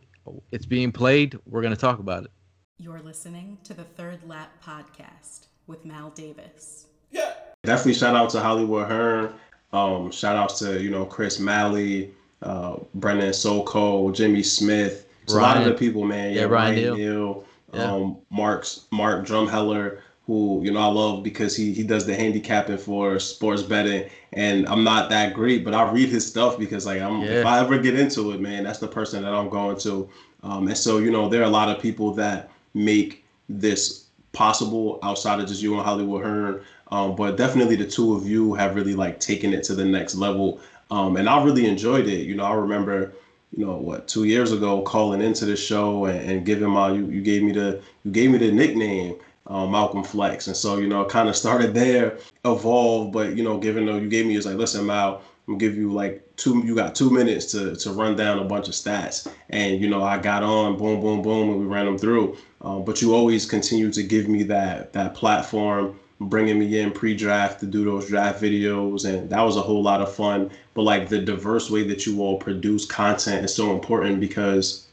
it's 0.51 0.65
being 0.65 0.93
played. 0.93 1.37
We're 1.45 1.61
going 1.61 1.73
to 1.73 1.79
talk 1.79 1.99
about 1.99 2.23
it. 2.23 2.31
You're 2.79 3.01
listening 3.01 3.57
to 3.63 3.73
the 3.73 3.83
Third 3.83 4.19
Lap 4.27 4.51
Podcast 4.63 5.47
with 5.65 5.83
Mal 5.83 6.11
Davis. 6.11 6.85
Yeah. 7.11 7.33
Definitely 7.63 7.95
shout 7.95 8.15
out 8.15 8.29
to 8.31 8.39
Hollywood 8.39 8.87
Hearn. 8.87 9.33
Um, 9.73 10.11
shout 10.11 10.35
outs 10.35 10.59
to, 10.59 10.81
you 10.81 10.89
know, 10.91 11.05
Chris 11.05 11.39
Malley, 11.39 12.13
uh, 12.43 12.77
Brendan 12.93 13.33
Soko, 13.33 14.11
Jimmy 14.11 14.43
Smith. 14.43 15.07
It's 15.23 15.33
a 15.33 15.37
lot 15.37 15.57
of 15.57 15.65
the 15.65 15.73
people, 15.73 16.05
man. 16.05 16.33
Yeah, 16.33 16.43
Ryan 16.43 16.75
Neal. 16.75 16.95
Neal, 16.95 17.43
Yeah. 17.73 17.91
um, 17.91 18.17
Mark's 18.29 18.85
Mark 18.91 19.25
Drumheller, 19.25 19.99
who, 20.27 20.61
you 20.63 20.71
know, 20.71 20.79
I 20.79 20.85
love 20.87 21.23
because 21.23 21.55
he 21.55 21.73
he 21.73 21.83
does 21.83 22.05
the 22.05 22.15
handicapping 22.15 22.77
for 22.77 23.19
sports 23.19 23.63
betting. 23.63 24.07
And 24.33 24.67
I'm 24.67 24.83
not 24.83 25.09
that 25.09 25.33
great, 25.33 25.65
but 25.65 25.73
I 25.73 25.91
read 25.91 26.09
his 26.09 26.25
stuff 26.27 26.59
because 26.59 26.85
like 26.85 27.01
I'm 27.01 27.23
if 27.23 27.45
I 27.45 27.59
ever 27.59 27.77
get 27.79 27.99
into 27.99 28.31
it, 28.31 28.39
man, 28.39 28.63
that's 28.63 28.79
the 28.79 28.87
person 28.87 29.23
that 29.23 29.33
I'm 29.33 29.49
going 29.49 29.77
to. 29.79 30.07
Um, 30.43 30.67
and 30.67 30.77
so, 30.77 30.99
you 30.99 31.09
know, 31.11 31.27
there 31.27 31.41
are 31.41 31.45
a 31.45 31.49
lot 31.49 31.69
of 31.69 31.81
people 31.81 32.13
that 32.13 32.51
make 32.77 33.25
this 33.49 34.05
possible 34.33 34.99
outside 35.03 35.39
of 35.39 35.47
just 35.47 35.61
you 35.61 35.73
and 35.75 35.83
Hollywood 35.83 36.23
Hearn. 36.23 36.61
Um, 36.89 37.15
but 37.15 37.37
definitely 37.37 37.75
the 37.75 37.87
two 37.87 38.13
of 38.13 38.27
you 38.27 38.53
have 38.53 38.75
really 38.75 38.95
like 38.95 39.19
taken 39.19 39.53
it 39.53 39.63
to 39.63 39.75
the 39.75 39.85
next 39.85 40.15
level. 40.15 40.59
Um, 40.91 41.17
and 41.17 41.27
I 41.27 41.43
really 41.43 41.65
enjoyed 41.65 42.07
it. 42.07 42.25
You 42.25 42.35
know, 42.35 42.45
I 42.45 42.53
remember, 42.53 43.13
you 43.55 43.65
know, 43.65 43.75
what, 43.75 44.07
two 44.07 44.23
years 44.23 44.51
ago 44.51 44.81
calling 44.83 45.21
into 45.21 45.45
the 45.45 45.55
show 45.55 46.05
and, 46.05 46.31
and 46.31 46.45
giving 46.45 46.69
my 46.69 46.91
you, 46.91 47.05
you 47.07 47.21
gave 47.21 47.43
me 47.43 47.51
the 47.51 47.81
you 48.05 48.11
gave 48.11 48.31
me 48.31 48.37
the 48.37 48.51
nickname 48.51 49.15
uh, 49.47 49.65
Malcolm 49.65 50.03
Flex. 50.03 50.47
And 50.47 50.55
so, 50.55 50.77
you 50.77 50.87
know, 50.87 51.03
kind 51.05 51.29
of 51.29 51.35
started 51.35 51.73
there, 51.73 52.17
evolved, 52.45 53.11
but 53.11 53.35
you 53.35 53.43
know, 53.43 53.57
given 53.57 53.85
though 53.85 53.97
you 53.97 54.09
gave 54.09 54.25
me 54.25 54.35
is 54.35 54.45
like, 54.45 54.55
listen, 54.55 54.85
Mal, 54.85 55.21
I'm 55.47 55.57
give 55.57 55.77
you 55.77 55.91
like 55.91 56.23
two 56.35 56.61
you 56.65 56.75
got 56.75 56.93
two 56.93 57.09
minutes 57.09 57.45
to 57.51 57.75
to 57.77 57.91
run 57.91 58.15
down 58.15 58.39
a 58.39 58.43
bunch 58.43 58.67
of 58.67 58.73
stats. 58.73 59.31
And 59.49 59.81
you 59.81 59.89
know, 59.89 60.03
I 60.03 60.17
got 60.17 60.43
on, 60.43 60.77
boom, 60.77 60.99
boom, 60.99 61.21
boom, 61.21 61.49
and 61.49 61.59
we 61.59 61.65
ran 61.65 61.85
them 61.85 61.97
through. 61.97 62.37
Um, 62.61 62.83
but 62.83 63.01
you 63.01 63.13
always 63.13 63.45
continue 63.45 63.91
to 63.91 64.03
give 64.03 64.27
me 64.27 64.43
that 64.43 64.91
that 64.93 65.15
platform, 65.15 65.97
bringing 66.19 66.59
me 66.59 66.79
in 66.79 66.91
pre-draft 66.91 67.61
to 67.61 67.65
do 67.65 67.85
those 67.85 68.07
draft 68.07 68.41
videos, 68.41 69.05
and 69.05 69.29
that 69.29 69.41
was 69.41 69.55
a 69.55 69.61
whole 69.61 69.81
lot 69.81 70.01
of 70.01 70.13
fun. 70.13 70.51
But 70.73 70.81
like 70.81 71.07
the 71.07 71.19
diverse 71.19 71.69
way 71.69 71.83
that 71.87 72.05
you 72.05 72.21
all 72.21 72.37
produce 72.37 72.85
content 72.85 73.45
is 73.45 73.55
so 73.55 73.71
important 73.71 74.19
because 74.19 74.87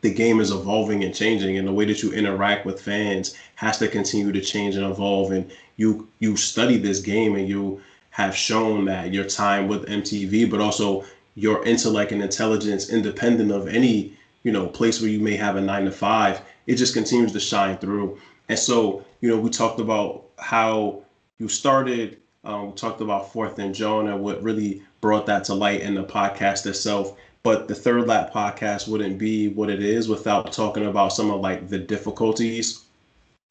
the 0.00 0.12
game 0.12 0.40
is 0.40 0.50
evolving 0.50 1.04
and 1.04 1.14
changing 1.14 1.58
and 1.58 1.66
the 1.66 1.72
way 1.72 1.84
that 1.84 2.02
you 2.02 2.12
interact 2.12 2.64
with 2.64 2.80
fans 2.80 3.34
has 3.56 3.78
to 3.78 3.88
continue 3.88 4.30
to 4.32 4.40
change 4.40 4.76
and 4.76 4.86
evolve 4.86 5.32
and 5.32 5.50
you 5.76 6.08
you 6.20 6.36
study 6.36 6.76
this 6.76 7.00
game 7.00 7.34
and 7.34 7.48
you 7.48 7.80
have 8.18 8.34
shown 8.34 8.84
that 8.86 9.14
your 9.14 9.24
time 9.24 9.68
with 9.68 9.86
NBC 9.86 10.50
but 10.50 10.60
also 10.60 11.04
your 11.36 11.64
intellect 11.64 12.10
and 12.10 12.20
intelligence 12.20 12.90
independent 12.90 13.52
of 13.52 13.68
any 13.68 14.12
you 14.42 14.50
know 14.50 14.66
place 14.66 15.00
where 15.00 15.08
you 15.08 15.20
may 15.20 15.36
have 15.36 15.54
a 15.54 15.60
9 15.60 15.84
to 15.84 15.92
5 15.92 16.40
it 16.66 16.74
just 16.74 16.94
continues 16.94 17.30
to 17.32 17.38
shine 17.40 17.78
through. 17.78 18.18
And 18.48 18.58
so 18.58 19.04
you 19.20 19.28
know 19.30 19.38
we 19.38 19.50
talked 19.50 19.78
about 19.78 20.24
how 20.36 21.02
you 21.38 21.46
started 21.48 22.18
um, 22.42 22.66
we 22.70 22.72
talked 22.72 23.00
about 23.00 23.32
fourth 23.32 23.56
and 23.60 23.72
Jawn 23.72 24.08
and 24.08 24.20
what 24.20 24.42
really 24.42 24.82
brought 25.00 25.26
that 25.26 25.44
to 25.44 25.54
light 25.54 25.82
in 25.82 25.94
the 25.94 26.02
podcast 26.04 26.66
itself. 26.66 27.16
But 27.44 27.68
the 27.68 27.74
third 27.76 28.08
lap 28.08 28.32
podcast 28.32 28.88
wouldn't 28.88 29.16
be 29.16 29.46
what 29.48 29.70
it 29.70 29.80
is 29.80 30.08
without 30.08 30.52
talking 30.52 30.86
about 30.86 31.12
some 31.12 31.30
of 31.30 31.40
like 31.40 31.68
the 31.68 31.78
difficulties 31.78 32.80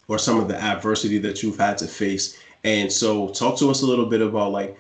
or 0.10 0.20
some 0.20 0.40
of 0.42 0.50
the 0.50 0.62
adversity 0.62 1.20
that 1.20 1.42
you've 1.42 1.58
had 1.58 1.78
to 1.78 1.88
face 1.88 2.38
and 2.64 2.92
so 2.92 3.30
talk 3.30 3.58
to 3.58 3.70
us 3.70 3.82
a 3.82 3.86
little 3.86 4.06
bit 4.06 4.22
about 4.22 4.52
like 4.52 4.78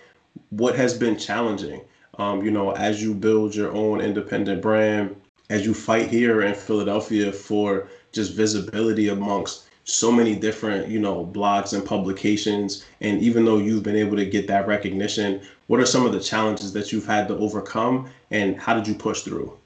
what 0.49 0.75
has 0.75 0.97
been 0.97 1.17
challenging 1.17 1.81
um, 2.17 2.43
you 2.43 2.51
know 2.51 2.71
as 2.71 3.01
you 3.01 3.13
build 3.13 3.55
your 3.55 3.71
own 3.73 4.01
independent 4.01 4.61
brand 4.61 5.15
as 5.49 5.65
you 5.65 5.73
fight 5.73 6.07
here 6.07 6.41
in 6.41 6.53
philadelphia 6.53 7.31
for 7.31 7.87
just 8.11 8.33
visibility 8.33 9.09
amongst 9.09 9.63
so 9.83 10.11
many 10.11 10.35
different 10.35 10.89
you 10.89 10.99
know 10.99 11.25
blogs 11.25 11.73
and 11.73 11.85
publications. 11.85 12.83
And 12.99 13.21
even 13.21 13.45
though 13.45 13.57
you've 13.57 13.83
been 13.83 13.95
able 13.95 14.17
to 14.17 14.25
get 14.25 14.45
that 14.47 14.67
recognition 14.67 15.41
what 15.67 15.79
are 15.79 15.85
some 15.85 16.05
of 16.05 16.13
the 16.13 16.19
challenges 16.19 16.73
that 16.73 16.91
you've 16.91 17.05
had 17.05 17.27
to 17.27 17.37
overcome 17.37 18.09
and 18.31 18.59
how 18.59 18.73
did 18.73 18.87
you 18.87 18.95
push 18.95 19.21
through? 19.21 19.57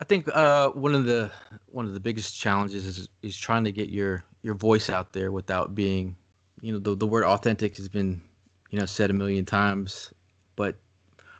I 0.00 0.04
think 0.04 0.28
uh, 0.28 0.70
one 0.70 0.94
of 0.94 1.06
the 1.06 1.30
one 1.66 1.86
of 1.86 1.94
the 1.94 2.00
biggest 2.00 2.38
challenges 2.38 2.84
is 2.84 3.08
is 3.22 3.36
trying 3.36 3.64
to 3.64 3.72
get 3.72 3.88
your 3.88 4.24
your 4.42 4.54
voice 4.54 4.90
out 4.90 5.12
there 5.12 5.32
without 5.32 5.74
being, 5.74 6.16
you 6.60 6.72
know, 6.72 6.78
the 6.78 6.94
the 6.94 7.06
word 7.06 7.24
authentic 7.24 7.76
has 7.76 7.88
been, 7.88 8.20
you 8.70 8.78
know, 8.78 8.86
said 8.86 9.10
a 9.10 9.14
million 9.14 9.44
times, 9.44 10.12
but 10.56 10.76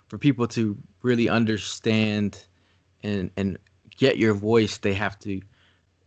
for 0.09 0.19
people 0.19 0.47
to 0.49 0.77
really 1.03 1.29
understand 1.29 2.45
and 3.03 3.31
and 3.37 3.59
get 3.97 4.19
your 4.19 4.35
voice, 4.35 4.79
they 4.79 4.95
have 4.95 5.19
to 5.21 5.41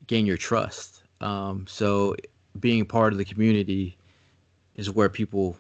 gain 0.08 0.26
your 0.26 0.38
trust. 0.38 1.04
Um, 1.22 1.66
so 1.68 2.16
being 2.60 2.86
part 2.86 3.14
of 3.14 3.18
the 3.18 3.26
community 3.26 3.98
is 4.76 4.90
where 4.90 5.10
people 5.10 5.58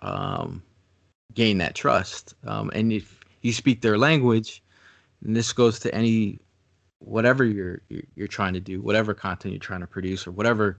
um, 0.00 0.62
gain 1.34 1.58
that 1.58 1.74
trust. 1.74 2.34
Um, 2.46 2.70
and 2.74 2.92
if 2.92 3.20
you 3.42 3.52
speak 3.52 3.82
their 3.82 3.98
language, 3.98 4.62
and 5.24 5.36
this 5.36 5.52
goes 5.52 5.78
to 5.80 5.94
any 5.94 6.38
whatever 7.00 7.44
you're 7.44 7.82
you're 8.14 8.28
trying 8.28 8.54
to 8.54 8.60
do, 8.60 8.80
whatever 8.80 9.14
content 9.14 9.52
you're 9.52 9.58
trying 9.58 9.80
to 9.80 9.86
produce, 9.86 10.26
or 10.26 10.30
whatever 10.30 10.78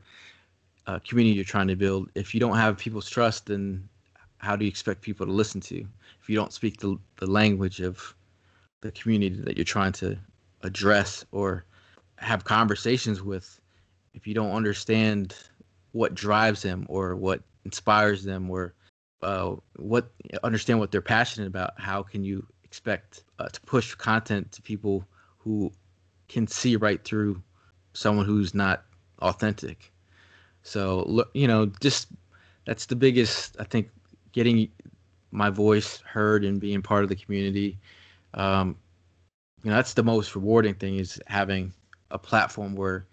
uh, 0.88 1.00
community 1.00 1.36
you're 1.36 1.44
trying 1.44 1.68
to 1.68 1.76
build. 1.76 2.10
If 2.16 2.34
you 2.34 2.40
don't 2.40 2.56
have 2.58 2.78
people's 2.78 3.10
trust, 3.10 3.48
then 3.48 3.88
how 4.38 4.56
do 4.56 4.66
you 4.66 4.70
expect 4.70 5.02
people 5.02 5.26
to 5.26 5.32
listen 5.32 5.62
to 5.62 5.76
you 5.76 5.88
if 6.22 6.30
you 6.30 6.36
don't 6.36 6.54
speak 6.54 6.80
the 6.80 6.98
the 7.18 7.28
language 7.28 7.80
of 7.80 8.16
the 8.82 8.92
community 8.92 9.42
that 9.42 9.58
you're 9.58 9.66
trying 9.66 9.94
to 9.94 10.18
address 10.64 11.26
or 11.32 11.66
have 12.18 12.44
conversations 12.44 13.22
with? 13.22 13.60
If 14.14 14.28
you 14.28 14.34
don't 14.34 14.52
understand 14.52 15.36
what 15.92 16.14
drives 16.14 16.62
them 16.62 16.86
or 16.90 17.16
what 17.16 17.42
inspires 17.66 18.24
them 18.24 18.50
or 18.50 18.74
uh, 19.22 19.56
what 19.78 20.12
understand 20.44 20.80
what 20.80 20.92
they're 20.92 21.02
passionate 21.02 21.48
about, 21.48 21.80
how 21.80 22.04
can 22.04 22.24
you 22.24 22.46
expect 22.64 23.24
uh, 23.40 23.48
to 23.48 23.62
push 23.62 23.96
content 23.96 24.52
to 24.52 24.62
people 24.62 25.06
who 25.38 25.72
can 26.28 26.48
see 26.48 26.76
right 26.76 27.04
through 27.04 27.42
someone 27.94 28.26
who's 28.26 28.54
not 28.54 28.84
authentic. 29.20 29.92
So 30.66 31.26
you 31.34 31.48
know, 31.48 31.68
just 31.80 32.10
that's 32.66 32.88
the 32.88 32.96
biggest 32.96 33.56
I 33.60 33.66
think 33.66 33.90
getting 34.34 34.72
my 35.32 35.50
voice 35.50 36.00
heard 36.02 36.44
and 36.44 36.60
being 36.60 36.82
part 36.82 37.04
of 37.04 37.10
the 37.10 37.16
community. 37.16 37.78
Um, 38.34 38.78
you 39.64 39.70
know, 39.70 39.76
that's 39.78 39.94
the 39.94 40.04
most 40.04 40.36
rewarding 40.36 40.76
thing 40.76 40.98
is 40.98 41.22
having 41.28 41.74
a 42.12 42.18
platform 42.18 42.76
where, 42.76 43.06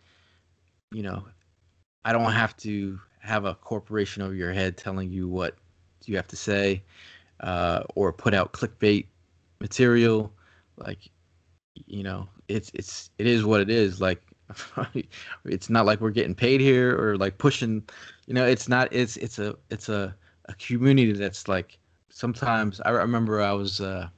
you 0.93 1.03
know, 1.03 1.25
I 2.05 2.13
don't 2.13 2.33
have 2.33 2.57
to 2.59 3.01
have 3.21 3.45
a 3.45 3.55
corporation 3.55 4.23
over 4.23 4.35
your 4.35 4.53
head 4.53 4.77
telling 4.79 5.11
you 5.11 5.29
what 5.29 5.57
you 6.07 6.17
have 6.17 6.29
to 6.29 6.37
say, 6.37 6.83
uh, 7.41 7.85
or 7.95 8.13
put 8.13 8.35
out 8.35 8.53
clickbait 8.53 9.07
material. 9.61 10.33
Like, 10.79 11.11
you 11.87 12.03
know, 12.03 12.29
it's 12.49 12.71
it's 12.75 13.11
it 13.19 13.27
is 13.27 13.45
what 13.45 13.61
it 13.61 13.71
is. 13.71 14.01
Like, 14.01 14.23
it's 15.45 15.71
not 15.71 15.87
like 15.87 16.01
we're 16.01 16.11
getting 16.11 16.35
paid 16.35 16.61
here 16.61 16.99
or 16.99 17.17
like 17.17 17.39
pushing. 17.39 17.83
You 18.27 18.35
know, 18.35 18.45
it's 18.45 18.69
not. 18.69 18.89
It's 18.93 19.17
it's 19.17 19.39
a 19.39 19.57
it's 19.71 19.89
a 19.89 20.15
a 20.47 20.55
community 20.55 21.13
that's 21.13 21.49
like 21.49 21.79
sometimes 22.11 22.81
I 22.85 22.91
remember 22.91 23.41
I 23.41 23.53
was 23.53 23.81
uh, 23.81 24.09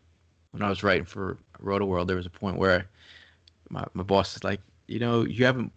when 0.51 0.62
I 0.62 0.68
was 0.68 0.82
writing 0.82 1.05
for 1.05 1.39
Rotoworld, 1.62 2.07
there 2.07 2.16
was 2.16 2.26
a 2.26 2.30
point 2.30 2.57
where 2.57 2.87
my, 3.70 3.85
my 3.95 4.03
boss 4.03 4.37
is 4.37 4.45
like, 4.45 4.61
you 4.87 4.99
know, 4.99 5.24
you 5.24 5.45
haven't 5.45 5.72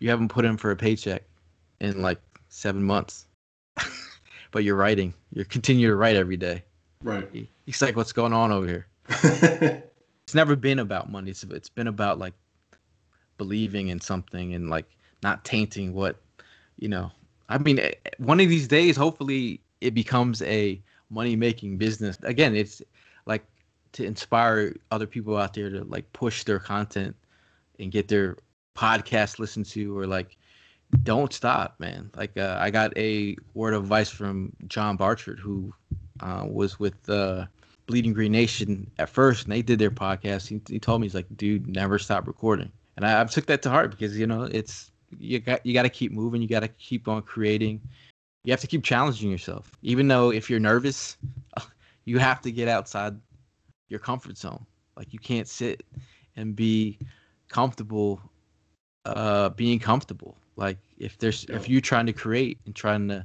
you 0.00 0.08
haven't 0.08 0.28
put 0.28 0.44
in 0.44 0.56
for 0.56 0.70
a 0.70 0.76
paycheck 0.76 1.22
in 1.80 2.00
like 2.02 2.20
seven 2.48 2.82
months, 2.82 3.26
but 4.50 4.64
you're 4.64 4.76
writing. 4.76 5.14
You're 5.32 5.44
continue 5.44 5.88
to 5.88 5.96
write 5.96 6.16
every 6.16 6.36
day. 6.36 6.62
Right. 7.02 7.48
He's 7.66 7.82
like, 7.82 7.96
what's 7.96 8.12
going 8.12 8.32
on 8.32 8.52
over 8.52 8.66
here? 8.66 8.86
it's 9.08 10.34
never 10.34 10.56
been 10.56 10.78
about 10.78 11.10
money. 11.10 11.30
It's 11.30 11.42
it's 11.44 11.68
been 11.68 11.88
about 11.88 12.18
like 12.18 12.34
believing 13.38 13.88
in 13.88 14.00
something 14.00 14.54
and 14.54 14.70
like 14.70 14.86
not 15.22 15.44
tainting 15.44 15.92
what 15.92 16.16
you 16.78 16.88
know. 16.88 17.10
I 17.48 17.58
mean, 17.58 17.78
eh, 17.78 17.92
one 18.18 18.40
of 18.40 18.48
these 18.48 18.68
days, 18.68 18.96
hopefully, 18.96 19.60
it 19.80 19.94
becomes 19.94 20.42
a 20.42 20.80
money 21.10 21.36
making 21.36 21.76
business. 21.76 22.18
Again, 22.22 22.54
it's 22.56 22.82
like 23.26 23.44
to 23.92 24.04
inspire 24.04 24.74
other 24.90 25.06
people 25.06 25.36
out 25.36 25.54
there 25.54 25.70
to 25.70 25.84
like 25.84 26.10
push 26.12 26.44
their 26.44 26.58
content 26.58 27.14
and 27.78 27.92
get 27.92 28.08
their 28.08 28.36
podcast 28.74 29.38
listened 29.38 29.66
to 29.66 29.96
or 29.98 30.06
like 30.06 30.36
don't 31.02 31.32
stop, 31.32 31.74
man. 31.78 32.10
Like 32.16 32.36
uh, 32.36 32.58
I 32.60 32.70
got 32.70 32.96
a 32.96 33.36
word 33.54 33.74
of 33.74 33.82
advice 33.82 34.10
from 34.10 34.52
John 34.68 34.96
Barchard, 34.96 35.38
who 35.38 35.72
uh, 36.20 36.44
was 36.46 36.78
with 36.78 37.08
uh, 37.08 37.46
Bleeding 37.86 38.12
Green 38.12 38.32
Nation 38.32 38.90
at 38.98 39.08
first, 39.08 39.44
and 39.44 39.52
they 39.52 39.62
did 39.62 39.78
their 39.78 39.90
podcast. 39.90 40.48
He, 40.48 40.60
he 40.68 40.78
told 40.78 41.00
me 41.00 41.06
he's 41.06 41.14
like, 41.14 41.26
dude, 41.36 41.66
never 41.66 41.98
stop 41.98 42.26
recording, 42.26 42.70
and 42.96 43.06
I, 43.06 43.20
I 43.20 43.24
took 43.24 43.46
that 43.46 43.62
to 43.62 43.70
heart 43.70 43.90
because 43.90 44.18
you 44.18 44.26
know 44.26 44.44
it's 44.44 44.90
you 45.18 45.38
got 45.40 45.64
you 45.64 45.74
got 45.74 45.82
to 45.82 45.88
keep 45.88 46.12
moving, 46.12 46.42
you 46.42 46.48
got 46.48 46.60
to 46.60 46.68
keep 46.68 47.08
on 47.08 47.22
creating, 47.22 47.80
you 48.44 48.52
have 48.52 48.60
to 48.60 48.66
keep 48.66 48.82
challenging 48.82 49.30
yourself. 49.30 49.76
Even 49.82 50.08
though 50.08 50.32
if 50.32 50.48
you're 50.50 50.60
nervous, 50.60 51.16
you 52.04 52.18
have 52.18 52.40
to 52.42 52.52
get 52.52 52.68
outside 52.68 53.14
your 53.88 54.00
comfort 54.00 54.36
zone. 54.36 54.64
Like 54.96 55.12
you 55.12 55.18
can't 55.18 55.48
sit 55.48 55.84
and 56.36 56.54
be 56.54 56.98
comfortable 57.48 58.20
uh 59.04 59.50
being 59.50 59.78
comfortable. 59.78 60.36
Like 60.56 60.78
if 60.98 61.18
there's 61.18 61.44
if 61.44 61.68
you're 61.68 61.80
trying 61.80 62.06
to 62.06 62.12
create 62.12 62.58
and 62.66 62.74
trying 62.74 63.08
to 63.08 63.24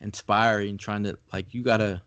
inspire 0.00 0.60
and 0.60 0.78
trying 0.78 1.04
to 1.04 1.18
like 1.32 1.54
you 1.54 1.62
got 1.62 1.78
to 1.78 2.00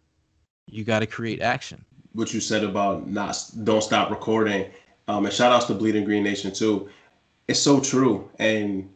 you 0.67 0.83
got 0.83 0.99
to 0.99 1.07
create 1.07 1.41
action. 1.41 1.83
What 2.13 2.33
you 2.33 2.41
said 2.41 2.63
about 2.63 3.07
not 3.07 3.49
don't 3.63 3.83
stop 3.83 4.09
recording 4.09 4.71
um 5.07 5.25
and 5.25 5.33
shout 5.33 5.51
outs 5.51 5.65
to 5.65 5.73
Bleeding 5.73 6.03
Green 6.03 6.23
Nation 6.23 6.51
too. 6.53 6.89
It's 7.47 7.61
so 7.61 7.79
true 7.79 8.29
and 8.39 8.89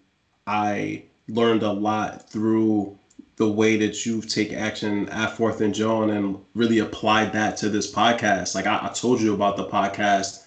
I 0.48 1.04
learned 1.28 1.64
a 1.64 1.72
lot 1.72 2.30
through 2.30 2.98
the 3.38 3.48
way 3.48 3.76
that 3.78 4.06
you've 4.06 4.28
taken 4.28 4.58
action 4.58 5.10
at 5.10 5.32
Fourth 5.32 5.62
and 5.62 5.74
Jawn 5.74 6.10
and 6.10 6.38
really 6.54 6.80
applied 6.80 7.32
that 7.34 7.58
to 7.58 7.70
this 7.70 7.92
podcast. 7.92 8.54
Like 8.54 8.68
I, 8.68 8.80
I 8.84 8.90
told 8.90 9.22
you 9.22 9.34
about 9.34 9.56
the 9.56 9.64
podcast, 9.66 10.40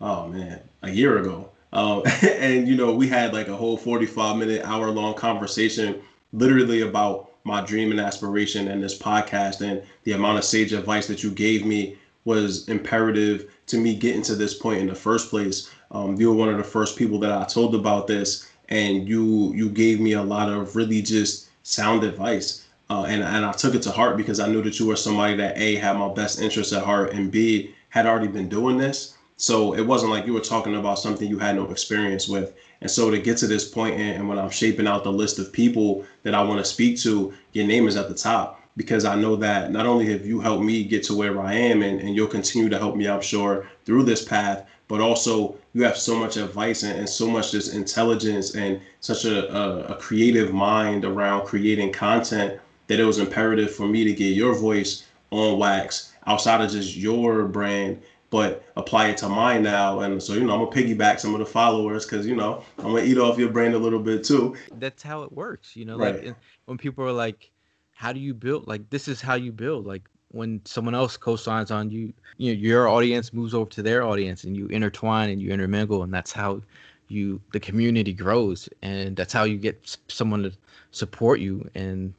oh 0.00 0.26
man, 0.26 0.60
a 0.82 0.90
year 0.90 1.18
ago. 1.18 1.48
Um, 1.72 2.02
and 2.22 2.68
you 2.68 2.76
know, 2.76 2.92
we 2.92 3.06
had 3.06 3.32
like 3.32 3.48
a 3.48 3.56
whole 3.56 3.76
45 3.76 4.36
minute, 4.36 4.62
hour 4.64 4.90
long 4.90 5.14
conversation 5.14 5.96
literally 6.32 6.80
about 6.80 7.30
my 7.44 7.60
dream 7.60 7.90
and 7.90 8.00
aspiration 8.00 8.68
and 8.68 8.82
this 8.82 8.94
podcast 8.94 9.60
and 9.60 9.80
the 10.04 10.12
amount 10.12 10.38
of 10.38 10.44
sage 10.44 10.72
advice 10.72 11.06
that 11.06 11.22
you 11.22 11.30
gave 11.30 11.64
me 11.64 11.94
was 12.24 12.66
imperative 12.68 13.44
to 13.66 13.78
me 13.78 13.94
getting 13.96 14.22
to 14.22 14.34
this 14.34 14.54
point 14.54 14.80
in 14.80 14.86
the 14.86 14.94
first 14.94 15.30
place. 15.30 15.70
Um, 15.90 16.16
you 16.16 16.30
were 16.30 16.36
one 16.36 16.48
of 16.48 16.58
the 16.58 16.64
first 16.64 16.96
people 16.98 17.18
that 17.20 17.32
I 17.32 17.44
told 17.44 17.74
about 17.74 18.06
this, 18.06 18.48
and 18.68 19.08
you 19.08 19.52
you 19.54 19.68
gave 19.68 20.00
me 20.00 20.12
a 20.12 20.22
lot 20.22 20.48
of 20.48 20.76
really 20.76 21.02
just 21.02 21.48
sound 21.62 22.04
advice. 22.04 22.66
Uh, 22.90 23.04
and, 23.04 23.22
and 23.22 23.44
I 23.46 23.52
took 23.52 23.74
it 23.74 23.82
to 23.82 23.90
heart 23.90 24.16
because 24.18 24.40
I 24.40 24.48
knew 24.48 24.62
that 24.62 24.78
you 24.78 24.86
were 24.86 24.96
somebody 24.96 25.34
that 25.36 25.56
A, 25.56 25.76
had 25.76 25.96
my 25.96 26.12
best 26.12 26.40
interests 26.40 26.72
at 26.72 26.84
heart, 26.84 27.12
and 27.14 27.30
B, 27.30 27.74
had 27.88 28.06
already 28.06 28.28
been 28.28 28.48
doing 28.48 28.76
this. 28.76 29.14
So 29.36 29.74
it 29.74 29.80
wasn't 29.80 30.12
like 30.12 30.26
you 30.26 30.34
were 30.34 30.40
talking 30.40 30.76
about 30.76 30.98
something 30.98 31.28
you 31.28 31.38
had 31.38 31.56
no 31.56 31.70
experience 31.70 32.28
with. 32.28 32.54
And 32.82 32.90
so 32.90 33.10
to 33.10 33.18
get 33.18 33.38
to 33.38 33.46
this 33.46 33.66
point, 33.66 33.98
and, 33.98 34.16
and 34.16 34.28
when 34.28 34.38
I'm 34.38 34.50
shaping 34.50 34.86
out 34.86 35.02
the 35.02 35.12
list 35.12 35.38
of 35.38 35.52
people 35.52 36.04
that 36.24 36.34
I 36.34 36.42
want 36.42 36.58
to 36.58 36.64
speak 36.64 36.98
to, 37.00 37.32
your 37.52 37.66
name 37.66 37.88
is 37.88 37.96
at 37.96 38.08
the 38.08 38.14
top 38.14 38.60
because 38.76 39.04
I 39.04 39.14
know 39.14 39.36
that 39.36 39.70
not 39.70 39.86
only 39.86 40.06
have 40.12 40.26
you 40.26 40.40
helped 40.40 40.64
me 40.64 40.84
get 40.84 41.02
to 41.04 41.14
where 41.14 41.40
I 41.40 41.54
am, 41.54 41.82
and, 41.82 42.00
and 42.00 42.14
you'll 42.14 42.26
continue 42.26 42.68
to 42.68 42.78
help 42.78 42.96
me, 42.96 43.08
I'm 43.08 43.22
sure, 43.22 43.68
through 43.84 44.04
this 44.04 44.24
path, 44.24 44.66
but 44.88 45.00
also 45.00 45.56
you 45.72 45.82
have 45.84 45.96
so 45.96 46.16
much 46.16 46.36
advice 46.36 46.82
and, 46.82 46.98
and 46.98 47.08
so 47.08 47.28
much 47.28 47.52
just 47.52 47.74
intelligence 47.74 48.54
and 48.54 48.80
such 49.00 49.24
a, 49.24 49.52
a, 49.54 49.84
a, 49.94 49.96
creative 49.96 50.52
mind 50.52 51.04
around 51.04 51.46
creating 51.46 51.92
content 51.92 52.60
that 52.86 53.00
it 53.00 53.04
was 53.04 53.18
imperative 53.18 53.74
for 53.74 53.86
me 53.86 54.04
to 54.04 54.12
get 54.12 54.34
your 54.34 54.54
voice 54.54 55.06
on 55.30 55.58
wax 55.58 56.12
outside 56.26 56.60
of 56.60 56.70
just 56.70 56.96
your 56.96 57.44
brand 57.44 58.00
but 58.30 58.64
apply 58.76 59.08
it 59.08 59.16
to 59.16 59.28
mine 59.28 59.62
now 59.62 60.00
and 60.00 60.22
so 60.22 60.34
you 60.34 60.44
know 60.44 60.52
i'm 60.52 60.64
gonna 60.64 60.70
piggyback 60.70 61.18
some 61.18 61.34
of 61.34 61.40
the 61.40 61.46
followers 61.46 62.04
because 62.04 62.26
you 62.26 62.36
know 62.36 62.62
i'm 62.78 62.92
gonna 62.92 63.02
eat 63.02 63.18
off 63.18 63.38
your 63.38 63.50
brand 63.50 63.74
a 63.74 63.78
little 63.78 63.98
bit 63.98 64.24
too 64.24 64.54
that's 64.78 65.02
how 65.02 65.22
it 65.22 65.32
works 65.32 65.74
you 65.76 65.84
know 65.84 65.96
right. 65.96 66.24
like 66.26 66.36
when 66.66 66.78
people 66.78 67.04
are 67.04 67.12
like 67.12 67.50
how 67.94 68.12
do 68.12 68.20
you 68.20 68.34
build 68.34 68.66
like 68.66 68.88
this 68.90 69.08
is 69.08 69.20
how 69.20 69.34
you 69.34 69.52
build 69.52 69.86
like 69.86 70.02
when 70.34 70.60
someone 70.64 70.96
else 70.96 71.16
co-signs 71.16 71.70
on 71.70 71.90
you, 71.90 72.12
you 72.38 72.52
know, 72.52 72.60
your 72.60 72.88
audience 72.88 73.32
moves 73.32 73.54
over 73.54 73.70
to 73.70 73.82
their 73.82 74.02
audience 74.02 74.42
and 74.42 74.56
you 74.56 74.66
intertwine 74.66 75.30
and 75.30 75.40
you 75.40 75.50
intermingle 75.50 76.02
and 76.02 76.12
that's 76.12 76.32
how 76.32 76.60
you 77.08 77.40
the 77.52 77.60
community 77.60 78.12
grows 78.12 78.68
and 78.82 79.16
that's 79.16 79.32
how 79.32 79.44
you 79.44 79.56
get 79.56 79.96
someone 80.08 80.42
to 80.42 80.52
support 80.90 81.38
you 81.38 81.68
and 81.74 82.12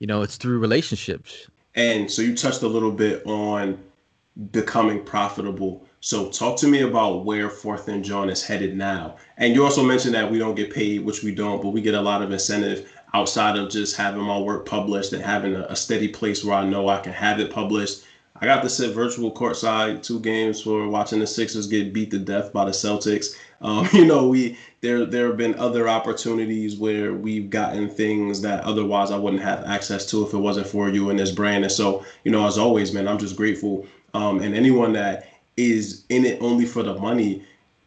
you 0.00 0.06
know 0.06 0.20
it's 0.20 0.36
through 0.36 0.58
relationships. 0.58 1.48
And 1.74 2.10
so 2.10 2.20
you 2.20 2.36
touched 2.36 2.62
a 2.62 2.68
little 2.68 2.92
bit 2.92 3.24
on 3.26 3.82
becoming 4.50 5.02
profitable. 5.02 5.86
So 6.00 6.28
talk 6.30 6.58
to 6.58 6.68
me 6.68 6.82
about 6.82 7.24
where 7.24 7.48
fourth 7.48 7.88
and 7.88 8.04
jawn 8.04 8.28
is 8.28 8.44
headed 8.44 8.76
now. 8.76 9.16
And 9.38 9.54
you 9.54 9.64
also 9.64 9.82
mentioned 9.82 10.14
that 10.14 10.30
we 10.30 10.38
don't 10.38 10.54
get 10.54 10.74
paid 10.74 11.06
which 11.06 11.22
we 11.22 11.34
don't 11.34 11.62
but 11.62 11.70
we 11.70 11.80
get 11.80 11.94
a 11.94 12.00
lot 12.02 12.20
of 12.20 12.32
incentive 12.32 12.91
outside 13.14 13.56
of 13.56 13.70
just 13.70 13.96
having 13.96 14.22
my 14.22 14.38
work 14.38 14.66
published 14.66 15.12
and 15.12 15.22
having 15.22 15.54
a, 15.54 15.62
a, 15.68 15.76
steady 15.76 16.08
place 16.08 16.44
where 16.44 16.56
I 16.56 16.64
know 16.64 16.88
I 16.88 17.00
can 17.00 17.12
have 17.12 17.40
it 17.40 17.50
published. 17.50 18.04
I 18.40 18.46
got 18.46 18.62
to 18.62 18.70
sit 18.70 18.94
virtual 18.94 19.30
courtside 19.30 20.02
two 20.02 20.18
games 20.20 20.60
for 20.60 20.88
watching 20.88 21.20
the 21.20 21.26
Sixers 21.26 21.66
get 21.66 21.92
beat 21.92 22.10
to 22.10 22.18
death 22.18 22.52
by 22.52 22.64
the 22.64 22.72
Celtics. 22.72 23.36
Um, 23.62 23.88
you 23.92 24.04
know, 24.04 24.26
we 24.26 24.58
there 24.80 25.04
there 25.06 25.28
have 25.28 25.36
been 25.36 25.54
other 25.54 25.88
opportunities 25.88 26.76
where 26.76 27.14
we've 27.14 27.48
gotten 27.48 27.88
things 27.88 28.40
that 28.40 28.64
otherwise 28.64 29.12
I 29.12 29.16
wouldn't 29.16 29.44
have 29.44 29.62
access 29.62 30.04
to 30.06 30.26
if 30.26 30.34
it 30.34 30.38
wasn't 30.38 30.66
for 30.66 30.88
you 30.88 31.10
and 31.10 31.18
this 31.20 31.30
brand. 31.30 31.62
And 31.62 31.72
so, 31.72 32.04
you 32.24 32.32
know, 32.32 32.44
as 32.44 32.58
always, 32.58 32.92
man, 32.92 33.06
I'm 33.06 33.18
just 33.18 33.36
grateful. 33.36 33.86
Um, 34.14 34.40
and 34.40 34.56
anyone 34.56 34.94
that 34.94 35.28
is 35.56 36.04
in 36.08 36.24
it 36.24 36.42
only 36.42 36.66
for 36.66 36.82
the 36.82 36.94
money, 36.98 37.44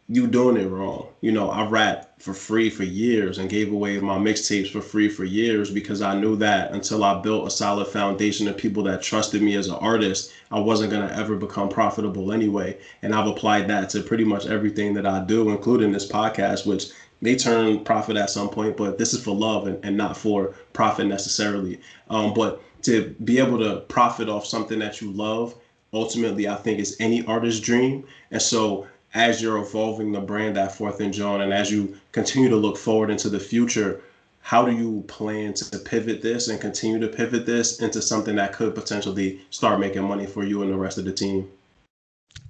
you 0.08 0.28
doing 0.28 0.58
it 0.58 0.68
wrong. 0.68 1.08
You 1.22 1.32
know, 1.32 1.50
I 1.50 1.68
rapped 1.68 2.22
for 2.22 2.34
free 2.34 2.70
for 2.70 2.84
years 2.84 3.40
and 3.40 3.50
gave 3.50 3.72
away 3.72 4.00
my 4.00 4.20
mixtapes 4.20 4.72
for 4.72 4.82
free 4.82 5.10
for 5.10 5.24
years 5.24 5.72
because 5.72 6.02
I 6.02 6.20
knew 6.20 6.36
that 6.38 6.74
until 6.74 7.04
I 7.04 7.22
built 7.22 7.48
a 7.48 7.52
solid 7.52 7.88
foundation 7.88 8.48
of 8.48 8.56
people 8.56 8.84
that 8.84 9.02
trusted 9.02 9.42
me 9.42 9.56
as 9.56 9.68
an 9.68 9.76
artist, 9.76 10.32
I 10.52 10.60
wasn't 10.60 10.92
going 10.92 11.08
to 11.08 11.16
ever 11.16 11.36
become 11.36 11.70
profitable 11.70 12.32
anyway. 12.32 12.78
And 13.02 13.16
I've 13.16 13.26
applied 13.28 13.68
that 13.70 13.90
to 13.92 14.04
pretty 14.04 14.24
much 14.24 14.46
everything 14.46 14.94
that 14.94 15.08
I 15.08 15.22
do, 15.22 15.50
including 15.50 15.92
this 15.92 16.08
podcast, 16.08 16.68
which 16.68 16.92
may 17.22 17.36
turn 17.36 17.84
profit 17.84 18.16
at 18.16 18.30
some 18.30 18.50
point, 18.50 18.78
but 18.78 19.00
this 19.00 19.12
is 19.12 19.24
for 19.24 19.34
love 19.34 19.66
and, 19.66 19.84
and 19.84 19.98
not 19.98 20.16
for 20.16 20.54
profit 20.74 21.08
necessarily. 21.08 21.80
Um, 22.12 22.32
but 22.36 22.62
to 22.84 23.16
be 23.24 23.40
able 23.40 23.58
to 23.58 23.78
profit 23.88 24.30
off 24.30 24.46
something 24.46 24.78
that 24.80 25.02
you 25.02 25.12
love, 25.12 25.56
ultimately, 25.92 26.48
I 26.48 26.56
think 26.56 26.80
is 26.80 26.96
any 27.00 27.26
artist's 27.26 27.60
dream. 27.60 28.06
And 28.30 28.42
so 28.42 28.86
as 29.16 29.42
you're 29.42 29.58
evolving 29.58 30.12
the 30.12 30.20
brand 30.20 30.58
at 30.58 30.76
Fourth 30.76 31.00
and 31.00 31.14
Jawn, 31.14 31.42
and 31.42 31.54
as 31.54 31.72
you 31.72 31.98
continue 32.12 32.50
to 32.50 32.56
look 32.58 32.78
forward 32.78 33.10
into 33.10 33.30
the 33.30 33.40
future, 33.40 34.02
how 34.42 34.66
do 34.66 34.74
you 34.74 35.04
plan 35.08 35.54
to 35.54 35.80
pivot 35.80 36.22
this 36.22 36.50
and 36.50 36.60
continue 36.60 37.00
to 37.00 37.08
pivot 37.08 37.46
this 37.46 37.80
into 37.80 38.02
something 38.02 38.36
that 38.36 38.54
could 38.54 38.76
potentially 38.76 39.40
start 39.50 39.80
making 39.80 40.04
money 40.04 40.28
for 40.28 40.44
you 40.44 40.62
and 40.62 40.72
the 40.72 40.76
rest 40.76 40.98
of 40.98 41.06
the 41.06 41.14
team? 41.14 41.50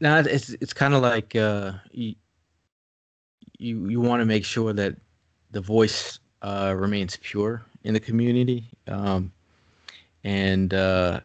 Now 0.01 0.18
it's 0.18 0.49
it's 0.49 0.74
kind 0.74 0.95
of 0.95 1.03
like 1.03 1.36
uh, 1.36 1.74
you 1.91 2.16
you, 3.59 3.88
you 3.88 4.01
want 4.01 4.22
to 4.22 4.26
make 4.26 4.43
sure 4.43 4.74
that 4.74 4.95
the 5.51 5.61
voice 5.61 6.20
uh, 6.41 6.74
remains 6.76 7.18
pure 7.22 7.63
in 7.84 7.93
the 7.93 7.99
community, 7.99 8.68
um, 8.88 9.32
and 10.24 10.74
uh, 10.74 11.20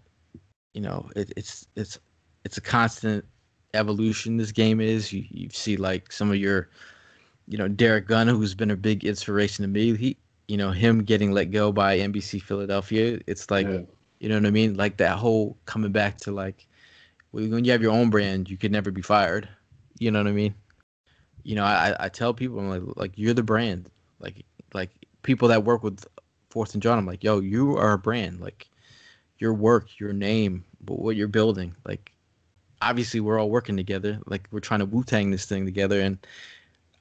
you 0.74 0.82
know 0.82 1.09
it, 1.16 1.32
it's 1.36 1.66
it's 1.74 1.99
it's 2.45 2.59
a 2.59 2.61
constant 2.61 3.24
evolution 3.74 4.36
this 4.36 4.52
game 4.52 4.80
is. 4.80 5.12
You 5.12 5.24
you 5.30 5.48
see 5.50 5.76
like 5.76 6.12
some 6.12 6.30
of 6.30 6.36
your, 6.36 6.68
you 7.48 7.58
know, 7.58 7.68
Derrick 7.68 8.06
Gunn, 8.06 8.28
who's 8.28 8.54
been 8.54 8.70
a 8.70 8.76
big 8.76 9.04
inspiration 9.04 9.62
to 9.62 9.68
me. 9.68 9.96
He, 9.96 10.16
you 10.48 10.56
know, 10.56 10.70
him 10.70 11.04
getting 11.04 11.32
let 11.32 11.50
go 11.50 11.72
by 11.72 11.98
NBC 11.98 12.42
Philadelphia. 12.42 13.20
It's 13.26 13.50
like, 13.50 13.66
yeah. 13.66 13.80
you 14.18 14.28
know 14.28 14.36
what 14.36 14.46
I 14.46 14.50
mean? 14.50 14.76
Like 14.76 14.96
that 14.98 15.18
whole 15.18 15.56
coming 15.66 15.92
back 15.92 16.18
to 16.18 16.32
like, 16.32 16.66
when 17.30 17.64
you 17.64 17.72
have 17.72 17.82
your 17.82 17.92
own 17.92 18.10
brand, 18.10 18.50
you 18.50 18.56
could 18.56 18.72
never 18.72 18.90
be 18.90 19.02
fired. 19.02 19.48
You 19.98 20.10
know 20.10 20.20
what 20.20 20.28
I 20.28 20.32
mean? 20.32 20.54
You 21.42 21.54
know, 21.56 21.64
I 21.64 21.94
I 21.98 22.08
tell 22.08 22.34
people 22.34 22.58
I'm 22.58 22.68
like 22.68 22.96
like 22.96 23.12
you're 23.16 23.34
the 23.34 23.42
brand. 23.42 23.90
Like 24.18 24.44
like 24.74 24.90
people 25.22 25.48
that 25.48 25.64
work 25.64 25.82
with 25.82 26.04
Fourth 26.50 26.74
and 26.74 26.82
Jawn, 26.82 26.98
I'm 26.98 27.06
like, 27.06 27.22
yo, 27.22 27.40
you 27.40 27.76
are 27.76 27.92
a 27.92 27.98
brand. 27.98 28.40
Like 28.40 28.68
your 29.38 29.54
work, 29.54 29.98
your 29.98 30.12
name, 30.12 30.64
but 30.82 30.98
what 30.98 31.16
you're 31.16 31.28
building, 31.28 31.74
like 31.84 32.12
obviously 32.83 33.20
we're 33.20 33.39
all 33.39 33.51
working 33.51 33.76
together. 33.76 34.18
Like 34.26 34.49
we're 34.51 34.61
trying 34.61 34.81
to 34.81 34.87
Wu 34.87 35.05
Tang 35.05 35.31
this 35.31 35.45
thing 35.45 35.64
together, 35.64 36.01
and 36.01 36.18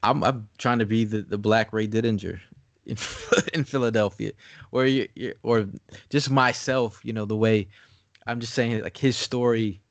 I'm 0.04 0.24
I'm 0.24 0.48
trying 0.58 0.80
to 0.80 0.86
be 0.86 1.06
the, 1.06 1.22
the 1.22 1.38
Black 1.38 1.74
Ray 1.74 1.88
Didinger 1.88 2.40
in 2.86 2.98
in 3.54 3.64
Philadelphia, 3.64 4.32
or 4.72 4.86
you, 4.86 5.08
or 5.44 5.68
just 6.10 6.30
myself. 6.30 7.00
You 7.04 7.14
know 7.14 7.26
the 7.26 7.36
way 7.36 7.68
I'm 8.28 8.40
just 8.40 8.54
saying 8.54 8.82
like 8.82 8.98
his 8.98 9.18
story 9.18 9.82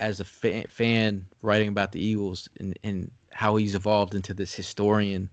as 0.00 0.20
a 0.20 0.24
fan, 0.24 0.64
fan 0.68 1.26
writing 1.42 1.68
about 1.68 1.92
the 1.92 2.04
Eagles 2.04 2.48
and 2.58 2.78
and 2.82 3.10
how 3.32 3.56
he's 3.56 3.74
evolved 3.74 4.14
into 4.14 4.34
this 4.34 4.54
historian. 4.54 5.28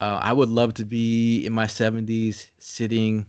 Uh, 0.00 0.20
I 0.22 0.32
would 0.32 0.48
love 0.48 0.74
to 0.74 0.84
be 0.84 1.44
in 1.44 1.52
my 1.52 1.66
70s 1.66 2.46
sitting 2.60 3.26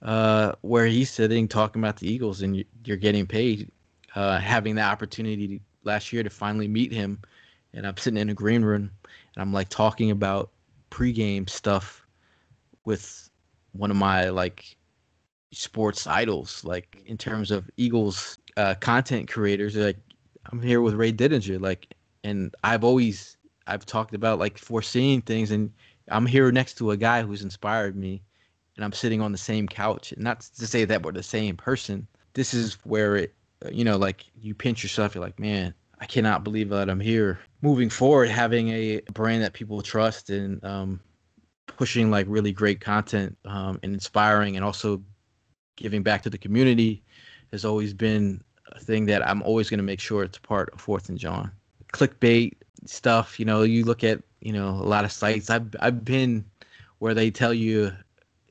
uh, 0.00 0.52
where 0.62 0.86
he's 0.86 1.10
sitting 1.10 1.46
talking 1.46 1.82
about 1.82 1.98
the 1.98 2.10
Eagles 2.10 2.40
and 2.40 2.64
you're 2.84 2.96
getting 2.96 3.26
paid 3.26 3.70
uh, 4.14 4.38
having 4.38 4.74
the 4.74 4.82
opportunity 4.82 5.60
last 5.84 6.12
year 6.12 6.22
to 6.22 6.30
finally 6.30 6.68
meet 6.68 6.92
him, 6.92 7.20
and 7.74 7.86
I'm 7.86 7.96
sitting 7.96 8.18
in 8.18 8.30
a 8.30 8.34
green 8.34 8.62
room 8.62 8.90
and 9.34 9.42
I'm 9.42 9.52
like 9.52 9.68
talking 9.68 10.10
about 10.10 10.50
pregame 10.90 11.48
stuff 11.48 12.06
with 12.84 13.30
one 13.72 13.90
of 13.90 13.96
my 13.96 14.28
like 14.28 14.76
sports 15.52 16.06
idols, 16.06 16.64
like 16.64 17.02
in 17.06 17.16
terms 17.16 17.50
of 17.50 17.70
Eagles 17.76 18.38
uh, 18.56 18.74
content 18.80 19.30
creators. 19.30 19.76
Like 19.76 19.98
I'm 20.50 20.60
here 20.60 20.80
with 20.80 20.94
Ray 20.94 21.12
Didinger, 21.12 21.60
like, 21.60 21.94
and 22.24 22.54
I've 22.64 22.84
always 22.84 23.36
I've 23.66 23.86
talked 23.86 24.14
about 24.14 24.38
like 24.38 24.58
foreseeing 24.58 25.22
things, 25.22 25.50
and 25.50 25.72
I'm 26.08 26.26
here 26.26 26.50
next 26.50 26.74
to 26.78 26.90
a 26.90 26.96
guy 26.96 27.22
who's 27.22 27.42
inspired 27.42 27.96
me, 27.96 28.22
and 28.76 28.84
I'm 28.84 28.92
sitting 28.92 29.20
on 29.20 29.32
the 29.32 29.38
same 29.38 29.68
couch. 29.68 30.12
And 30.12 30.22
not 30.22 30.40
to 30.40 30.66
say 30.66 30.84
that 30.84 31.02
we're 31.02 31.12
the 31.12 31.22
same 31.22 31.56
person. 31.56 32.06
This 32.34 32.54
is 32.54 32.74
where 32.84 33.16
it 33.16 33.34
you 33.70 33.84
know, 33.84 33.96
like 33.96 34.24
you 34.40 34.54
pinch 34.54 34.82
yourself, 34.82 35.14
you're 35.14 35.24
like, 35.24 35.38
man, 35.38 35.74
I 36.00 36.06
cannot 36.06 36.44
believe 36.44 36.70
that 36.70 36.88
I'm 36.88 37.00
here. 37.00 37.38
Moving 37.62 37.90
forward, 37.90 38.30
having 38.30 38.70
a 38.70 39.00
brand 39.12 39.42
that 39.42 39.52
people 39.52 39.82
trust 39.82 40.30
and 40.30 40.62
um, 40.64 41.00
pushing 41.66 42.10
like 42.10 42.26
really 42.28 42.52
great 42.52 42.80
content 42.80 43.36
um, 43.44 43.78
and 43.82 43.92
inspiring 43.92 44.56
and 44.56 44.64
also 44.64 45.02
giving 45.76 46.02
back 46.02 46.22
to 46.22 46.30
the 46.30 46.38
community 46.38 47.02
has 47.52 47.64
always 47.64 47.92
been 47.92 48.42
a 48.72 48.80
thing 48.80 49.06
that 49.06 49.26
I'm 49.26 49.42
always 49.42 49.68
going 49.68 49.78
to 49.78 49.84
make 49.84 50.00
sure 50.00 50.22
it's 50.22 50.38
part 50.38 50.70
of 50.72 50.80
Fourth 50.80 51.08
and 51.08 51.18
Jawn. 51.18 51.50
Clickbait 51.92 52.54
stuff, 52.86 53.38
you 53.38 53.44
know, 53.44 53.62
you 53.62 53.84
look 53.84 54.04
at, 54.04 54.22
you 54.40 54.52
know, 54.52 54.70
a 54.70 54.86
lot 54.86 55.04
of 55.04 55.12
sites. 55.12 55.50
I've, 55.50 55.74
I've 55.80 56.04
been 56.04 56.44
where 56.98 57.14
they 57.14 57.30
tell 57.30 57.52
you, 57.52 57.92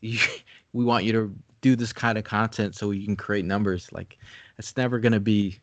you 0.02 0.20
we 0.74 0.86
want 0.86 1.04
you 1.04 1.14
to 1.14 1.36
do 1.62 1.76
this 1.76 1.94
kind 1.94 2.18
of 2.18 2.24
content 2.24 2.76
so 2.76 2.92
you 2.92 3.06
can 3.06 3.16
create 3.16 3.46
numbers. 3.46 3.92
Like 3.92 4.18
it's 4.60 4.78
never 4.78 5.00
going 5.00 5.14
to 5.14 5.20
be 5.20 5.58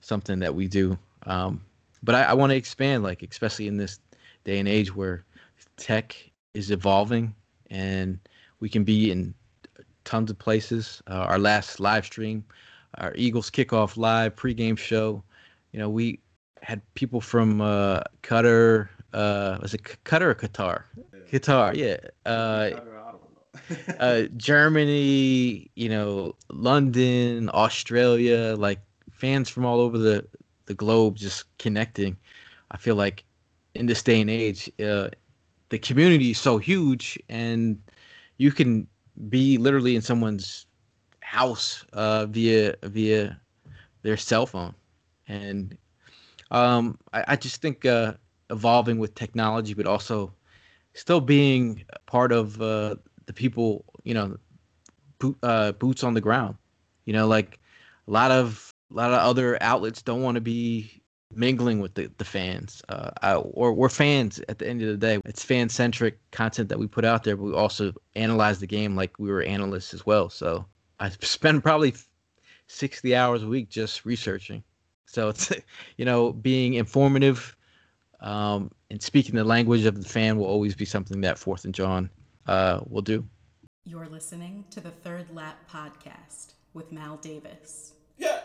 something 0.00 0.40
that 0.40 0.54
we 0.54 0.66
do. 0.66 0.98
Um, 1.26 1.60
but 2.02 2.14
I, 2.14 2.22
I 2.24 2.32
want 2.32 2.50
to 2.50 2.56
expand, 2.56 3.02
like 3.04 3.22
especially 3.22 3.68
in 3.68 3.76
this 3.76 4.00
day 4.44 4.58
and 4.58 4.66
age 4.66 4.94
where 4.94 5.24
tech 5.76 6.16
is 6.54 6.70
evolving 6.70 7.34
and 7.70 8.18
we 8.60 8.68
can 8.68 8.82
be 8.82 9.10
in 9.10 9.34
tons 10.04 10.30
of 10.30 10.38
places. 10.38 11.02
Uh, 11.08 11.26
our 11.28 11.38
last 11.38 11.78
live 11.78 12.06
stream, 12.06 12.42
our 12.96 13.12
Eagles 13.14 13.50
kickoff 13.50 13.96
live 13.96 14.34
pregame 14.34 14.78
show, 14.78 15.22
you 15.72 15.78
know, 15.78 15.90
we 15.90 16.18
had 16.62 16.80
people 16.94 17.20
from 17.20 17.60
uh, 17.60 18.00
Qatar. 18.22 18.88
Uh, 19.12 19.58
was 19.60 19.74
it 19.74 19.82
Qatar 20.04 20.22
or 20.22 20.34
Qatar? 20.34 20.82
Yeah. 20.96 21.38
Qatar, 21.38 21.76
yeah. 21.76 21.96
Uh, 22.24 22.80
uh, 23.98 24.22
Germany, 24.36 25.70
you 25.74 25.88
know, 25.88 26.34
London, 26.50 27.50
Australia, 27.52 28.54
like 28.58 28.80
fans 29.10 29.48
from 29.48 29.64
all 29.64 29.80
over 29.80 29.98
the, 29.98 30.26
the 30.66 30.74
globe 30.74 31.16
just 31.16 31.44
connecting. 31.58 32.16
I 32.70 32.76
feel 32.76 32.94
like 32.94 33.24
in 33.74 33.86
this 33.86 34.02
day 34.02 34.20
and 34.20 34.30
age, 34.30 34.70
uh, 34.80 35.08
the 35.68 35.78
community 35.78 36.30
is 36.30 36.38
so 36.38 36.58
huge, 36.58 37.18
and 37.28 37.80
you 38.38 38.52
can 38.52 38.86
be 39.28 39.58
literally 39.58 39.96
in 39.96 40.02
someone's 40.02 40.66
house 41.20 41.84
uh, 41.92 42.26
via 42.26 42.74
via 42.82 43.38
their 44.02 44.16
cell 44.16 44.46
phone, 44.46 44.74
and 45.26 45.76
um, 46.50 46.98
I, 47.12 47.24
I, 47.28 47.36
just 47.36 47.60
think 47.60 47.84
uh, 47.84 48.14
evolving 48.50 48.98
with 48.98 49.14
technology, 49.14 49.74
but 49.74 49.86
also 49.86 50.32
still 50.94 51.20
being 51.20 51.84
part 52.06 52.32
of 52.32 52.60
uh, 52.62 52.96
the 53.28 53.32
people, 53.34 53.84
you 54.02 54.14
know, 54.14 54.36
boot, 55.20 55.36
uh, 55.44 55.70
boots 55.72 56.02
on 56.02 56.14
the 56.14 56.20
ground. 56.20 56.56
You 57.04 57.12
know, 57.12 57.28
like 57.28 57.60
a 58.08 58.10
lot 58.10 58.32
of 58.32 58.74
a 58.90 58.94
lot 58.94 59.12
of 59.12 59.18
other 59.18 59.62
outlets 59.62 60.02
don't 60.02 60.22
want 60.22 60.34
to 60.34 60.40
be 60.40 61.00
mingling 61.34 61.78
with 61.80 61.94
the, 61.94 62.10
the 62.16 62.24
fans. 62.24 62.82
Uh, 62.88 63.10
I, 63.22 63.34
or 63.34 63.74
we're 63.74 63.90
fans 63.90 64.40
at 64.48 64.58
the 64.58 64.66
end 64.66 64.82
of 64.82 64.88
the 64.88 64.96
day. 64.96 65.20
It's 65.26 65.44
fan 65.44 65.68
centric 65.68 66.18
content 66.30 66.70
that 66.70 66.78
we 66.78 66.86
put 66.86 67.04
out 67.04 67.22
there, 67.22 67.36
but 67.36 67.44
we 67.44 67.52
also 67.52 67.92
analyze 68.16 68.60
the 68.60 68.66
game 68.66 68.96
like 68.96 69.18
we 69.18 69.30
were 69.30 69.42
analysts 69.42 69.92
as 69.92 70.06
well. 70.06 70.30
So 70.30 70.64
I 70.98 71.10
spend 71.10 71.62
probably 71.62 71.94
60 72.66 73.14
hours 73.14 73.42
a 73.42 73.46
week 73.46 73.68
just 73.68 74.06
researching. 74.06 74.64
So 75.04 75.28
it's, 75.28 75.52
you 75.98 76.06
know, 76.06 76.32
being 76.32 76.74
informative 76.74 77.54
um, 78.20 78.70
and 78.90 79.02
speaking 79.02 79.34
the 79.34 79.44
language 79.44 79.84
of 79.84 80.02
the 80.02 80.08
fan 80.08 80.38
will 80.38 80.46
always 80.46 80.74
be 80.74 80.86
something 80.86 81.20
that 81.20 81.38
Fourth 81.38 81.64
and 81.66 81.74
Jawn 81.74 82.10
uh, 82.48 82.80
will 82.88 83.02
do. 83.02 83.24
You're 83.84 84.08
listening 84.08 84.64
to 84.70 84.80
the 84.80 84.90
Third 84.90 85.26
Lap 85.32 85.58
podcast 85.70 86.54
with 86.74 86.90
Mal 86.90 87.16
Davis. 87.18 87.92
Yeah, 88.16 88.40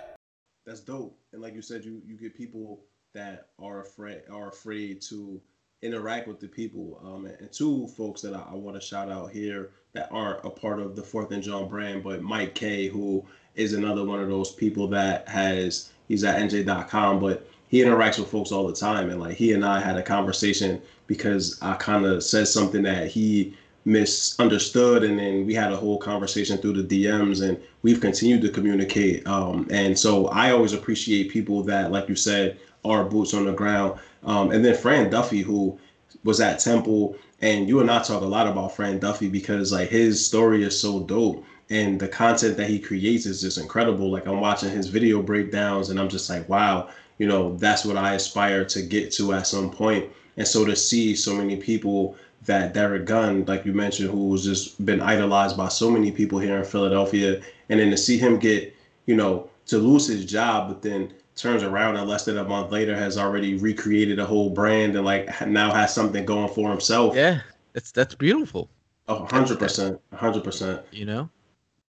that's 0.65 0.81
dope. 0.81 1.17
And 1.31 1.41
like 1.41 1.55
you 1.55 1.61
said, 1.61 1.83
you 1.83 2.01
you 2.05 2.15
get 2.15 2.35
people 2.35 2.81
that 3.13 3.47
are 3.59 3.81
afraid 3.81 4.21
are 4.31 4.49
afraid 4.49 5.01
to 5.09 5.41
interact 5.81 6.27
with 6.27 6.39
the 6.39 6.47
people. 6.47 7.01
Um, 7.03 7.25
and, 7.25 7.51
two 7.51 7.87
folks 7.87 8.21
that 8.21 8.33
I, 8.33 8.43
I 8.51 8.53
want 8.53 8.79
to 8.79 8.85
shout 8.85 9.11
out 9.11 9.31
here 9.31 9.71
that 9.93 10.09
aren't 10.11 10.45
a 10.45 10.49
part 10.49 10.79
of 10.79 10.95
the 10.95 11.03
Fourth 11.03 11.31
and 11.31 11.43
Jawn 11.43 11.67
brand, 11.67 12.03
but 12.03 12.21
Mike 12.23 12.55
Kaye, 12.55 12.87
who 12.87 13.25
is 13.55 13.73
another 13.73 14.05
one 14.05 14.19
of 14.19 14.29
those 14.29 14.51
people 14.51 14.87
that 14.87 15.27
has 15.27 15.91
he's 16.07 16.23
at 16.23 16.39
NJ.com, 16.39 17.19
but 17.19 17.47
he 17.67 17.79
interacts 17.79 18.19
with 18.19 18.29
folks 18.29 18.51
all 18.51 18.67
the 18.67 18.73
time. 18.73 19.09
And 19.09 19.19
like 19.19 19.35
he 19.35 19.53
and 19.53 19.65
I 19.65 19.79
had 19.79 19.97
a 19.97 20.03
conversation 20.03 20.81
because 21.07 21.59
I 21.61 21.75
kind 21.75 22.05
of 22.05 22.23
said 22.23 22.47
something 22.47 22.83
that 22.83 23.07
he 23.07 23.55
misunderstood 23.85 25.03
and 25.03 25.19
then 25.19 25.45
we 25.45 25.53
had 25.53 25.71
a 25.71 25.75
whole 25.75 25.97
conversation 25.97 26.57
through 26.57 26.81
the 26.81 27.05
dms 27.05 27.47
and 27.47 27.59
we've 27.81 27.99
continued 27.99 28.41
to 28.41 28.49
communicate 28.49 29.25
um, 29.27 29.67
and 29.71 29.97
so 29.99 30.27
i 30.27 30.51
always 30.51 30.71
appreciate 30.71 31.29
people 31.29 31.63
that 31.63 31.91
like 31.91 32.07
you 32.07 32.15
said 32.15 32.57
are 32.85 33.05
boots 33.05 33.33
on 33.33 33.45
the 33.45 33.53
ground. 33.53 33.99
Um, 34.23 34.51
and 34.51 34.63
then 34.63 34.75
Fran 34.75 35.09
Duffy, 35.09 35.41
who 35.41 35.77
was 36.23 36.41
at 36.41 36.59
Temple, 36.59 37.15
and 37.41 37.67
you 37.67 37.79
and 37.79 37.91
I 37.91 38.01
talk 38.01 38.21
a 38.21 38.25
lot 38.25 38.47
about 38.47 38.75
Fran 38.75 38.99
Duffy 38.99 39.29
because 39.29 39.71
like 39.71 39.89
his 39.89 40.25
story 40.25 40.63
is 40.63 40.79
so 40.79 41.01
dope 41.01 41.43
and 41.69 41.99
the 41.99 42.07
content 42.07 42.57
that 42.57 42.69
he 42.69 42.79
creates 42.79 43.25
is 43.25 43.41
just 43.41 43.57
incredible. 43.57 44.11
Like 44.11 44.27
I'm 44.27 44.39
watching 44.39 44.69
his 44.69 44.87
video 44.87 45.21
breakdowns 45.21 45.89
and 45.89 45.99
I'm 45.99 46.09
just 46.09 46.29
like, 46.29 46.47
wow, 46.47 46.89
you 47.17 47.27
know, 47.27 47.55
that's 47.57 47.83
what 47.83 47.97
I 47.97 48.13
aspire 48.13 48.63
to 48.65 48.81
get 48.81 49.11
to 49.13 49.33
at 49.33 49.47
some 49.47 49.69
point. 49.69 50.09
And 50.37 50.47
so 50.47 50.65
to 50.65 50.75
see 50.75 51.15
so 51.15 51.33
many 51.35 51.57
people 51.57 52.15
that 52.45 52.73
Derrick 52.73 53.05
Gunn, 53.05 53.45
like 53.45 53.65
you 53.65 53.73
mentioned, 53.73 54.09
who's 54.09 54.43
just 54.43 54.83
been 54.85 55.01
idolized 55.01 55.55
by 55.57 55.67
so 55.67 55.89
many 55.89 56.11
people 56.11 56.39
here 56.39 56.57
in 56.57 56.65
Philadelphia, 56.65 57.41
and 57.69 57.79
then 57.79 57.89
to 57.91 57.97
see 57.97 58.17
him 58.17 58.37
get, 58.37 58.75
you 59.05 59.15
know, 59.15 59.49
to 59.67 59.77
lose 59.77 60.07
his 60.07 60.25
job, 60.25 60.67
but 60.67 60.81
then 60.81 61.13
turns 61.35 61.63
around 61.63 61.95
and 61.95 62.07
less 62.07 62.25
than 62.25 62.37
a 62.37 62.43
month 62.43 62.71
later 62.71 62.95
has 62.95 63.17
already 63.17 63.55
recreated 63.55 64.19
a 64.19 64.25
whole 64.25 64.49
brand 64.49 64.95
and 64.95 65.05
like 65.05 65.47
now 65.47 65.71
has 65.71 65.93
something 65.93 66.25
going 66.25 66.53
for 66.53 66.69
himself. 66.69 67.15
Yeah, 67.15 67.41
that's 67.73 67.91
that's 67.91 68.15
beautiful. 68.15 68.69
A 69.07 69.25
hundred 69.25 69.59
percent, 69.59 69.99
a 70.11 70.17
hundred 70.17 70.43
percent. 70.43 70.81
You 70.91 71.05
know, 71.05 71.29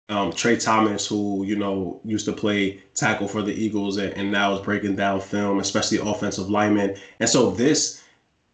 um, 0.10 0.34
Tra 0.34 0.58
Thomas, 0.58 1.08
who 1.08 1.44
you 1.46 1.56
know 1.56 2.02
used 2.04 2.26
to 2.26 2.34
play 2.34 2.82
tackle 2.96 3.28
for 3.28 3.42
the 3.42 3.54
Eagles 3.54 3.98
and, 3.98 4.14
and 4.14 4.32
now 4.32 4.54
is 4.54 4.62
breaking 4.62 4.96
down 4.96 5.22
film, 5.22 5.60
especially 5.60 6.00
offensive 6.00 6.50
linemen. 6.50 6.96
And 7.20 7.30
so 7.30 7.52
this, 7.52 8.04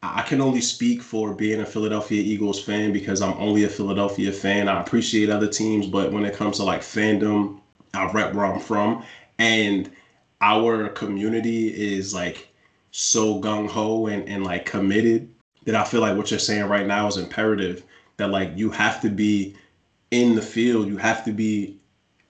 I 0.04 0.22
can 0.22 0.42
only 0.42 0.62
speak 0.62 1.02
for 1.02 1.34
being 1.34 1.62
a 1.62 1.66
Philadelphia 1.66 2.22
Eagles 2.22 2.62
fan 2.62 2.94
because 2.94 3.22
I'm 3.22 3.38
only 3.38 3.64
a 3.64 3.70
Philadelphia 3.70 4.32
fan. 4.32 4.68
I 4.68 4.82
appreciate 4.82 5.30
other 5.30 5.48
teams, 5.48 5.88
but 5.88 6.12
when 6.12 6.26
it 6.26 6.36
comes 6.36 6.58
to 6.58 6.64
like 6.64 6.82
fandom, 6.82 7.60
I 7.94 8.12
rep 8.12 8.34
where 8.34 8.46
I'm 8.46 8.60
from, 8.60 9.04
and 9.40 9.90
our 10.42 10.90
community 10.90 11.70
is 11.70 12.14
like 12.14 12.50
so 12.92 13.42
gung 13.42 13.68
ho 13.68 14.08
and, 14.08 14.28
and 14.30 14.44
like 14.44 14.66
committed 14.66 15.30
that 15.66 15.76
I 15.76 15.84
feel 15.84 16.02
like 16.02 16.16
what 16.16 16.30
you're 16.30 16.40
saying 16.40 16.66
right 16.66 16.86
now 16.86 17.08
is 17.08 17.18
imperative. 17.18 17.84
That 18.18 18.30
like 18.30 18.52
you 18.56 18.70
have 18.72 19.02
to 19.02 19.10
be 19.10 19.56
in 20.12 20.36
the 20.36 20.42
field, 20.42 20.88
you 20.88 20.98
have 20.98 21.26
to 21.26 21.32
be 21.32 21.80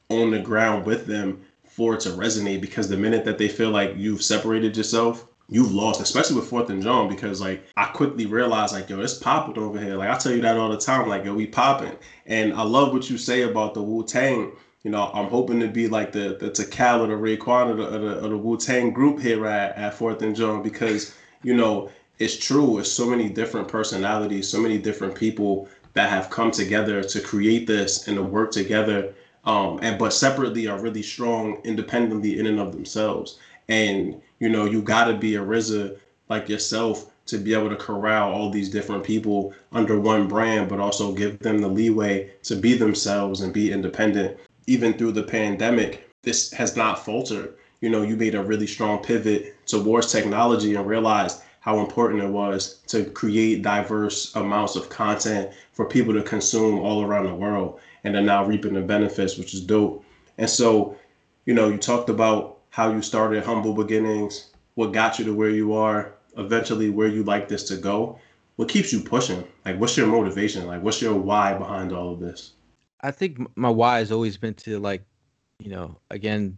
on 0.10 0.32
the 0.32 0.40
ground 0.40 0.86
with 0.86 1.06
them 1.06 1.42
for 1.66 1.96
it 1.96 2.00
to 2.02 2.10
resonate 2.10 2.62
because 2.62 2.88
the 2.88 2.98
minute 2.98 3.26
that 3.26 3.38
they 3.38 3.50
feel 3.50 3.70
like 3.70 3.94
you've 3.98 4.24
separated 4.24 4.78
yourself, 4.78 5.28
you've 5.50 5.74
lost, 5.74 6.02
especially 6.02 6.36
with 6.36 6.50
fourth 6.50 6.70
and 6.70 6.82
Jawn, 6.82 7.08
because 7.08 7.42
like 7.42 7.66
I 7.78 7.86
quickly 7.86 8.26
realized 8.26 8.74
like, 8.74 8.90
yo, 8.90 9.00
it's 9.00 9.16
popping 9.16 9.62
over 9.62 9.80
here. 9.80 9.96
Like 9.96 10.10
I 10.10 10.18
tell 10.18 10.32
you 10.34 10.42
that 10.42 10.58
all 10.58 10.70
the 10.70 10.78
time, 10.78 11.08
like, 11.08 11.26
yo, 11.26 11.34
we 11.36 11.48
popping. 11.48 11.96
And 12.26 12.54
I 12.54 12.64
love 12.64 12.94
what 12.94 13.10
you 13.10 13.18
say 13.18 13.44
about 13.44 13.74
the 13.74 13.84
Wu 13.84 14.04
Tang. 14.04 14.52
You 14.84 14.92
know, 14.92 15.10
I'm 15.14 15.28
hoping 15.28 15.60
to 15.62 15.68
be 15.68 15.88
like 15.88 16.12
the 16.12 16.38
the 16.40 16.50
Tical 16.50 17.02
or 17.02 17.08
the 17.08 17.14
Raekwon 17.14 17.72
of 17.72 17.78
the, 17.78 17.98
the, 17.98 18.30
the 18.30 18.38
Wu 18.38 18.58
Tang 18.58 18.92
group 18.92 19.20
here 19.20 19.46
at, 19.46 19.76
at 19.78 19.94
Fourth 19.94 20.22
and 20.22 20.36
Jawn 20.36 20.62
because, 20.62 21.14
you 21.44 21.56
know, 21.56 21.90
it's 22.20 22.38
true. 22.38 22.80
It's 22.80 22.92
so 22.92 23.08
many 23.08 23.30
different 23.30 23.68
personalities, 23.68 24.48
so 24.48 24.60
many 24.60 24.78
different 24.78 25.16
people 25.16 25.68
that 25.94 26.10
have 26.10 26.30
come 26.30 26.52
together 26.52 27.04
to 27.04 27.22
create 27.22 27.68
this 27.68 28.08
and 28.08 28.18
to 28.18 28.24
work 28.24 28.52
together 28.52 29.14
um, 29.46 29.80
and 29.82 29.98
but 29.98 30.12
separately 30.12 30.68
are 30.68 30.80
really 30.80 31.04
strong 31.04 31.60
independently 31.64 32.40
in 32.40 32.48
and 32.48 32.60
of 32.60 32.72
themselves 32.72 33.40
and 33.70 34.22
you 34.40 34.50
know 34.50 34.66
you 34.66 34.82
got 34.82 35.06
to 35.06 35.14
be 35.14 35.36
a 35.36 35.42
RZA 35.42 35.98
like 36.30 36.50
yourself 36.50 37.12
to 37.28 37.38
be 37.38 37.54
able 37.54 37.70
to 37.70 37.76
corral 37.76 38.32
all 38.32 38.50
these 38.50 38.70
different 38.70 39.04
people 39.04 39.54
under 39.72 40.00
one 40.00 40.28
brand 40.28 40.70
but 40.70 40.80
also 40.80 41.12
give 41.14 41.40
them 41.40 41.60
the 41.60 41.68
leeway 41.68 42.32
to 42.44 42.56
be 42.56 42.76
themselves 42.76 43.42
and 43.42 43.54
be 43.54 43.72
independent. 43.72 44.38
Even 44.68 44.94
through 44.94 45.12
the 45.14 45.24
pandemic 45.24 46.10
this 46.24 46.52
has 46.52 46.76
not 46.76 47.04
faltered. 47.06 47.56
You 47.82 47.90
know 47.90 48.02
you 48.02 48.16
made 48.16 48.36
a 48.36 48.44
really 48.44 48.68
strong 48.68 49.04
pivot 49.04 49.56
towards 49.68 50.12
technology 50.12 50.76
and 50.76 50.86
realized 50.88 51.42
how 51.60 51.80
important 51.80 52.22
it 52.22 52.30
was 52.30 52.76
to 52.88 53.06
create 53.06 53.64
diverse 53.64 54.36
amounts 54.36 54.76
of 54.76 54.90
content 54.90 55.50
for 55.74 55.86
people 55.86 56.14
to 56.14 56.22
consume 56.22 56.78
all 56.80 57.04
around 57.04 57.26
the 57.26 57.34
world 57.34 57.80
and 58.04 58.14
they're 58.14 58.22
now 58.22 58.46
reaping 58.46 58.74
the 58.74 58.82
benefits 58.82 59.38
which 59.38 59.54
is 59.54 59.62
dope. 59.62 60.04
And 60.38 60.50
so 60.50 60.98
you 61.46 61.54
know 61.54 61.70
you 61.70 61.78
talked 61.78 62.10
about 62.10 62.55
how 62.76 62.92
you 62.92 63.02
started 63.02 63.42
humble 63.42 63.74
beginnings 63.74 64.52
what 64.74 64.92
got 64.92 65.18
you 65.18 65.24
to 65.24 65.34
where 65.34 65.50
you 65.50 65.72
are 65.72 66.14
eventually 66.36 66.90
where 66.90 67.08
you 67.08 67.24
like 67.24 67.48
this 67.48 67.64
to 67.64 67.78
go. 67.78 68.20
What 68.58 68.68
keeps 68.68 68.92
you 68.92 69.00
pushing? 69.00 69.46
Like 69.64 69.80
what's 69.80 69.96
your 69.96 70.08
motivation? 70.08 70.68
Like 70.68 70.84
what's 70.84 71.02
your 71.02 71.16
why 71.16 71.54
behind 71.54 71.94
all 71.94 72.12
of 72.12 72.20
this? 72.20 72.52
I 73.00 73.12
think 73.12 73.40
my 73.56 73.70
why 73.70 74.00
has 74.00 74.12
always 74.12 74.36
been 74.36 74.56
to 74.56 74.78
like 74.80 75.06
you 75.60 75.70
know 75.70 75.98
again 76.12 76.58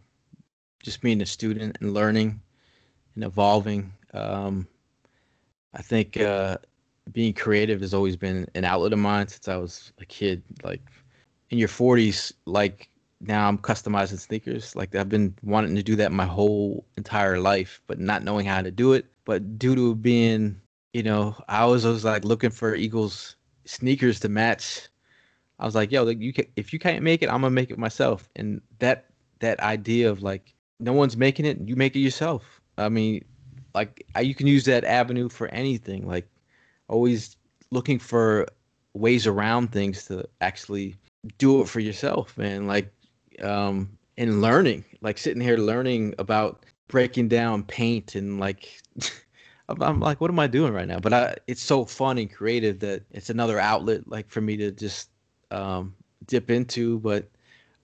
just 0.82 1.00
being 1.02 1.22
a 1.22 1.26
student 1.26 1.78
and 1.80 1.94
learning 1.94 2.40
and 3.14 3.22
evolving. 3.22 3.92
Um, 4.12 4.66
I 5.72 5.82
think 5.82 6.16
uh, 6.16 6.58
being 7.12 7.32
creative 7.32 7.80
has 7.80 7.94
always 7.94 8.16
been 8.16 8.44
an 8.56 8.64
outlet 8.64 8.92
of 8.92 8.98
mine 8.98 9.28
since 9.28 9.46
I 9.46 9.56
was 9.56 9.92
a 10.00 10.04
kid. 10.04 10.42
Like 10.64 10.82
in 11.50 11.58
your 11.58 11.68
40s, 11.68 12.32
like 12.44 12.88
now 13.20 13.48
I'm 13.48 13.58
customizing 13.58 14.18
sneakers. 14.18 14.76
Like 14.76 14.94
I've 14.94 15.08
been 15.08 15.34
wanting 15.42 15.74
to 15.76 15.82
do 15.82 15.96
that 15.96 16.12
my 16.12 16.24
whole 16.26 16.84
entire 16.96 17.40
life, 17.40 17.80
but 17.86 17.98
not 17.98 18.22
knowing 18.22 18.46
how 18.46 18.62
to 18.62 18.70
do 18.70 18.92
it. 18.92 19.06
But 19.24 19.58
due 19.58 19.74
to 19.74 19.94
being, 19.94 20.60
you 20.92 21.02
know, 21.02 21.36
I 21.48 21.64
was 21.64 21.84
always 21.84 22.04
like 22.04 22.24
looking 22.24 22.50
for 22.50 22.74
Eagles 22.74 23.36
sneakers 23.64 24.20
to 24.20 24.28
match. 24.28 24.88
I 25.58 25.66
was 25.66 25.74
like, 25.74 25.90
yo, 25.90 26.04
like 26.04 26.20
you 26.20 26.32
can, 26.32 26.46
if 26.56 26.72
you 26.72 26.78
can't 26.78 27.02
make 27.02 27.22
it, 27.22 27.28
I'm 27.28 27.40
gonna 27.40 27.50
make 27.50 27.70
it 27.70 27.78
myself. 27.78 28.28
And 28.36 28.60
that 28.78 29.06
that 29.40 29.60
idea 29.60 30.10
of 30.10 30.22
like 30.22 30.54
no 30.80 30.92
one's 30.92 31.16
making 31.16 31.44
it, 31.44 31.58
you 31.64 31.76
make 31.76 31.96
it 31.96 32.00
yourself. 32.00 32.60
I 32.76 32.88
mean, 32.88 33.24
like 33.74 34.06
you 34.20 34.34
can 34.34 34.46
use 34.46 34.64
that 34.66 34.84
avenue 34.84 35.28
for 35.28 35.48
anything 35.48 36.06
like 36.06 36.28
always 36.88 37.36
looking 37.70 37.98
for 37.98 38.46
ways 38.94 39.26
around 39.26 39.72
things 39.72 40.06
to 40.06 40.26
actually 40.40 40.96
do 41.36 41.60
it 41.60 41.68
for 41.68 41.80
yourself 41.80 42.38
and 42.38 42.66
like 42.66 42.92
um 43.42 43.88
and 44.16 44.42
learning 44.42 44.84
like 45.00 45.18
sitting 45.18 45.40
here 45.42 45.56
learning 45.56 46.14
about 46.18 46.64
breaking 46.88 47.28
down 47.28 47.62
paint 47.62 48.14
and 48.14 48.40
like 48.40 48.80
I'm, 49.68 50.00
like 50.00 50.20
what 50.20 50.30
am 50.30 50.38
i 50.38 50.46
doing 50.46 50.72
right 50.72 50.88
now? 50.88 50.98
But 50.98 51.12
I, 51.12 51.36
it's 51.46 51.62
so 51.62 51.84
fun 51.84 52.16
and 52.18 52.32
creative 52.32 52.80
that 52.80 53.02
it's 53.10 53.30
another 53.30 53.58
outlet 53.58 54.08
like 54.08 54.30
for 54.30 54.40
me 54.40 54.56
to 54.56 54.70
just 54.70 55.10
um 55.50 55.94
dip 56.26 56.50
into. 56.50 56.98
But 57.00 57.28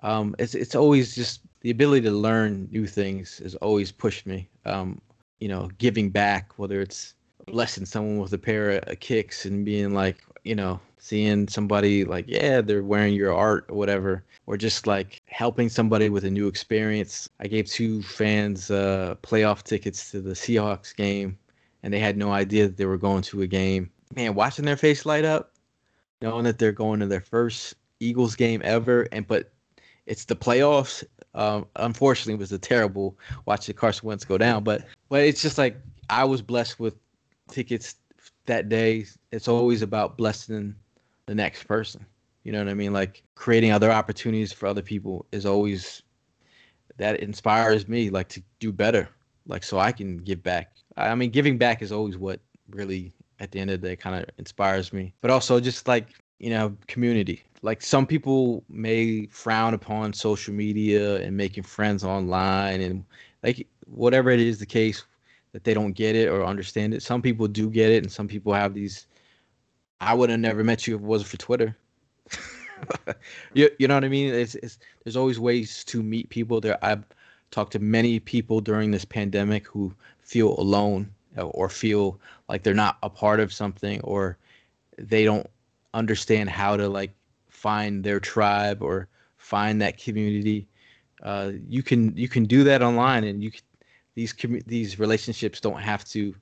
um 0.02 0.34
it's 0.38 0.54
it's 0.54 0.74
always 0.74 1.14
just 1.14 1.40
the 1.60 1.70
ability 1.70 2.02
to 2.02 2.10
learn 2.10 2.68
new 2.70 2.86
things 2.86 3.38
has 3.38 3.54
always 3.56 3.92
pushed 3.92 4.26
me. 4.26 4.48
Um 4.64 5.00
you 5.40 5.48
know, 5.48 5.68
giving 5.78 6.08
back, 6.08 6.58
whether 6.58 6.80
it's 6.80 7.14
blessing 7.46 7.84
someone 7.84 8.18
with 8.18 8.32
a 8.32 8.38
pair 8.38 8.78
of 8.78 9.00
kicks 9.00 9.44
and 9.44 9.64
being 9.64 9.92
like, 9.92 10.16
you 10.44 10.54
know, 10.54 10.80
seeing 10.98 11.46
somebody 11.48 12.04
like, 12.04 12.24
yeah, 12.26 12.62
they're 12.62 12.82
wearing 12.82 13.12
your 13.12 13.34
art 13.34 13.66
or 13.68 13.76
whatever, 13.76 14.24
or 14.46 14.56
just 14.56 14.86
like 14.86 15.20
helping 15.34 15.68
somebody 15.68 16.08
with 16.08 16.24
a 16.24 16.30
new 16.30 16.46
experience. 16.46 17.28
I 17.40 17.48
gave 17.48 17.66
two 17.66 18.02
fans 18.02 18.70
uh, 18.70 19.16
playoff 19.22 19.64
tickets 19.64 20.12
to 20.12 20.20
the 20.20 20.30
Seahawks 20.30 20.94
game, 20.94 21.36
and 21.82 21.92
they 21.92 21.98
had 21.98 22.16
no 22.16 22.30
idea 22.30 22.68
that 22.68 22.76
they 22.76 22.86
were 22.86 22.96
going 22.96 23.22
to 23.22 23.42
a 23.42 23.46
game. 23.46 23.90
Man, 24.14 24.36
watching 24.36 24.64
their 24.64 24.76
face 24.76 25.04
light 25.04 25.24
up, 25.24 25.52
knowing 26.22 26.44
that 26.44 26.60
they're 26.60 26.70
going 26.70 27.00
to 27.00 27.06
their 27.06 27.20
first 27.20 27.74
Eagles 27.98 28.36
game 28.36 28.62
ever, 28.64 29.08
and 29.10 29.26
but 29.26 29.52
it's 30.06 30.24
the 30.26 30.36
playoffs 30.36 31.02
um, 31.34 31.66
unfortunately, 31.76 32.34
it 32.34 32.38
was 32.38 32.52
a 32.52 32.58
terrible 32.58 33.18
watching 33.46 33.74
Carson 33.74 34.06
Wentz 34.06 34.24
go 34.24 34.38
down. 34.38 34.62
But 34.62 34.84
but 35.08 35.22
it's 35.22 35.42
just 35.42 35.58
like 35.58 35.76
I 36.10 36.24
was 36.24 36.42
blessed 36.42 36.78
with 36.78 36.94
tickets 37.50 37.96
that 38.46 38.68
day. 38.68 39.06
It's 39.32 39.48
always 39.48 39.82
about 39.82 40.16
blessing 40.16 40.74
the 41.26 41.34
next 41.34 41.64
person. 41.64 42.06
You 42.44 42.52
know 42.52 42.58
what 42.58 42.68
I 42.68 42.74
mean? 42.74 42.92
Like 42.92 43.22
creating 43.34 43.72
other 43.72 43.90
opportunities 43.90 44.52
for 44.52 44.66
other 44.66 44.82
people 44.82 45.26
is 45.32 45.46
always 45.46 46.02
that 46.96 47.20
inspires 47.20 47.88
me 47.88 48.10
like 48.10 48.28
to 48.28 48.42
do 48.60 48.72
better. 48.72 49.08
Like 49.46 49.64
so 49.64 49.78
I 49.78 49.92
can 49.92 50.18
give 50.18 50.42
back. 50.42 50.72
I 50.96 51.14
mean 51.14 51.30
giving 51.30 51.58
back 51.58 51.82
is 51.82 51.90
always 51.90 52.16
what 52.16 52.40
really 52.70 53.12
at 53.40 53.50
the 53.50 53.58
end 53.58 53.70
of 53.70 53.80
the 53.80 53.88
day 53.88 53.96
kind 53.96 54.22
of 54.22 54.28
inspires 54.38 54.92
me. 54.92 55.12
But 55.20 55.30
also 55.30 55.58
just 55.58 55.88
like, 55.88 56.08
you 56.38 56.50
know, 56.50 56.76
community 56.86 57.42
like 57.64 57.80
some 57.80 58.06
people 58.06 58.62
may 58.68 59.26
frown 59.26 59.72
upon 59.72 60.12
social 60.12 60.52
media 60.52 61.16
and 61.22 61.34
making 61.34 61.64
friends 61.64 62.04
online 62.04 62.82
and 62.82 63.04
like 63.42 63.66
whatever 63.86 64.30
it 64.30 64.38
is 64.38 64.58
the 64.58 64.66
case 64.66 65.06
that 65.52 65.64
they 65.64 65.72
don't 65.72 65.92
get 65.92 66.14
it 66.14 66.28
or 66.28 66.44
understand 66.44 66.92
it 66.92 67.02
some 67.02 67.22
people 67.22 67.48
do 67.48 67.70
get 67.70 67.90
it 67.90 68.02
and 68.02 68.12
some 68.12 68.28
people 68.28 68.52
have 68.52 68.74
these 68.74 69.06
i 70.00 70.12
would 70.12 70.28
have 70.28 70.40
never 70.40 70.62
met 70.62 70.86
you 70.86 70.94
if 70.94 71.00
it 71.00 71.06
wasn't 71.06 71.28
for 71.28 71.38
twitter 71.38 71.74
you, 73.54 73.70
you 73.78 73.88
know 73.88 73.94
what 73.94 74.04
i 74.04 74.08
mean 74.08 74.32
it's, 74.32 74.54
it's 74.56 74.78
there's 75.04 75.16
always 75.16 75.38
ways 75.38 75.84
to 75.84 76.02
meet 76.02 76.28
people 76.28 76.60
there 76.60 76.82
i've 76.84 77.04
talked 77.50 77.72
to 77.72 77.78
many 77.78 78.18
people 78.18 78.60
during 78.60 78.90
this 78.90 79.04
pandemic 79.04 79.66
who 79.66 79.92
feel 80.20 80.58
alone 80.58 81.08
or 81.36 81.68
feel 81.68 82.18
like 82.48 82.62
they're 82.62 82.74
not 82.74 82.98
a 83.02 83.10
part 83.10 83.40
of 83.40 83.52
something 83.52 84.00
or 84.02 84.36
they 84.98 85.24
don't 85.24 85.48
understand 85.92 86.50
how 86.50 86.76
to 86.76 86.88
like 86.88 87.12
find 87.48 88.04
their 88.04 88.20
tribe 88.20 88.82
or 88.82 89.08
find 89.36 89.80
that 89.80 89.98
community. 89.98 90.66
Uh, 91.22 91.52
you 91.68 91.82
can 91.82 92.16
you 92.16 92.28
can 92.28 92.44
do 92.44 92.64
that 92.64 92.82
online, 92.82 93.24
and 93.24 93.42
you 93.42 93.50
can 93.50 93.62
these 94.14 94.32
commu- 94.32 94.64
these 94.66 94.98
relationships 94.98 95.60
don't 95.60 95.80
have 95.80 96.04
to 96.04 96.34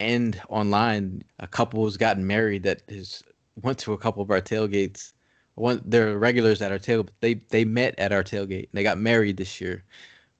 end 0.00 0.40
online. 0.48 1.22
A 1.38 1.46
couple 1.46 1.84
has 1.84 1.96
gotten 1.96 2.26
married 2.26 2.62
that 2.64 2.82
has 2.88 3.22
went 3.62 3.78
to 3.78 3.92
a 3.92 3.98
couple 3.98 4.22
of 4.22 4.30
our 4.30 4.40
tailgates. 4.40 5.12
One, 5.56 5.82
they're 5.84 6.18
regulars 6.18 6.60
at 6.62 6.72
our 6.72 6.78
tailgate. 6.78 7.10
They 7.20 7.34
they 7.34 7.64
met 7.64 7.98
at 7.98 8.12
our 8.12 8.24
tailgate. 8.24 8.64
And 8.70 8.74
they 8.74 8.82
got 8.82 8.98
married 8.98 9.36
this 9.36 9.60
year, 9.60 9.84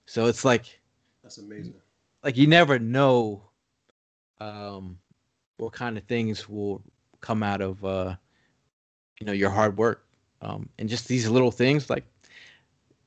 so 0.06 0.26
it's 0.26 0.44
like 0.44 0.80
That's 1.22 1.38
amazing. 1.38 1.74
like 2.22 2.36
you 2.36 2.46
never 2.46 2.78
know 2.78 3.42
um 4.40 4.98
what 5.56 5.72
kind 5.72 5.96
of 5.96 6.04
things 6.04 6.48
will 6.48 6.82
come 7.20 7.42
out 7.42 7.60
of 7.60 7.84
uh 7.84 8.16
you 9.20 9.26
know 9.26 9.32
your 9.32 9.50
hard 9.50 9.76
work 9.76 10.04
um 10.42 10.68
and 10.78 10.88
just 10.88 11.08
these 11.08 11.28
little 11.28 11.50
things 11.50 11.90
like 11.90 12.04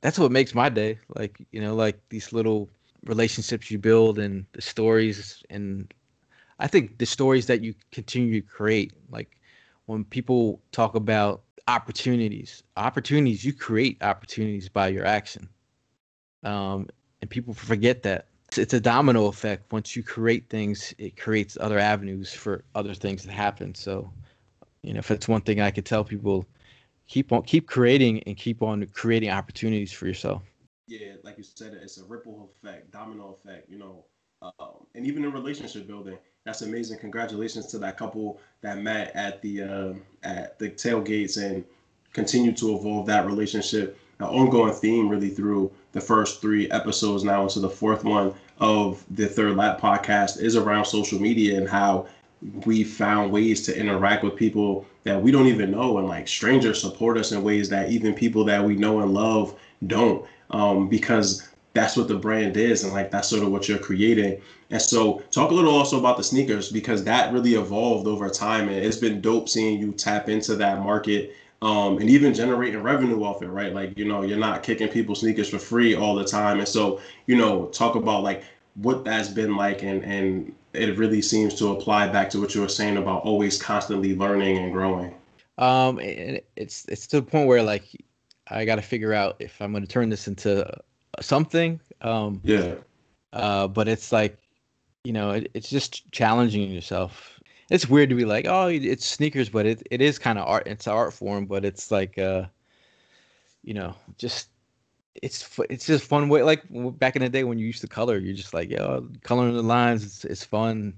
that's 0.01 0.19
what 0.19 0.31
makes 0.31 0.53
my 0.53 0.69
day 0.69 0.97
like 1.15 1.39
you 1.51 1.61
know 1.61 1.75
like 1.75 1.99
these 2.09 2.31
little 2.33 2.69
relationships 3.05 3.71
you 3.71 3.77
build 3.77 4.19
and 4.19 4.45
the 4.53 4.61
stories 4.61 5.43
and 5.49 5.93
i 6.59 6.67
think 6.67 6.97
the 6.97 7.05
stories 7.05 7.47
that 7.47 7.61
you 7.63 7.73
continue 7.91 8.41
to 8.41 8.47
create 8.47 8.93
like 9.11 9.39
when 9.85 10.03
people 10.05 10.61
talk 10.71 10.95
about 10.95 11.43
opportunities 11.67 12.63
opportunities 12.77 13.43
you 13.43 13.53
create 13.53 14.01
opportunities 14.01 14.69
by 14.69 14.87
your 14.87 15.05
action 15.05 15.47
um 16.43 16.87
and 17.21 17.29
people 17.29 17.53
forget 17.53 18.03
that 18.03 18.27
it's, 18.47 18.57
it's 18.57 18.73
a 18.73 18.79
domino 18.79 19.25
effect. 19.27 19.71
Once 19.71 19.95
you 19.95 20.03
create 20.03 20.49
things, 20.49 20.93
it 20.97 21.17
creates 21.17 21.57
other 21.59 21.79
avenues 21.79 22.33
for 22.33 22.63
other 22.75 22.93
things 22.93 23.23
to 23.23 23.31
happen. 23.31 23.75
So, 23.75 24.09
you 24.83 24.93
know, 24.93 24.99
if 24.99 25.11
it's 25.11 25.27
one 25.27 25.41
thing 25.41 25.59
I 25.61 25.71
could 25.71 25.85
tell 25.85 26.03
people, 26.03 26.45
keep 27.07 27.31
on 27.33 27.43
keep 27.43 27.67
creating 27.67 28.23
and 28.23 28.37
keep 28.37 28.61
on 28.61 28.85
creating 28.87 29.29
opportunities 29.29 29.91
for 29.91 30.07
yourself. 30.07 30.43
Yeah, 30.87 31.13
like 31.23 31.37
you 31.37 31.43
said, 31.43 31.73
it's 31.73 31.97
a 31.97 32.05
ripple 32.05 32.51
effect, 32.51 32.91
domino 32.91 33.33
effect, 33.33 33.69
you 33.69 33.77
know, 33.77 34.05
um, 34.41 34.85
and 34.95 35.05
even 35.05 35.23
in 35.23 35.31
relationship 35.31 35.87
building, 35.87 36.17
that's 36.45 36.61
amazing. 36.61 36.99
Congratulations 36.99 37.65
to 37.67 37.79
that 37.79 37.97
couple 37.97 38.39
that 38.61 38.79
met 38.79 39.11
at 39.15 39.41
the 39.41 39.63
uh, 39.63 39.93
at 40.23 40.59
the 40.59 40.69
tailgates 40.69 41.41
and 41.43 41.63
continue 42.13 42.53
to 42.53 42.75
evolve 42.75 43.05
that 43.07 43.25
relationship. 43.25 43.99
An 44.19 44.25
ongoing 44.25 44.73
theme 44.73 45.09
really 45.09 45.29
through 45.29 45.71
the 45.91 46.01
first 46.01 46.41
three 46.41 46.69
episodes 46.71 47.23
now 47.23 47.43
into 47.43 47.59
the 47.59 47.69
fourth 47.69 48.03
one 48.03 48.33
of 48.59 49.03
the 49.11 49.27
Third 49.27 49.55
Lap 49.55 49.79
podcast 49.79 50.41
is 50.41 50.55
around 50.55 50.85
social 50.85 51.19
media 51.19 51.57
and 51.57 51.69
how 51.69 52.07
we 52.65 52.83
found 52.83 53.31
ways 53.31 53.63
to 53.63 53.79
interact 53.79 54.23
with 54.23 54.35
people 54.35 54.85
that 55.03 55.21
we 55.21 55.31
don't 55.31 55.47
even 55.47 55.71
know 55.71 55.97
and 55.97 56.07
like 56.07 56.27
strangers 56.27 56.81
support 56.81 57.17
us 57.17 57.31
in 57.31 57.43
ways 57.43 57.69
that 57.69 57.89
even 57.89 58.13
people 58.13 58.43
that 58.45 58.63
we 58.63 58.75
know 58.75 59.01
and 59.01 59.13
love 59.13 59.57
don't 59.87 60.25
um, 60.51 60.87
because 60.87 61.47
that's 61.77 61.95
what 61.95 62.07
the 62.07 62.15
brand 62.15 62.57
is 62.57 62.83
and 62.83 62.91
like 62.91 63.11
that's 63.11 63.27
sort 63.27 63.43
of 63.43 63.51
what 63.51 63.69
you're 63.69 63.77
creating 63.77 64.41
and 64.71 64.81
so 64.81 65.21
talk 65.29 65.51
a 65.51 65.53
little 65.53 65.73
also 65.73 65.99
about 65.99 66.17
the 66.17 66.23
sneakers 66.23 66.71
because 66.71 67.03
that 67.03 67.31
really 67.31 67.53
evolved 67.53 68.07
over 68.07 68.27
time 68.29 68.67
and 68.67 68.83
it's 68.83 68.97
been 68.97 69.21
dope 69.21 69.47
seeing 69.47 69.79
you 69.79 69.91
tap 69.91 70.27
into 70.27 70.55
that 70.55 70.79
market 70.79 71.35
um, 71.61 71.97
and 71.97 72.09
even 72.09 72.35
generating 72.35 72.83
revenue 72.83 73.23
off 73.23 73.41
it, 73.41 73.47
right? 73.47 73.73
Like, 73.73 73.97
you 73.97 74.05
know, 74.05 74.21
you're 74.21 74.37
not 74.37 74.61
kicking 74.61 74.89
people 74.89 75.15
sneakers 75.15 75.49
for 75.49 75.57
free 75.57 75.95
all 75.95 76.13
the 76.13 76.23
time. 76.23 76.59
And 76.59 76.67
so, 76.67 77.01
you 77.25 77.35
know, 77.35 77.65
talk 77.67 77.95
about 77.95 78.21
like 78.21 78.43
what 78.75 79.03
that's 79.03 79.29
been 79.29 79.55
like 79.55 79.81
and 79.81 80.03
and 80.03 80.53
it 80.73 80.97
really 80.97 81.21
seems 81.21 81.55
to 81.55 81.69
apply 81.69 82.09
back 82.09 82.29
to 82.29 82.39
what 82.39 82.53
you 82.53 82.61
were 82.61 82.69
saying 82.69 82.97
about 82.97 83.23
always 83.23 83.59
constantly 83.59 84.15
learning 84.15 84.57
and 84.57 84.71
growing. 84.71 85.15
Um, 85.57 85.97
and 85.97 86.39
it's 86.55 86.85
it's 86.85 87.07
to 87.07 87.21
the 87.21 87.25
point 87.25 87.47
where 87.47 87.63
like 87.63 87.85
I 88.49 88.65
got 88.65 88.75
to 88.75 88.83
figure 88.83 89.13
out 89.13 89.37
if 89.39 89.59
I'm 89.59 89.71
going 89.71 89.83
to 89.83 89.89
turn 89.89 90.09
this 90.09 90.27
into 90.27 90.69
something. 91.21 91.79
Um, 92.01 92.41
yeah. 92.43 92.75
Uh, 93.33 93.67
but 93.67 93.87
it's 93.87 94.11
like, 94.11 94.37
you 95.03 95.13
know, 95.13 95.31
it, 95.31 95.51
it's 95.53 95.69
just 95.69 96.11
challenging 96.11 96.71
yourself 96.71 97.37
it's 97.69 97.89
weird 97.89 98.09
to 98.09 98.15
be 98.15 98.25
like, 98.25 98.45
oh, 98.47 98.67
it's 98.67 99.05
sneakers, 99.05 99.49
but 99.49 99.65
it, 99.65 99.85
it 99.91 100.01
is 100.01 100.17
kind 100.17 100.39
of 100.39 100.47
art. 100.47 100.67
It's 100.67 100.87
art 100.87 101.13
form, 101.13 101.45
but 101.45 101.65
it's 101.65 101.91
like, 101.91 102.17
uh, 102.17 102.45
you 103.63 103.73
know, 103.73 103.93
just 104.17 104.47
it's 105.21 105.59
it's 105.69 105.85
just 105.85 106.05
fun 106.05 106.29
way. 106.29 106.43
Like 106.43 106.63
back 106.97 107.15
in 107.15 107.21
the 107.21 107.29
day 107.29 107.43
when 107.43 107.59
you 107.59 107.65
used 107.65 107.81
to 107.81 107.87
color, 107.87 108.17
you're 108.17 108.35
just 108.35 108.53
like, 108.53 108.69
yo, 108.69 109.07
coloring 109.23 109.55
the 109.55 109.63
lines, 109.63 110.05
it's 110.05 110.23
it's 110.23 110.43
fun. 110.45 110.93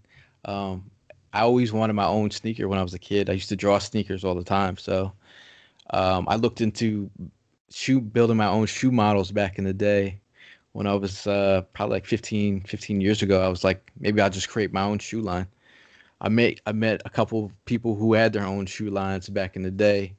Um, 0.45 0.89
I 1.33 1.41
always 1.41 1.73
wanted 1.73 1.93
my 1.93 2.05
own 2.05 2.29
sneaker 2.31 2.67
when 2.67 2.79
I 2.79 2.83
was 2.83 2.93
a 2.93 2.99
kid. 2.99 3.29
I 3.29 3.33
used 3.33 3.49
to 3.49 3.55
draw 3.55 3.79
sneakers 3.79 4.23
all 4.23 4.35
the 4.35 4.43
time, 4.43 4.77
so 4.77 5.11
um, 5.91 6.27
I 6.27 6.35
looked 6.35 6.61
into 6.61 7.09
shoe 7.71 8.01
building 8.01 8.37
my 8.37 8.47
own 8.47 8.65
shoe 8.65 8.91
models 8.91 9.31
back 9.31 9.57
in 9.57 9.63
the 9.63 9.73
day 9.73 10.19
when 10.73 10.87
I 10.87 10.95
was 10.95 11.27
uh, 11.27 11.63
probably 11.73 11.97
like 11.97 12.05
15, 12.05 12.61
15 12.61 13.01
years 13.01 13.21
ago. 13.21 13.41
I 13.41 13.47
was 13.47 13.63
like, 13.63 13.91
maybe 13.99 14.21
I'll 14.21 14.29
just 14.29 14.49
create 14.49 14.73
my 14.73 14.83
own 14.83 14.99
shoe 14.99 15.21
line. 15.21 15.47
I 16.21 16.29
met 16.29 16.59
I 16.65 16.73
met 16.73 17.01
a 17.05 17.09
couple 17.09 17.51
people 17.65 17.95
who 17.95 18.13
had 18.13 18.33
their 18.33 18.45
own 18.45 18.65
shoe 18.65 18.89
lines 18.89 19.29
back 19.29 19.55
in 19.55 19.63
the 19.63 19.71
day, 19.71 20.15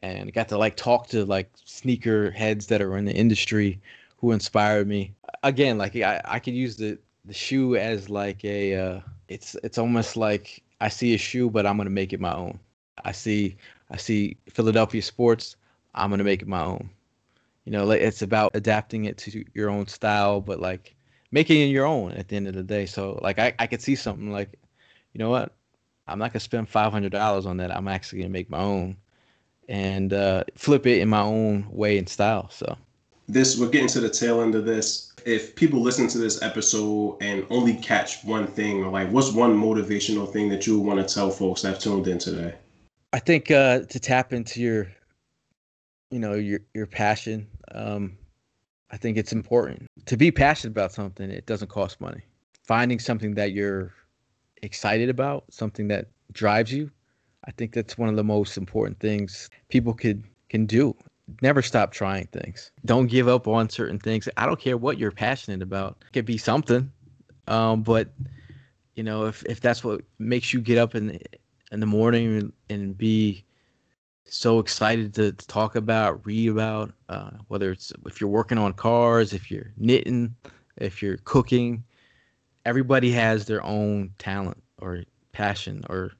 and 0.00 0.32
got 0.32 0.48
to 0.48 0.58
like 0.58 0.76
talk 0.76 1.08
to 1.08 1.24
like 1.24 1.50
sneaker 1.64 2.30
heads 2.30 2.66
that 2.68 2.80
are 2.80 2.96
in 2.96 3.04
the 3.04 3.12
industry 3.12 3.80
who 4.16 4.32
inspired 4.32 4.88
me. 4.88 5.14
Again, 5.42 5.78
like 5.78 5.94
I, 5.96 6.20
I 6.24 6.38
could 6.38 6.54
use 6.54 6.76
the 6.76 6.98
the 7.26 7.34
shoe 7.34 7.76
as 7.76 8.08
like 8.08 8.44
a 8.44 8.74
uh, 8.74 9.00
it's 9.28 9.54
it's 9.62 9.78
almost 9.78 10.16
like 10.16 10.62
I 10.80 10.88
see 10.88 11.14
a 11.14 11.18
shoe, 11.18 11.50
but 11.50 11.66
I'm 11.66 11.76
gonna 11.76 11.90
make 11.90 12.12
it 12.12 12.20
my 12.20 12.34
own. 12.34 12.58
I 13.04 13.12
see 13.12 13.56
I 13.90 13.96
see 13.98 14.36
Philadelphia 14.48 15.02
sports. 15.02 15.56
I'm 15.94 16.10
gonna 16.10 16.24
make 16.24 16.42
it 16.42 16.48
my 16.48 16.64
own. 16.64 16.90
You 17.64 17.72
know, 17.72 17.84
like 17.84 18.00
it's 18.00 18.22
about 18.22 18.52
adapting 18.54 19.04
it 19.04 19.18
to 19.18 19.44
your 19.54 19.70
own 19.70 19.86
style, 19.86 20.40
but 20.40 20.60
like 20.60 20.94
making 21.30 21.60
it 21.60 21.66
your 21.66 21.86
own 21.86 22.12
at 22.12 22.28
the 22.28 22.36
end 22.36 22.48
of 22.48 22.54
the 22.54 22.62
day. 22.62 22.86
So 22.86 23.18
like 23.22 23.38
I, 23.38 23.54
I 23.58 23.66
could 23.66 23.82
see 23.82 23.94
something 23.94 24.32
like 24.32 24.58
you 25.12 25.18
know 25.18 25.30
what? 25.30 25.52
I'm 26.06 26.18
not 26.18 26.32
gonna 26.32 26.40
spend 26.40 26.68
five 26.68 26.92
hundred 26.92 27.12
dollars 27.12 27.46
on 27.46 27.58
that. 27.58 27.74
I'm 27.74 27.88
actually 27.88 28.20
gonna 28.20 28.30
make 28.30 28.50
my 28.50 28.60
own 28.60 28.96
and 29.68 30.12
uh, 30.12 30.44
flip 30.54 30.86
it 30.86 31.00
in 31.00 31.08
my 31.08 31.20
own 31.20 31.66
way 31.70 31.98
and 31.98 32.08
style. 32.08 32.48
So 32.50 32.76
this 33.28 33.58
we're 33.58 33.68
getting 33.68 33.88
to 33.88 34.00
the 34.00 34.08
tail 34.08 34.40
end 34.40 34.54
of 34.54 34.64
this. 34.64 35.12
If 35.26 35.54
people 35.54 35.80
listen 35.80 36.08
to 36.08 36.18
this 36.18 36.40
episode 36.42 37.18
and 37.20 37.46
only 37.50 37.74
catch 37.74 38.24
one 38.24 38.46
thing, 38.46 38.90
like 38.90 39.10
what's 39.10 39.32
one 39.32 39.54
motivational 39.54 40.32
thing 40.32 40.48
that 40.48 40.66
you 40.66 40.80
want 40.80 41.06
to 41.06 41.14
tell 41.14 41.30
folks 41.30 41.62
that 41.62 41.68
have 41.68 41.78
tuned 41.78 42.08
in 42.08 42.18
today? 42.18 42.54
I 43.12 43.18
think 43.18 43.50
uh, 43.50 43.80
to 43.80 44.00
tap 44.00 44.32
into 44.32 44.60
your, 44.60 44.88
you 46.10 46.18
know, 46.18 46.34
your 46.34 46.60
your 46.74 46.86
passion. 46.86 47.48
Um, 47.72 48.16
I 48.90 48.96
think 48.96 49.18
it's 49.18 49.32
important 49.32 49.86
to 50.06 50.16
be 50.16 50.30
passionate 50.30 50.72
about 50.72 50.92
something. 50.92 51.30
It 51.30 51.46
doesn't 51.46 51.68
cost 51.68 52.00
money. 52.00 52.22
Finding 52.64 52.98
something 52.98 53.34
that 53.34 53.52
you're 53.52 53.92
excited 54.62 55.08
about, 55.08 55.44
something 55.50 55.88
that 55.88 56.06
drives 56.32 56.72
you, 56.72 56.90
I 57.44 57.50
think 57.52 57.72
that's 57.72 57.96
one 57.96 58.08
of 58.08 58.16
the 58.16 58.24
most 58.24 58.56
important 58.56 59.00
things 59.00 59.48
people 59.68 59.94
could 59.94 60.24
can 60.48 60.66
do. 60.66 60.94
Never 61.42 61.60
stop 61.60 61.92
trying 61.92 62.26
things. 62.28 62.70
Don't 62.86 63.06
give 63.06 63.28
up 63.28 63.46
on 63.46 63.68
certain 63.68 63.98
things. 63.98 64.28
I 64.38 64.46
don't 64.46 64.58
care 64.58 64.78
what 64.78 64.98
you're 64.98 65.10
passionate 65.10 65.62
about. 65.62 65.98
It 66.06 66.12
could 66.12 66.24
be 66.24 66.38
something, 66.38 66.90
um, 67.46 67.82
but 67.82 68.12
you 68.94 69.02
know, 69.02 69.26
if 69.26 69.44
if 69.44 69.60
that's 69.60 69.84
what 69.84 70.00
makes 70.18 70.52
you 70.52 70.60
get 70.60 70.78
up 70.78 70.94
in 70.94 71.08
the, 71.08 71.20
in 71.70 71.80
the 71.80 71.86
morning 71.86 72.52
and 72.70 72.96
be 72.96 73.44
so 74.30 74.58
excited 74.58 75.14
to, 75.14 75.32
to 75.32 75.46
talk 75.46 75.76
about, 75.76 76.24
read 76.26 76.50
about, 76.50 76.92
uh, 77.08 77.30
whether 77.48 77.70
it's 77.70 77.92
if 78.06 78.20
you're 78.20 78.30
working 78.30 78.58
on 78.58 78.72
cars, 78.72 79.32
if 79.32 79.50
you're 79.50 79.72
knitting, 79.76 80.34
if 80.76 81.02
you're 81.02 81.18
cooking, 81.18 81.84
everybody 82.64 83.10
has 83.12 83.46
their 83.46 83.64
own 83.64 84.10
talent 84.18 84.62
or 84.80 85.04
passion 85.32 85.84
or 85.88 86.12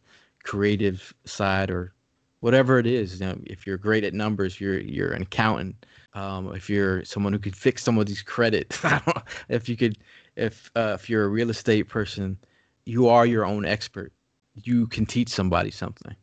creative 0.44 1.14
side 1.24 1.70
or 1.70 1.92
whatever 2.40 2.78
it 2.78 2.86
is. 2.86 3.20
You 3.20 3.26
know, 3.26 3.38
if 3.46 3.66
you're 3.66 3.76
great 3.76 4.04
at 4.04 4.14
numbers, 4.14 4.60
you're 4.60 4.80
you're 4.80 5.12
an 5.12 5.22
accountant. 5.22 5.86
Um, 6.14 6.54
if 6.54 6.70
you're 6.70 7.04
someone 7.04 7.32
who 7.32 7.38
could 7.38 7.56
fix 7.56 7.82
some 7.82 7.98
of 7.98 8.06
these 8.06 8.22
credits, 8.22 8.80
if 9.48 9.68
you 9.68 9.76
could, 9.76 9.98
if 10.36 10.70
uh, 10.74 10.96
if 10.98 11.08
you're 11.10 11.24
a 11.24 11.28
real 11.28 11.50
estate 11.50 11.88
person, 11.88 12.38
you 12.86 13.08
are 13.08 13.26
your 13.26 13.44
own 13.44 13.64
expert. 13.64 14.12
You 14.54 14.86
can 14.86 15.06
teach 15.06 15.28
somebody 15.28 15.70
something. 15.70 16.16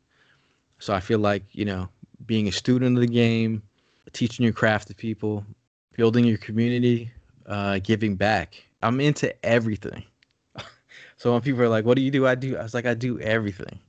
So 0.80 0.94
I 0.94 1.00
feel 1.00 1.20
like 1.20 1.44
you 1.52 1.66
know, 1.66 1.90
being 2.26 2.48
a 2.48 2.52
student 2.52 2.98
of 2.98 3.02
the 3.02 3.08
game, 3.08 3.62
teaching 4.14 4.44
your 4.44 4.54
craft 4.54 4.88
to 4.90 4.96
people, 4.96 5.46
building 5.96 6.26
your 6.26 6.38
community, 6.38 7.12
uh, 7.46 7.80
giving 7.80 8.16
back. 8.16 8.64
I'm 8.82 9.00
into 9.00 9.34
everything. 9.46 10.04
so 11.18 11.34
when 11.34 11.42
people 11.42 11.62
are 11.62 11.70
like, 11.70 11.86
"What 11.86 11.96
do 11.96 12.02
you 12.02 12.12
do?" 12.12 12.28
I 12.28 12.36
do. 12.36 12.58
I 12.58 12.64
was 12.64 12.74
like, 12.74 12.86
"I 12.86 12.94
do 12.94 13.20
everything." 13.20 13.80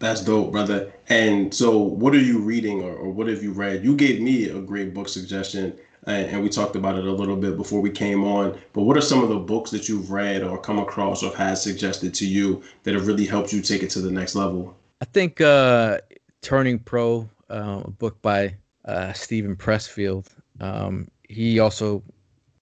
That's 0.00 0.22
dope, 0.22 0.50
brother. 0.50 0.90
And 1.10 1.52
so, 1.52 1.76
what 1.76 2.14
are 2.14 2.20
you 2.20 2.40
reading, 2.40 2.82
or, 2.82 2.94
or 2.94 3.10
what 3.10 3.28
have 3.28 3.42
you 3.42 3.52
read? 3.52 3.84
You 3.84 3.94
gave 3.94 4.20
me 4.20 4.48
a 4.48 4.58
great 4.58 4.94
book 4.94 5.10
suggestion, 5.10 5.78
and, 6.06 6.26
and 6.26 6.42
we 6.42 6.48
talked 6.48 6.74
about 6.74 6.96
it 6.96 7.04
a 7.04 7.12
little 7.12 7.36
bit 7.36 7.58
before 7.58 7.82
we 7.82 7.90
came 7.90 8.24
on. 8.24 8.58
But 8.72 8.82
what 8.82 8.96
are 8.96 9.02
some 9.02 9.22
of 9.22 9.28
the 9.28 9.38
books 9.38 9.70
that 9.72 9.90
you've 9.90 10.10
read, 10.10 10.42
or 10.42 10.58
come 10.58 10.78
across, 10.78 11.22
or 11.22 11.36
had 11.36 11.58
suggested 11.58 12.14
to 12.14 12.26
you 12.26 12.62
that 12.84 12.94
have 12.94 13.06
really 13.06 13.26
helped 13.26 13.52
you 13.52 13.60
take 13.60 13.82
it 13.82 13.90
to 13.90 14.00
the 14.00 14.10
next 14.10 14.34
level? 14.34 14.74
I 15.02 15.04
think 15.04 15.42
uh, 15.42 15.98
Turning 16.42 16.78
Pro, 16.78 17.28
uh, 17.50 17.82
a 17.84 17.90
book 17.90 18.20
by 18.22 18.56
uh, 18.84 19.12
Steven 19.12 19.56
Pressfield. 19.56 20.26
Um, 20.60 21.08
he 21.28 21.58
also 21.58 22.02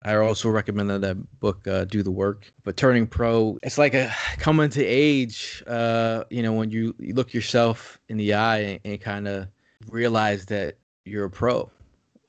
I 0.05 0.15
also 0.17 0.49
recommend 0.49 0.91
that 0.91 1.39
book, 1.39 1.67
uh, 1.67 1.85
Do 1.85 2.03
the 2.03 2.11
Work. 2.11 2.53
But 2.63 2.77
turning 2.77 3.07
pro, 3.07 3.57
it's 3.63 3.79
like 3.79 3.95
a 3.95 4.13
coming 4.37 4.69
to 4.69 4.85
age. 4.85 5.63
Uh, 5.65 6.25
you 6.29 6.43
know, 6.43 6.53
when 6.53 6.69
you, 6.69 6.93
you 6.99 7.15
look 7.15 7.33
yourself 7.33 7.99
in 8.07 8.17
the 8.17 8.35
eye 8.35 8.59
and, 8.59 8.79
and 8.85 9.01
kind 9.01 9.27
of 9.27 9.47
realize 9.89 10.45
that 10.45 10.77
you're 11.05 11.25
a 11.25 11.29
pro. 11.29 11.71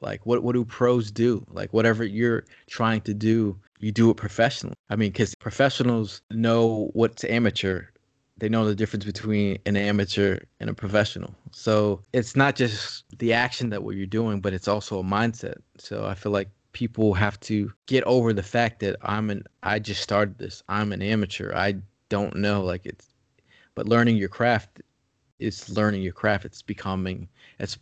Like, 0.00 0.24
what 0.24 0.42
what 0.42 0.54
do 0.54 0.64
pros 0.64 1.10
do? 1.10 1.44
Like, 1.50 1.74
whatever 1.74 2.02
you're 2.02 2.44
trying 2.66 3.02
to 3.02 3.12
do, 3.12 3.58
you 3.78 3.92
do 3.92 4.10
it 4.10 4.16
professionally. 4.16 4.74
I 4.88 4.96
mean, 4.96 5.10
because 5.10 5.34
professionals 5.34 6.22
know 6.30 6.90
what's 6.94 7.24
amateur 7.24 7.84
they 8.38 8.48
know 8.48 8.66
the 8.66 8.74
difference 8.74 9.04
between 9.04 9.58
an 9.66 9.76
amateur 9.76 10.38
and 10.60 10.68
a 10.68 10.74
professional. 10.74 11.34
So 11.52 12.02
it's 12.12 12.36
not 12.36 12.54
just 12.54 13.04
the 13.18 13.32
action 13.32 13.70
that 13.70 13.82
what 13.82 13.96
you're 13.96 14.06
doing, 14.06 14.40
but 14.40 14.52
it's 14.52 14.68
also 14.68 15.00
a 15.00 15.02
mindset. 15.02 15.56
So 15.78 16.06
I 16.06 16.14
feel 16.14 16.32
like 16.32 16.50
people 16.72 17.14
have 17.14 17.40
to 17.40 17.72
get 17.86 18.04
over 18.04 18.34
the 18.34 18.42
fact 18.42 18.80
that 18.80 18.96
I'm 19.02 19.30
an 19.30 19.44
I 19.62 19.78
just 19.78 20.02
started 20.02 20.38
this. 20.38 20.62
I'm 20.68 20.92
an 20.92 21.00
amateur. 21.00 21.54
I 21.54 21.76
don't 22.08 22.36
know 22.36 22.62
like 22.62 22.84
it's 22.84 23.08
but 23.74 23.86
learning 23.86 24.16
your 24.16 24.28
craft 24.28 24.82
is 25.38 25.68
learning 25.70 26.02
your 26.02 26.12
craft. 26.12 26.44
It's 26.44 26.62
becoming 26.62 27.28
it's 27.58 27.78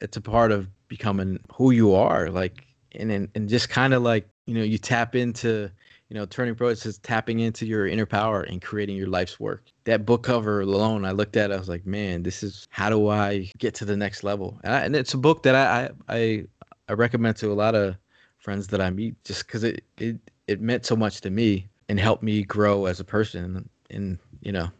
it's 0.00 0.16
a 0.16 0.20
part 0.20 0.52
of 0.52 0.68
becoming 0.86 1.40
who 1.52 1.72
you 1.72 1.94
are 1.94 2.30
like 2.30 2.64
and 2.92 3.10
and, 3.10 3.28
and 3.34 3.48
just 3.48 3.68
kind 3.68 3.92
of 3.92 4.02
like, 4.02 4.28
you 4.46 4.54
know, 4.54 4.62
you 4.62 4.78
tap 4.78 5.16
into 5.16 5.70
you 6.08 6.14
know, 6.14 6.24
turning 6.24 6.54
pro 6.54 6.68
it 6.68 6.78
says 6.78 6.98
tapping 6.98 7.40
into 7.40 7.66
your 7.66 7.86
inner 7.86 8.06
power 8.06 8.42
and 8.42 8.62
creating 8.62 8.96
your 8.96 9.08
life's 9.08 9.40
work. 9.40 9.64
That 9.84 10.06
book 10.06 10.22
cover 10.22 10.60
alone, 10.60 11.04
I 11.04 11.10
looked 11.10 11.36
at, 11.36 11.50
it, 11.50 11.54
I 11.54 11.58
was 11.58 11.68
like, 11.68 11.86
man, 11.86 12.22
this 12.22 12.42
is 12.42 12.66
how 12.70 12.90
do 12.90 13.08
I 13.08 13.50
get 13.58 13.74
to 13.76 13.84
the 13.84 13.96
next 13.96 14.22
level? 14.22 14.60
And, 14.62 14.74
I, 14.74 14.80
and 14.80 14.94
it's 14.96 15.14
a 15.14 15.18
book 15.18 15.42
that 15.42 15.54
I, 15.54 15.90
I 16.08 16.44
I 16.88 16.92
recommend 16.92 17.36
to 17.38 17.50
a 17.50 17.54
lot 17.54 17.74
of 17.74 17.96
friends 18.38 18.68
that 18.68 18.80
I 18.80 18.90
meet 18.90 19.22
just 19.24 19.46
because 19.46 19.64
it, 19.64 19.82
it 19.98 20.18
it 20.46 20.60
meant 20.60 20.86
so 20.86 20.94
much 20.94 21.20
to 21.22 21.30
me 21.30 21.68
and 21.88 21.98
helped 21.98 22.22
me 22.22 22.42
grow 22.42 22.86
as 22.86 23.00
a 23.00 23.04
person. 23.04 23.68
And 23.90 24.18
you 24.40 24.52
know, 24.52 24.70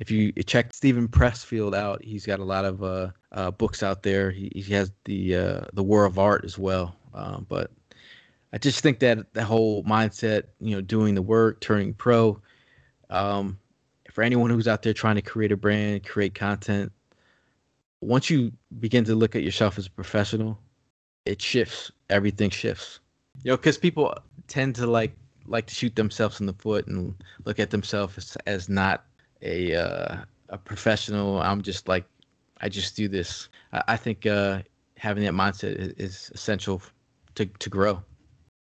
if 0.00 0.10
you 0.10 0.32
check 0.32 0.74
Steven 0.74 1.06
Pressfield 1.06 1.74
out, 1.74 2.02
he's 2.02 2.26
got 2.26 2.40
a 2.40 2.44
lot 2.44 2.64
of 2.64 2.82
uh, 2.82 3.10
uh, 3.30 3.52
books 3.52 3.82
out 3.84 4.02
there. 4.02 4.32
He, 4.32 4.50
he 4.54 4.72
has 4.74 4.90
the 5.04 5.36
uh, 5.36 5.60
the 5.72 5.82
War 5.82 6.04
of 6.04 6.18
Art 6.18 6.44
as 6.44 6.58
well. 6.58 6.96
Um, 7.14 7.46
but 7.48 7.70
I 8.52 8.58
just 8.58 8.80
think 8.80 8.98
that 9.00 9.32
the 9.32 9.44
whole 9.44 9.82
mindset, 9.84 10.44
you 10.60 10.74
know, 10.74 10.80
doing 10.80 11.14
the 11.14 11.22
work, 11.22 11.60
turning 11.60 11.94
pro, 11.94 12.40
um, 13.08 13.58
for 14.10 14.22
anyone 14.22 14.50
who's 14.50 14.68
out 14.68 14.82
there 14.82 14.92
trying 14.92 15.16
to 15.16 15.22
create 15.22 15.52
a 15.52 15.56
brand, 15.56 16.04
create 16.04 16.34
content, 16.34 16.92
once 18.02 18.28
you 18.28 18.52
begin 18.80 19.04
to 19.04 19.14
look 19.14 19.34
at 19.34 19.42
yourself 19.42 19.78
as 19.78 19.86
a 19.86 19.90
professional, 19.90 20.58
it 21.24 21.40
shifts. 21.40 21.90
Everything 22.10 22.50
shifts. 22.50 23.00
You 23.42 23.52
know, 23.52 23.56
because 23.56 23.78
people 23.78 24.14
tend 24.48 24.74
to 24.76 24.86
like 24.86 25.16
like 25.46 25.66
to 25.66 25.74
shoot 25.74 25.96
themselves 25.96 26.40
in 26.40 26.46
the 26.46 26.52
foot 26.52 26.86
and 26.86 27.14
look 27.44 27.58
at 27.58 27.70
themselves 27.70 28.18
as, 28.18 28.36
as 28.46 28.68
not 28.68 29.04
a 29.40 29.74
uh, 29.74 30.16
a 30.50 30.58
professional. 30.58 31.40
I'm 31.40 31.62
just 31.62 31.88
like 31.88 32.04
I 32.60 32.68
just 32.68 32.96
do 32.96 33.08
this. 33.08 33.48
I, 33.72 33.82
I 33.88 33.96
think 33.96 34.26
uh, 34.26 34.62
having 34.98 35.24
that 35.24 35.32
mindset 35.32 35.76
is, 35.76 35.88
is 35.96 36.30
essential 36.34 36.82
to 37.36 37.46
to 37.46 37.70
grow. 37.70 38.02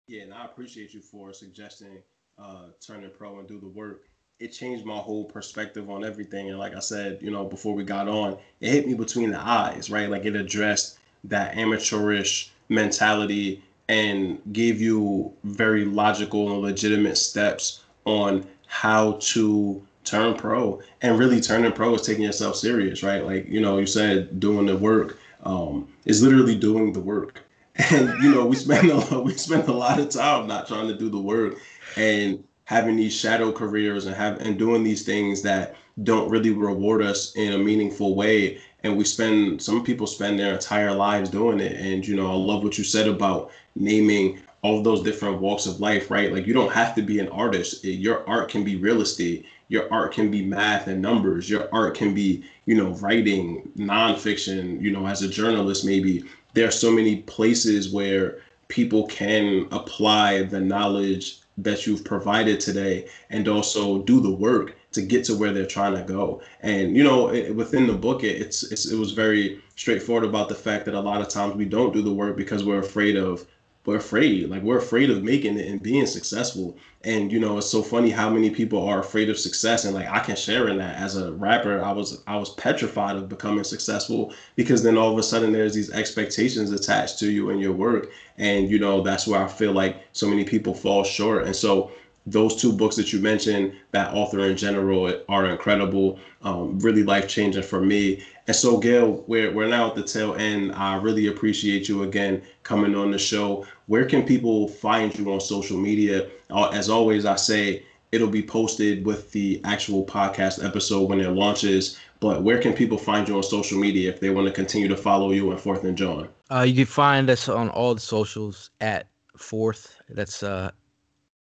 Yeah, 0.07 0.23
and 0.23 0.35
I 0.35 0.45
appreciate 0.45 0.93
you 0.93 1.01
for 1.01 1.33
suggesting 1.33 2.03
uh, 2.39 2.67
turning 2.87 3.11
pro 3.11 3.39
and 3.39 3.49
do 3.49 3.59
the 3.59 3.69
work. 3.69 4.03
It 4.39 4.49
changed 4.49 4.85
my 4.85 4.99
whole 4.99 5.25
perspective 5.25 5.89
on 5.89 6.05
everything. 6.05 6.51
And 6.51 6.59
like 6.59 6.75
I 6.75 6.81
said, 6.81 7.21
you 7.23 7.31
know, 7.31 7.45
before 7.45 7.75
we 7.75 7.85
got 7.85 8.09
on, 8.09 8.37
it 8.61 8.71
hit 8.71 8.87
me 8.87 8.95
between 8.95 9.31
the 9.31 9.41
eyes, 9.41 9.89
right? 9.89 10.11
Like 10.11 10.27
it 10.27 10.37
addressed 10.37 10.99
that 11.25 11.57
amateurish 11.57 12.53
mentality 12.69 13.63
and 13.89 14.41
gave 14.53 14.81
you 14.81 15.33
very 15.45 15.87
logical 15.87 16.53
and 16.53 16.61
legitimate 16.61 17.17
steps 17.17 17.83
on 18.05 18.47
how 18.67 19.13
to 19.21 19.83
turn 20.05 20.35
pro. 20.35 20.83
And 21.01 21.19
really 21.19 21.41
turning 21.41 21.73
pro 21.73 21.95
is 21.95 22.03
taking 22.03 22.25
yourself 22.25 22.57
serious, 22.57 23.03
right? 23.03 23.25
Like, 23.25 23.49
you 23.49 23.61
know, 23.61 23.79
you 23.79 23.87
said 23.87 24.39
doing 24.39 24.67
the 24.67 24.77
work 24.77 25.19
um, 25.45 25.89
is 26.05 26.23
literally 26.23 26.57
doing 26.57 26.93
the 26.93 27.01
work 27.01 27.44
and 27.77 28.23
you 28.23 28.31
know 28.31 28.47
we 28.47 28.57
spend 28.57 28.91
a 28.91 29.21
we 29.21 29.35
spend 29.35 29.69
a 29.69 29.73
lot 29.73 29.99
of 29.99 30.09
time 30.09 30.47
not 30.47 30.69
trying 30.69 30.87
to 30.89 30.97
do 30.97 31.09
the 31.09 31.21
work 31.21 31.59
and 31.97 32.43
having 32.65 32.97
these 32.97 33.15
shadow 33.15 33.53
careers 33.53 34.07
and 34.07 34.15
have 34.15 34.41
and 34.41 34.59
doing 34.59 34.85
these 34.85 35.03
things 35.05 35.43
that 35.43 35.77
don't 36.03 36.31
really 36.31 36.51
reward 36.51 37.03
us 37.03 37.35
in 37.37 37.53
a 37.53 37.59
meaningful 37.59 38.17
way. 38.17 38.61
And 38.83 38.97
we 38.97 39.05
spend 39.05 39.63
some 39.63 39.85
people 39.85 40.07
spend 40.07 40.39
their 40.39 40.55
entire 40.55 40.93
lives 40.93 41.31
doing 41.31 41.61
it. 41.61 41.73
And 41.73 42.07
you 42.07 42.17
know 42.17 42.31
i 42.31 42.35
love 42.35 42.63
what 42.63 42.79
you 42.79 42.85
said 42.85 43.09
about 43.09 43.51
naming 43.75 44.41
all 44.63 44.83
those 44.83 45.03
different 45.03 45.41
walks 45.41 45.67
of 45.67 45.81
life 45.81 46.11
right? 46.11 46.33
Like 46.33 46.47
you 46.47 46.55
don't 46.55 46.73
have 46.73 46.95
to 46.95 47.03
be 47.03 47.19
an 47.19 47.29
artist. 47.29 47.85
Your 47.85 48.29
art 48.29 48.49
can 48.51 48.65
be 48.65 48.77
real 48.77 49.03
estate. 49.03 49.47
Your 49.69 49.93
art 49.93 50.13
can 50.13 50.31
be 50.31 50.45
math 50.45 50.87
and 50.87 51.03
numbers. 51.03 51.51
Your 51.51 51.69
art 51.73 51.95
can 51.97 52.15
be 52.15 52.45
you 52.67 52.77
know 52.77 52.91
writing 52.95 53.71
nonfiction 53.77 54.81
you 54.81 54.91
know 54.91 55.07
as 55.07 55.23
a 55.23 55.29
journalist 55.29 55.85
maybe 55.85 56.25
there 56.55 56.67
are 56.67 56.73
so 56.73 56.91
many 56.91 57.17
places 57.23 57.93
where 57.93 58.39
people 58.69 59.07
can 59.07 59.69
apply 59.71 60.43
the 60.45 60.61
knowledge 60.61 61.41
that 61.59 61.87
you've 61.87 62.05
provided 62.05 62.59
today 62.59 63.09
and 63.31 63.47
also 63.47 64.03
do 64.03 64.21
the 64.21 64.35
work 64.35 64.75
to 64.93 65.03
get 65.03 65.25
to 65.25 65.35
where 65.37 65.53
they're 65.53 65.67
trying 65.67 65.95
to 65.95 66.03
go. 66.03 66.41
And 66.63 66.97
you 66.97 67.05
know 67.05 67.29
it, 67.29 67.55
within 67.55 67.87
the 67.87 67.93
book 67.93 68.25
it, 68.25 68.41
it's, 68.41 68.63
it's 68.73 68.91
it 68.91 68.97
was 68.97 69.13
very 69.13 69.61
straightforward 69.77 70.25
about 70.25 70.49
the 70.49 70.55
fact 70.55 70.85
that 70.87 70.95
a 70.95 71.01
lot 71.01 71.21
of 71.21 71.29
times 71.29 71.55
we 71.55 71.65
don't 71.65 71.93
do 71.93 72.03
the 72.03 72.13
work 72.13 72.37
because 72.37 72.65
we're 72.65 72.81
afraid 72.81 73.17
of 73.17 73.47
we're 73.87 73.97
afraid. 73.97 74.49
Like 74.49 74.63
we're 74.63 74.79
afraid 74.79 75.11
of 75.11 75.23
making 75.23 75.59
it 75.59 75.69
and 75.69 75.83
being 75.83 76.07
successful. 76.07 76.77
And 77.03 77.31
you 77.31 77.39
know 77.39 77.59
it's 77.59 77.71
so 77.71 77.83
funny 77.83 78.11
how 78.11 78.31
many 78.31 78.49
people 78.51 78.87
are 78.87 79.01
afraid 79.01 79.29
of 79.29 79.39
success. 79.39 79.85
And 79.85 79.95
like 79.95 80.09
i 80.09 80.21
can 80.21 80.37
share 80.37 80.69
in 80.69 80.79
that. 80.79 80.97
As 80.97 81.17
a 81.17 81.33
rapper 81.33 81.83
i 81.83 81.93
was 81.93 82.23
i 82.27 82.37
was 82.37 82.51
petrified 82.55 83.17
of 83.17 83.29
becoming 83.29 83.65
successful 83.65 84.33
because 84.57 84.83
then 84.83 84.97
all 84.97 85.13
of 85.13 85.19
a 85.19 85.23
sudden 85.23 85.53
there's 85.53 85.75
these 85.75 85.91
expectations 85.91 86.71
attached 86.71 87.19
to 87.19 87.31
you 87.31 87.51
and 87.51 87.61
your 87.61 87.73
work. 87.73 88.11
And 88.39 88.71
you 88.71 88.79
know 88.79 89.03
that's 89.03 89.27
where 89.27 89.43
i 89.43 89.49
feel 89.49 89.73
like 89.73 90.03
so 90.13 90.27
many 90.29 90.45
people 90.45 90.75
fall 90.75 91.05
short. 91.05 91.45
And 91.45 91.55
so 91.55 91.91
those 92.27 92.57
two 92.57 92.73
books 92.73 92.97
that 92.97 93.13
you 93.13 93.21
mentioned, 93.21 93.75
that 93.91 94.15
author 94.15 94.41
in 94.41 94.57
general, 94.57 95.13
are 95.29 95.47
incredible, 95.47 96.19
um, 96.43 96.79
really 96.79 97.03
life 97.03 97.29
changing 97.29 97.63
for 97.63 97.81
me. 97.81 98.23
And 98.47 98.55
so, 98.55 98.79
Gayle, 98.79 99.25
we're, 99.27 99.53
we're 99.53 99.69
now 99.69 99.89
at 99.89 99.95
the 99.95 100.03
tail 100.03 100.35
end. 100.35 100.73
I 100.73 100.97
really 100.97 101.29
appreciate 101.29 101.89
you 101.89 102.03
again 102.03 102.43
coming 102.63 102.95
on 102.95 103.11
the 103.11 103.19
show. 103.19 103.67
Where 103.87 104.05
can 104.05 104.23
people 104.23 104.69
find 104.69 105.17
you 105.19 105.33
on 105.33 105.41
social 105.41 105.79
media? 105.79 106.29
Uh, 106.51 106.69
as 106.69 106.91
always, 106.91 107.25
I 107.25 107.37
say 107.37 107.85
it'll 108.13 108.29
be 108.29 108.43
posted 108.43 109.07
with 109.07 109.33
the 109.33 109.61
actual 109.65 110.05
podcast 110.05 110.65
episode 110.65 111.09
when 111.09 111.21
it 111.21 111.31
launches. 111.31 111.99
But 112.21 112.43
where 112.43 112.61
can 112.61 112.75
people 112.75 112.99
find 112.99 113.27
you 113.27 113.37
on 113.37 113.43
social 113.43 113.79
media 113.79 114.11
if 114.11 114.21
they 114.21 114.31
want 114.31 114.47
to 114.47 114.53
continue 114.53 114.89
to 114.89 114.97
follow 114.97 115.33
you 115.33 115.51
on 115.51 115.59
Fourth 115.59 115.85
and 115.85 115.97
Jawn? 115.97 116.29
Uh, 116.51 116.61
you 116.61 116.75
can 116.75 116.87
find 116.87 117.31
us 117.31 117.49
on 117.49 117.71
all 117.71 117.95
the 117.95 118.01
socials 118.01 118.71
at 118.81 119.09
Fourth. 119.37 119.97
That's 120.11 120.43
uh, 120.43 120.71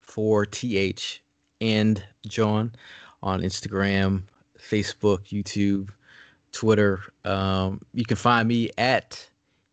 for 0.01 0.45
TH 0.45 1.21
and 1.61 2.03
Jawn 2.27 2.73
on 3.21 3.41
Instagram, 3.41 4.23
Facebook, 4.57 5.27
YouTube, 5.27 5.89
Twitter. 6.53 7.01
Um, 7.25 7.81
you 7.93 8.05
can 8.05 8.15
find 8.15 8.47
me 8.47 8.69
at 8.77 9.27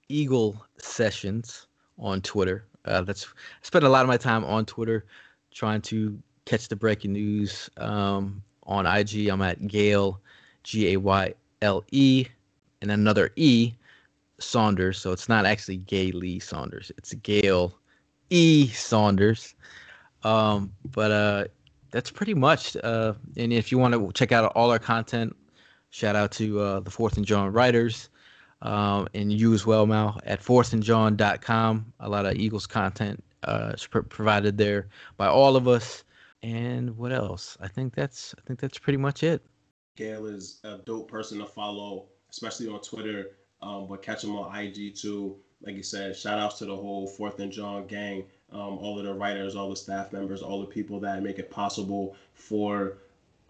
Eagle 0.09 0.67
Sessions 0.79 1.67
on 1.99 2.21
Twitter. 2.23 2.65
Uh, 2.85 3.03
that's 3.03 3.27
I 3.27 3.29
spend 3.63 3.85
a 3.85 3.89
lot 3.89 4.03
of 4.03 4.09
my 4.09 4.17
time 4.17 4.45
on 4.45 4.67
Twitter 4.67 5.05
trying 5.53 5.83
to 5.83 6.19
catch 6.47 6.69
the 6.69 6.75
breaking 6.75 7.13
news. 7.13 7.71
Um, 7.77 8.43
on 8.65 8.87
IG, 8.87 9.29
I'm 9.29 9.43
at 9.43 9.67
Gayle, 9.67 10.21
G 10.63 10.93
A 10.95 10.97
Y 10.97 11.35
L 11.63 11.85
E, 11.93 12.27
and 12.83 12.91
another 12.91 13.31
E, 13.37 13.73
Saunders. 14.39 14.99
So 14.99 15.13
it's 15.13 15.29
not 15.29 15.45
actually 15.45 15.79
Gay 15.79 16.13
Lee 16.13 16.39
Saunders. 16.39 16.91
It's 16.97 17.13
Gayle 17.15 17.75
E 18.31 18.69
Saunders. 18.69 19.55
Um, 20.23 20.73
but 20.93 21.11
uh, 21.11 21.45
that's 21.91 22.11
pretty 22.11 22.35
much. 22.35 22.77
Uh, 22.77 23.15
and 23.37 23.53
if 23.53 23.71
you 23.71 23.79
want 23.79 23.95
to 23.95 24.13
check 24.13 24.33
out 24.33 24.53
all 24.55 24.71
our 24.71 24.79
content, 24.79 25.37
shout 25.91 26.17
out 26.17 26.33
to 26.33 26.61
uh, 26.61 26.81
the 26.81 26.91
Fourth 26.91 27.17
and 27.17 27.27
Jawn 27.27 27.53
writers. 27.53 28.09
Um, 28.63 29.09
and 29.15 29.33
you 29.33 29.55
as 29.55 29.65
well, 29.65 29.87
Mal, 29.87 30.21
at 30.25 30.43
fourthandjawn.com. 30.43 31.93
A 32.01 32.09
lot 32.09 32.27
of 32.27 32.37
Eagles 32.37 32.67
content 32.67 33.23
uh, 33.45 33.73
provided 34.09 34.59
there 34.59 34.89
by 35.17 35.27
all 35.27 35.57
of 35.57 35.67
us. 35.67 36.05
And 36.43 36.97
what 36.97 37.13
else? 37.13 37.57
I 37.61 37.69
think 37.69 37.95
that's 37.95 38.35
I 38.39 38.41
think 38.47 38.61
that's 38.61 38.79
pretty 38.79 38.97
much 38.97 39.23
it. 39.23 39.43
Gayle 39.97 40.27
is 40.27 40.61
a 40.65 40.79
dope 40.79 41.11
person 41.11 41.39
to 41.39 41.47
follow, 41.47 42.07
especially 42.31 42.69
on 42.69 42.81
Twitter. 42.81 43.33
Um, 43.63 43.87
but 43.89 44.03
catch 44.03 44.25
him 44.25 44.37
on 44.37 44.57
IG 44.57 44.95
too. 44.95 45.37
Like 45.63 45.77
you 45.77 45.83
said, 45.83 46.17
shout 46.17 46.39
outs 46.39 46.59
to 46.59 46.67
the 46.67 46.77
whole 46.77 47.07
Fourth 47.07 47.41
and 47.41 47.53
Jawn 47.53 47.87
gang 47.87 48.25
um, 48.53 48.79
all 48.79 48.99
of 48.99 49.05
the 49.05 49.15
writers, 49.15 49.55
all 49.55 49.71
the 49.71 49.77
staff 49.77 50.13
members, 50.13 50.43
all 50.43 50.61
the 50.61 50.67
people 50.67 50.99
that 51.01 51.23
make 51.23 51.39
it 51.39 51.51
possible 51.51 52.17
for 52.35 52.99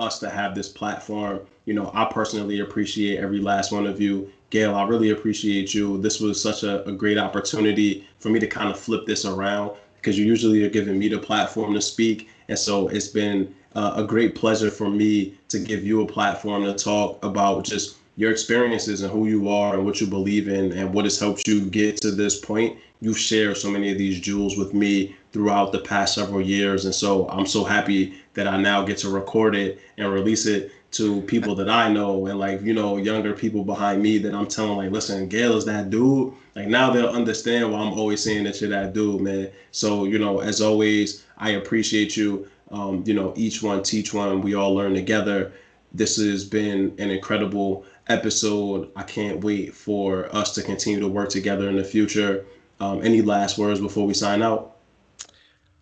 us 0.01 0.18
to 0.20 0.30
have 0.30 0.55
this 0.55 0.68
platform. 0.68 1.40
You 1.66 1.74
know, 1.74 1.90
I 1.94 2.07
personally 2.07 2.61
appreciate 2.61 3.18
every 3.18 3.40
last 3.40 3.72
one 3.72 3.86
of 3.86 4.01
you. 4.01 4.30
Gayle, 4.51 4.74
I 4.74 4.86
really 4.86 5.11
appreciate 5.11 5.74
you. 5.74 5.98
This 5.98 6.20
was 6.20 6.42
such 6.42 6.62
a, 6.64 6.84
a 6.88 6.92
great 6.92 7.18
opportunity 7.18 8.07
for 8.18 8.30
me 8.30 8.40
to 8.40 8.46
kind 8.46 8.68
of 8.68 8.78
flip 8.78 9.07
this 9.07 9.24
around 9.24 9.72
because 9.96 10.18
you 10.18 10.24
usually 10.24 10.64
are 10.64 10.70
giving 10.70 10.98
me 10.98 11.09
the 11.09 11.18
platform 11.18 11.74
to 11.74 11.80
speak. 11.80 12.28
And 12.48 12.59
so 12.59 12.88
it's 12.88 13.09
been 13.09 13.55
uh, 13.74 13.92
a 13.96 14.05
great 14.05 14.34
pleasure 14.34 14.70
for 14.70 14.88
me 14.88 15.34
to 15.48 15.59
give 15.59 15.84
you 15.84 16.03
a 16.03 16.07
platform 16.07 16.64
to 16.64 16.74
talk 16.74 17.22
about 17.24 17.64
just 17.64 17.96
your 18.16 18.30
experiences 18.30 19.03
and 19.03 19.12
who 19.12 19.26
you 19.26 19.48
are 19.48 19.74
and 19.74 19.84
what 19.84 20.01
you 20.01 20.07
believe 20.07 20.48
in 20.48 20.72
and 20.72 20.92
what 20.92 21.05
has 21.05 21.18
helped 21.18 21.46
you 21.46 21.66
get 21.66 21.96
to 21.98 22.11
this 22.11 22.38
point. 22.38 22.76
You've 23.01 23.18
shared 23.18 23.57
so 23.57 23.70
many 23.70 23.90
of 23.92 23.98
these 23.98 24.20
jewels 24.20 24.59
with 24.59 24.74
me 24.74 25.16
throughout 25.32 25.72
the 25.72 25.78
past 25.78 26.14
several 26.14 26.40
years. 26.40 26.84
And 26.84 26.94
so 26.94 27.28
I'm 27.30 27.46
so 27.46 27.64
happy 27.64 28.20
that 28.35 28.47
I 28.47 28.61
now 28.61 28.85
get 28.85 28.99
to 28.99 29.11
record 29.11 29.55
it 29.55 29.81
and 29.97 30.12
release 30.12 30.47
it 30.47 30.72
to 30.93 31.20
people 31.22 31.55
that 31.55 31.68
I 31.68 31.89
know 31.93 32.26
and 32.26 32.39
like, 32.39 32.62
you 32.62 32.74
know, 32.74 32.97
younger 32.97 33.33
people 33.33 33.62
behind 33.64 34.03
me 34.03 34.18
that 34.18 34.35
I'm 34.35 34.47
telling 34.47 34.76
like, 34.76 34.91
listen, 34.91 35.28
Gayle 35.28 35.57
is 35.57 35.64
that 35.66 35.91
dude. 35.91 36.33
Like 36.57 36.66
now 36.66 36.91
they'll 36.91 37.09
understand 37.09 37.70
why 37.70 37.78
I'm 37.78 37.93
always 37.93 38.22
saying 38.22 38.45
that 38.45 38.61
you're 38.61 38.70
that 38.70 38.93
dude, 38.93 39.20
man. 39.20 39.51
So, 39.70 40.05
you 40.05 40.18
know, 40.18 40.41
as 40.41 40.61
always, 40.61 41.24
I 41.39 41.51
appreciate 41.51 42.16
you. 42.16 42.49
Um, 42.70 43.03
you 43.07 43.14
know, 43.14 43.33
each 43.37 43.62
one 43.62 43.83
teach 43.83 44.14
one. 44.14 44.43
We 44.43 44.55
all 44.55 44.74
learn 44.74 44.95
together. 44.95 45.53
This 45.93 46.16
has 46.16 46.45
been 46.45 46.95
an 46.99 47.11
incredible 47.11 47.85
episode. 48.09 48.91
I 48.95 49.03
can't 49.03 49.43
wait 49.43 49.74
for 49.74 50.35
us 50.35 50.55
to 50.55 50.62
continue 50.62 51.01
to 51.01 51.09
work 51.09 51.31
together 51.31 51.68
in 51.68 51.76
the 51.76 51.85
future. 51.85 52.45
Um, 52.78 53.03
any 53.05 53.22
last 53.22 53.59
words 53.59 53.81
before 53.81 54.07
we 54.07 54.14
sign 54.14 54.43
out? 54.43 54.70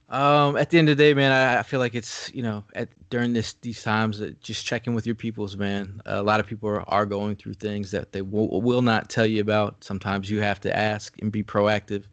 Um, 0.09 0.57
at 0.57 0.71
the 0.71 0.79
end 0.79 0.89
of 0.89 0.97
the 0.97 1.05
day, 1.05 1.13
man, 1.15 1.33
I, 1.33 1.59
I 1.61 1.63
feel 1.63 1.81
like 1.81 1.95
it's 1.95 2.33
you 2.33 2.43
know 2.43 2.65
at 2.75 2.89
during 3.11 3.35
this 3.35 3.55
these 3.61 3.83
times 3.83 4.19
that 4.21 4.41
just 4.41 4.65
checking 4.65 4.95
with 4.95 5.07
your 5.07 5.15
peoples, 5.15 5.57
man. 5.57 6.01
a 6.07 6.23
lot 6.23 6.41
of 6.41 6.47
people 6.47 6.69
are, 6.71 6.89
are 6.89 7.05
going 7.05 7.37
through 7.37 7.55
things 7.55 7.91
that 7.91 8.13
they 8.13 8.23
will, 8.23 8.63
will 8.63 8.81
not 8.83 9.11
tell 9.11 9.27
you 9.27 9.41
about. 9.43 9.85
Sometimes 9.85 10.31
you 10.31 10.41
have 10.41 10.61
to 10.61 10.75
ask 10.75 11.21
and 11.21 11.31
be 11.31 11.43
proactive, 11.43 12.05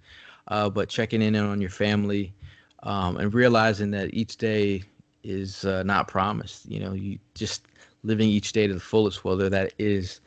uh, 0.50 0.70
but 0.70 0.89
checking 0.89 1.22
in 1.22 1.36
on 1.38 1.62
your 1.62 1.70
family, 1.70 2.34
um, 2.84 3.16
and 3.18 3.34
realizing 3.34 3.91
that 3.91 4.14
each 4.14 4.36
day 4.38 4.84
is 5.24 5.64
uh, 5.64 5.84
not 5.84 6.10
promised. 6.10 6.70
You 6.70 6.82
know, 6.82 6.93
you 6.93 7.18
just 7.34 7.66
living 8.04 8.28
each 8.30 8.52
day 8.52 8.68
to 8.68 8.74
the 8.74 8.80
fullest, 8.80 9.24
whether 9.24 9.50
that 9.50 9.74
is 9.80 10.20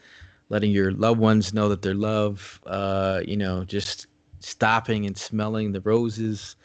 letting 0.49 0.71
your 0.71 0.93
loved 0.93 1.21
ones 1.21 1.53
know 1.53 1.69
that 1.69 1.83
they're 1.83 1.95
loved, 1.95 2.61
uh, 2.67 3.21
you 3.27 3.37
know, 3.37 3.63
just 3.65 4.07
stopping 4.41 5.05
and 5.05 5.19
smelling 5.19 5.73
the 5.73 5.81
roses 5.83 6.57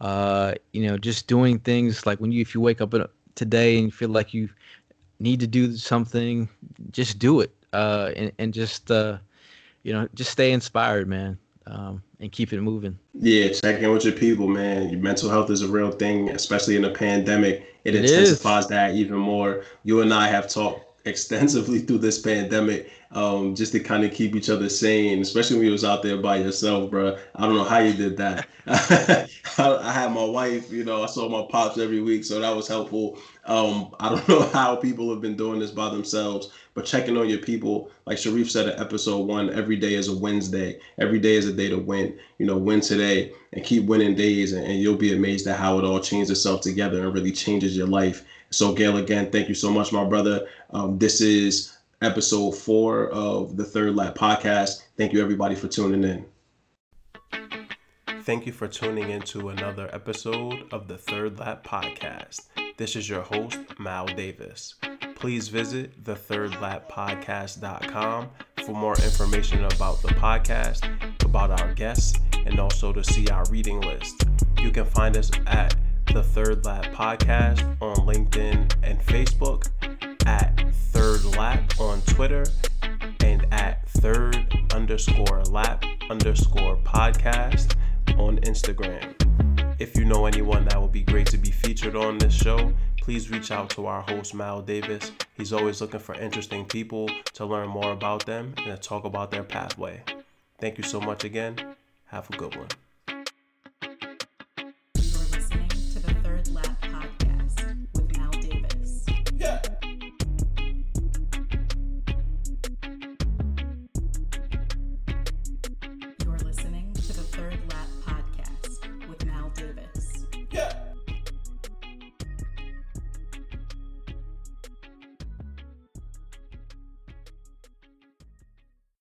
uh, 0.00 0.54
you 0.72 0.86
know, 0.86 0.96
just 0.96 1.26
doing 1.26 1.58
things 1.58 2.06
like 2.06 2.20
when 2.20 2.32
you 2.32 2.40
if 2.40 2.54
you 2.54 2.60
wake 2.60 2.80
up 2.80 2.94
today 3.34 3.76
and 3.76 3.86
you 3.86 3.90
feel 3.90 4.10
like 4.10 4.32
you 4.32 4.48
need 5.18 5.40
to 5.40 5.46
do 5.46 5.76
something, 5.76 6.48
just 6.90 7.18
do 7.18 7.40
it. 7.40 7.52
Uh, 7.72 8.12
and 8.16 8.32
and 8.38 8.54
just 8.54 8.90
uh, 8.90 9.18
you 9.82 9.92
know, 9.92 10.08
just 10.14 10.30
stay 10.30 10.52
inspired, 10.52 11.08
man. 11.08 11.38
Um, 11.66 12.02
and 12.20 12.32
keep 12.32 12.54
it 12.54 12.62
moving. 12.62 12.98
Yeah, 13.14 13.50
check 13.50 13.82
in 13.82 13.92
with 13.92 14.04
your 14.04 14.14
people, 14.14 14.48
man. 14.48 14.88
Your 14.88 15.00
mental 15.00 15.28
health 15.28 15.50
is 15.50 15.60
a 15.60 15.68
real 15.68 15.90
thing, 15.90 16.30
especially 16.30 16.76
in 16.76 16.84
a 16.86 16.90
pandemic. 16.90 17.66
It, 17.84 17.94
it 17.94 18.04
intensifies 18.04 18.64
is. 18.64 18.70
that 18.70 18.94
even 18.94 19.16
more. 19.16 19.64
You 19.84 20.00
and 20.00 20.14
I 20.14 20.28
have 20.28 20.48
talked 20.48 20.87
extensively 21.08 21.80
through 21.80 21.98
this 21.98 22.20
pandemic 22.20 22.90
um, 23.12 23.54
just 23.54 23.72
to 23.72 23.80
kind 23.80 24.04
of 24.04 24.12
keep 24.12 24.36
each 24.36 24.50
other 24.50 24.68
sane, 24.68 25.20
especially 25.22 25.56
when 25.56 25.66
you 25.66 25.72
was 25.72 25.84
out 25.84 26.02
there 26.02 26.18
by 26.18 26.36
yourself, 26.36 26.90
bro. 26.90 27.16
I 27.34 27.46
don't 27.46 27.56
know 27.56 27.64
how 27.64 27.78
you 27.78 27.94
did 27.94 28.16
that. 28.18 28.46
I, 28.66 29.92
had 29.92 30.12
my 30.12 30.24
wife, 30.24 30.70
you 30.70 30.84
know, 30.84 31.02
I 31.02 31.06
saw 31.06 31.28
my 31.28 31.46
pops 31.50 31.78
every 31.78 32.02
week, 32.02 32.24
so 32.24 32.38
that 32.40 32.54
was 32.54 32.68
helpful. 32.68 33.18
Um, 33.46 33.94
I 33.98 34.10
don't 34.10 34.28
know 34.28 34.42
how 34.48 34.76
people 34.76 35.10
have 35.10 35.22
been 35.22 35.36
doing 35.36 35.58
this 35.58 35.70
by 35.70 35.88
themselves, 35.88 36.52
but 36.74 36.84
checking 36.84 37.16
on 37.16 37.30
your 37.30 37.38
people, 37.38 37.90
like 38.04 38.18
Sharif 38.18 38.50
said 38.50 38.68
in 38.68 38.78
episode 38.78 39.26
one, 39.26 39.50
every 39.54 39.76
day 39.76 39.94
is 39.94 40.08
a 40.08 40.16
Wednesday. 40.16 40.78
Every 40.98 41.18
day 41.18 41.36
is 41.36 41.46
a 41.46 41.52
day 41.52 41.70
to 41.70 41.78
win. 41.78 42.18
You 42.36 42.46
know, 42.46 42.58
win 42.58 42.80
today 42.80 43.32
and 43.54 43.64
keep 43.64 43.86
winning 43.86 44.14
days, 44.14 44.52
and, 44.52 44.64
and 44.66 44.78
you'll 44.78 44.96
be 44.96 45.14
amazed 45.14 45.46
at 45.46 45.58
how 45.58 45.78
it 45.78 45.84
all 45.84 45.98
changes 45.98 46.30
itself 46.30 46.60
together 46.60 47.04
and 47.04 47.14
really 47.14 47.32
changes 47.32 47.76
your 47.76 47.88
life. 47.88 48.24
So, 48.50 48.72
Gayle, 48.72 48.96
again, 48.96 49.30
thank 49.30 49.48
you 49.48 49.54
so 49.54 49.70
much, 49.70 49.92
my 49.92 50.04
brother. 50.04 50.48
Um, 50.70 50.98
this 50.98 51.20
is 51.20 51.76
episode 52.00 52.52
four 52.52 53.08
of 53.10 53.56
the 53.56 53.64
Third 53.64 53.96
Lap 53.96 54.16
podcast. 54.16 54.84
Thank 54.96 55.12
you, 55.12 55.20
everybody, 55.20 55.54
for 55.54 55.68
tuning 55.68 56.04
in. 56.04 56.24
Thank 58.22 58.46
you 58.46 58.52
for 58.52 58.68
tuning 58.68 59.10
into 59.10 59.48
another 59.48 59.90
episode 59.92 60.72
of 60.72 60.88
the 60.88 60.98
Third 60.98 61.38
Lap 61.38 61.66
podcast. 61.66 62.42
This 62.76 62.94
is 62.94 63.08
your 63.08 63.22
host, 63.22 63.58
Mal 63.78 64.06
Davis. 64.06 64.74
Please 65.14 65.48
visit 65.48 66.04
thethirdlappodcast.com 66.04 68.28
for 68.64 68.72
more 68.72 68.94
information 68.96 69.64
about 69.64 70.02
the 70.02 70.08
podcast, 70.08 70.84
about 71.24 71.60
our 71.60 71.72
guests, 71.74 72.20
and 72.46 72.60
also 72.60 72.92
to 72.92 73.02
see 73.02 73.26
our 73.28 73.44
reading 73.50 73.80
list. 73.80 74.24
You 74.60 74.70
can 74.70 74.84
find 74.84 75.16
us 75.16 75.30
at 75.46 75.74
the 76.12 76.22
Third 76.22 76.64
Lap 76.64 76.84
Podcast 76.86 77.76
on 77.82 77.96
LinkedIn 78.06 78.72
and 78.82 79.00
Facebook, 79.00 79.68
at 80.26 80.58
Third 80.74 81.24
Lap 81.36 81.78
on 81.78 82.00
Twitter, 82.02 82.44
and 83.20 83.46
at 83.52 83.88
Third 83.90 84.36
underscore 84.72 85.42
Lap 85.44 85.84
underscore 86.10 86.76
Podcast 86.78 87.76
on 88.18 88.38
Instagram. 88.38 89.14
If 89.78 89.96
you 89.96 90.04
know 90.04 90.26
anyone 90.26 90.64
that 90.66 90.80
would 90.80 90.92
be 90.92 91.02
great 91.02 91.26
to 91.28 91.38
be 91.38 91.50
featured 91.50 91.94
on 91.94 92.18
this 92.18 92.34
show, 92.34 92.72
please 93.00 93.30
reach 93.30 93.50
out 93.50 93.70
to 93.70 93.86
our 93.86 94.02
host, 94.02 94.34
Mal 94.34 94.62
Davis. 94.62 95.12
He's 95.34 95.52
always 95.52 95.80
looking 95.80 96.00
for 96.00 96.14
interesting 96.14 96.64
people 96.64 97.08
to 97.34 97.44
learn 97.44 97.68
more 97.68 97.92
about 97.92 98.26
them 98.26 98.54
and 98.56 98.66
to 98.66 98.76
talk 98.76 99.04
about 99.04 99.30
their 99.30 99.44
pathway. 99.44 100.02
Thank 100.58 100.78
you 100.78 100.84
so 100.84 101.00
much 101.00 101.24
again. 101.24 101.56
Have 102.06 102.28
a 102.30 102.36
good 102.36 102.56
one. 102.56 102.68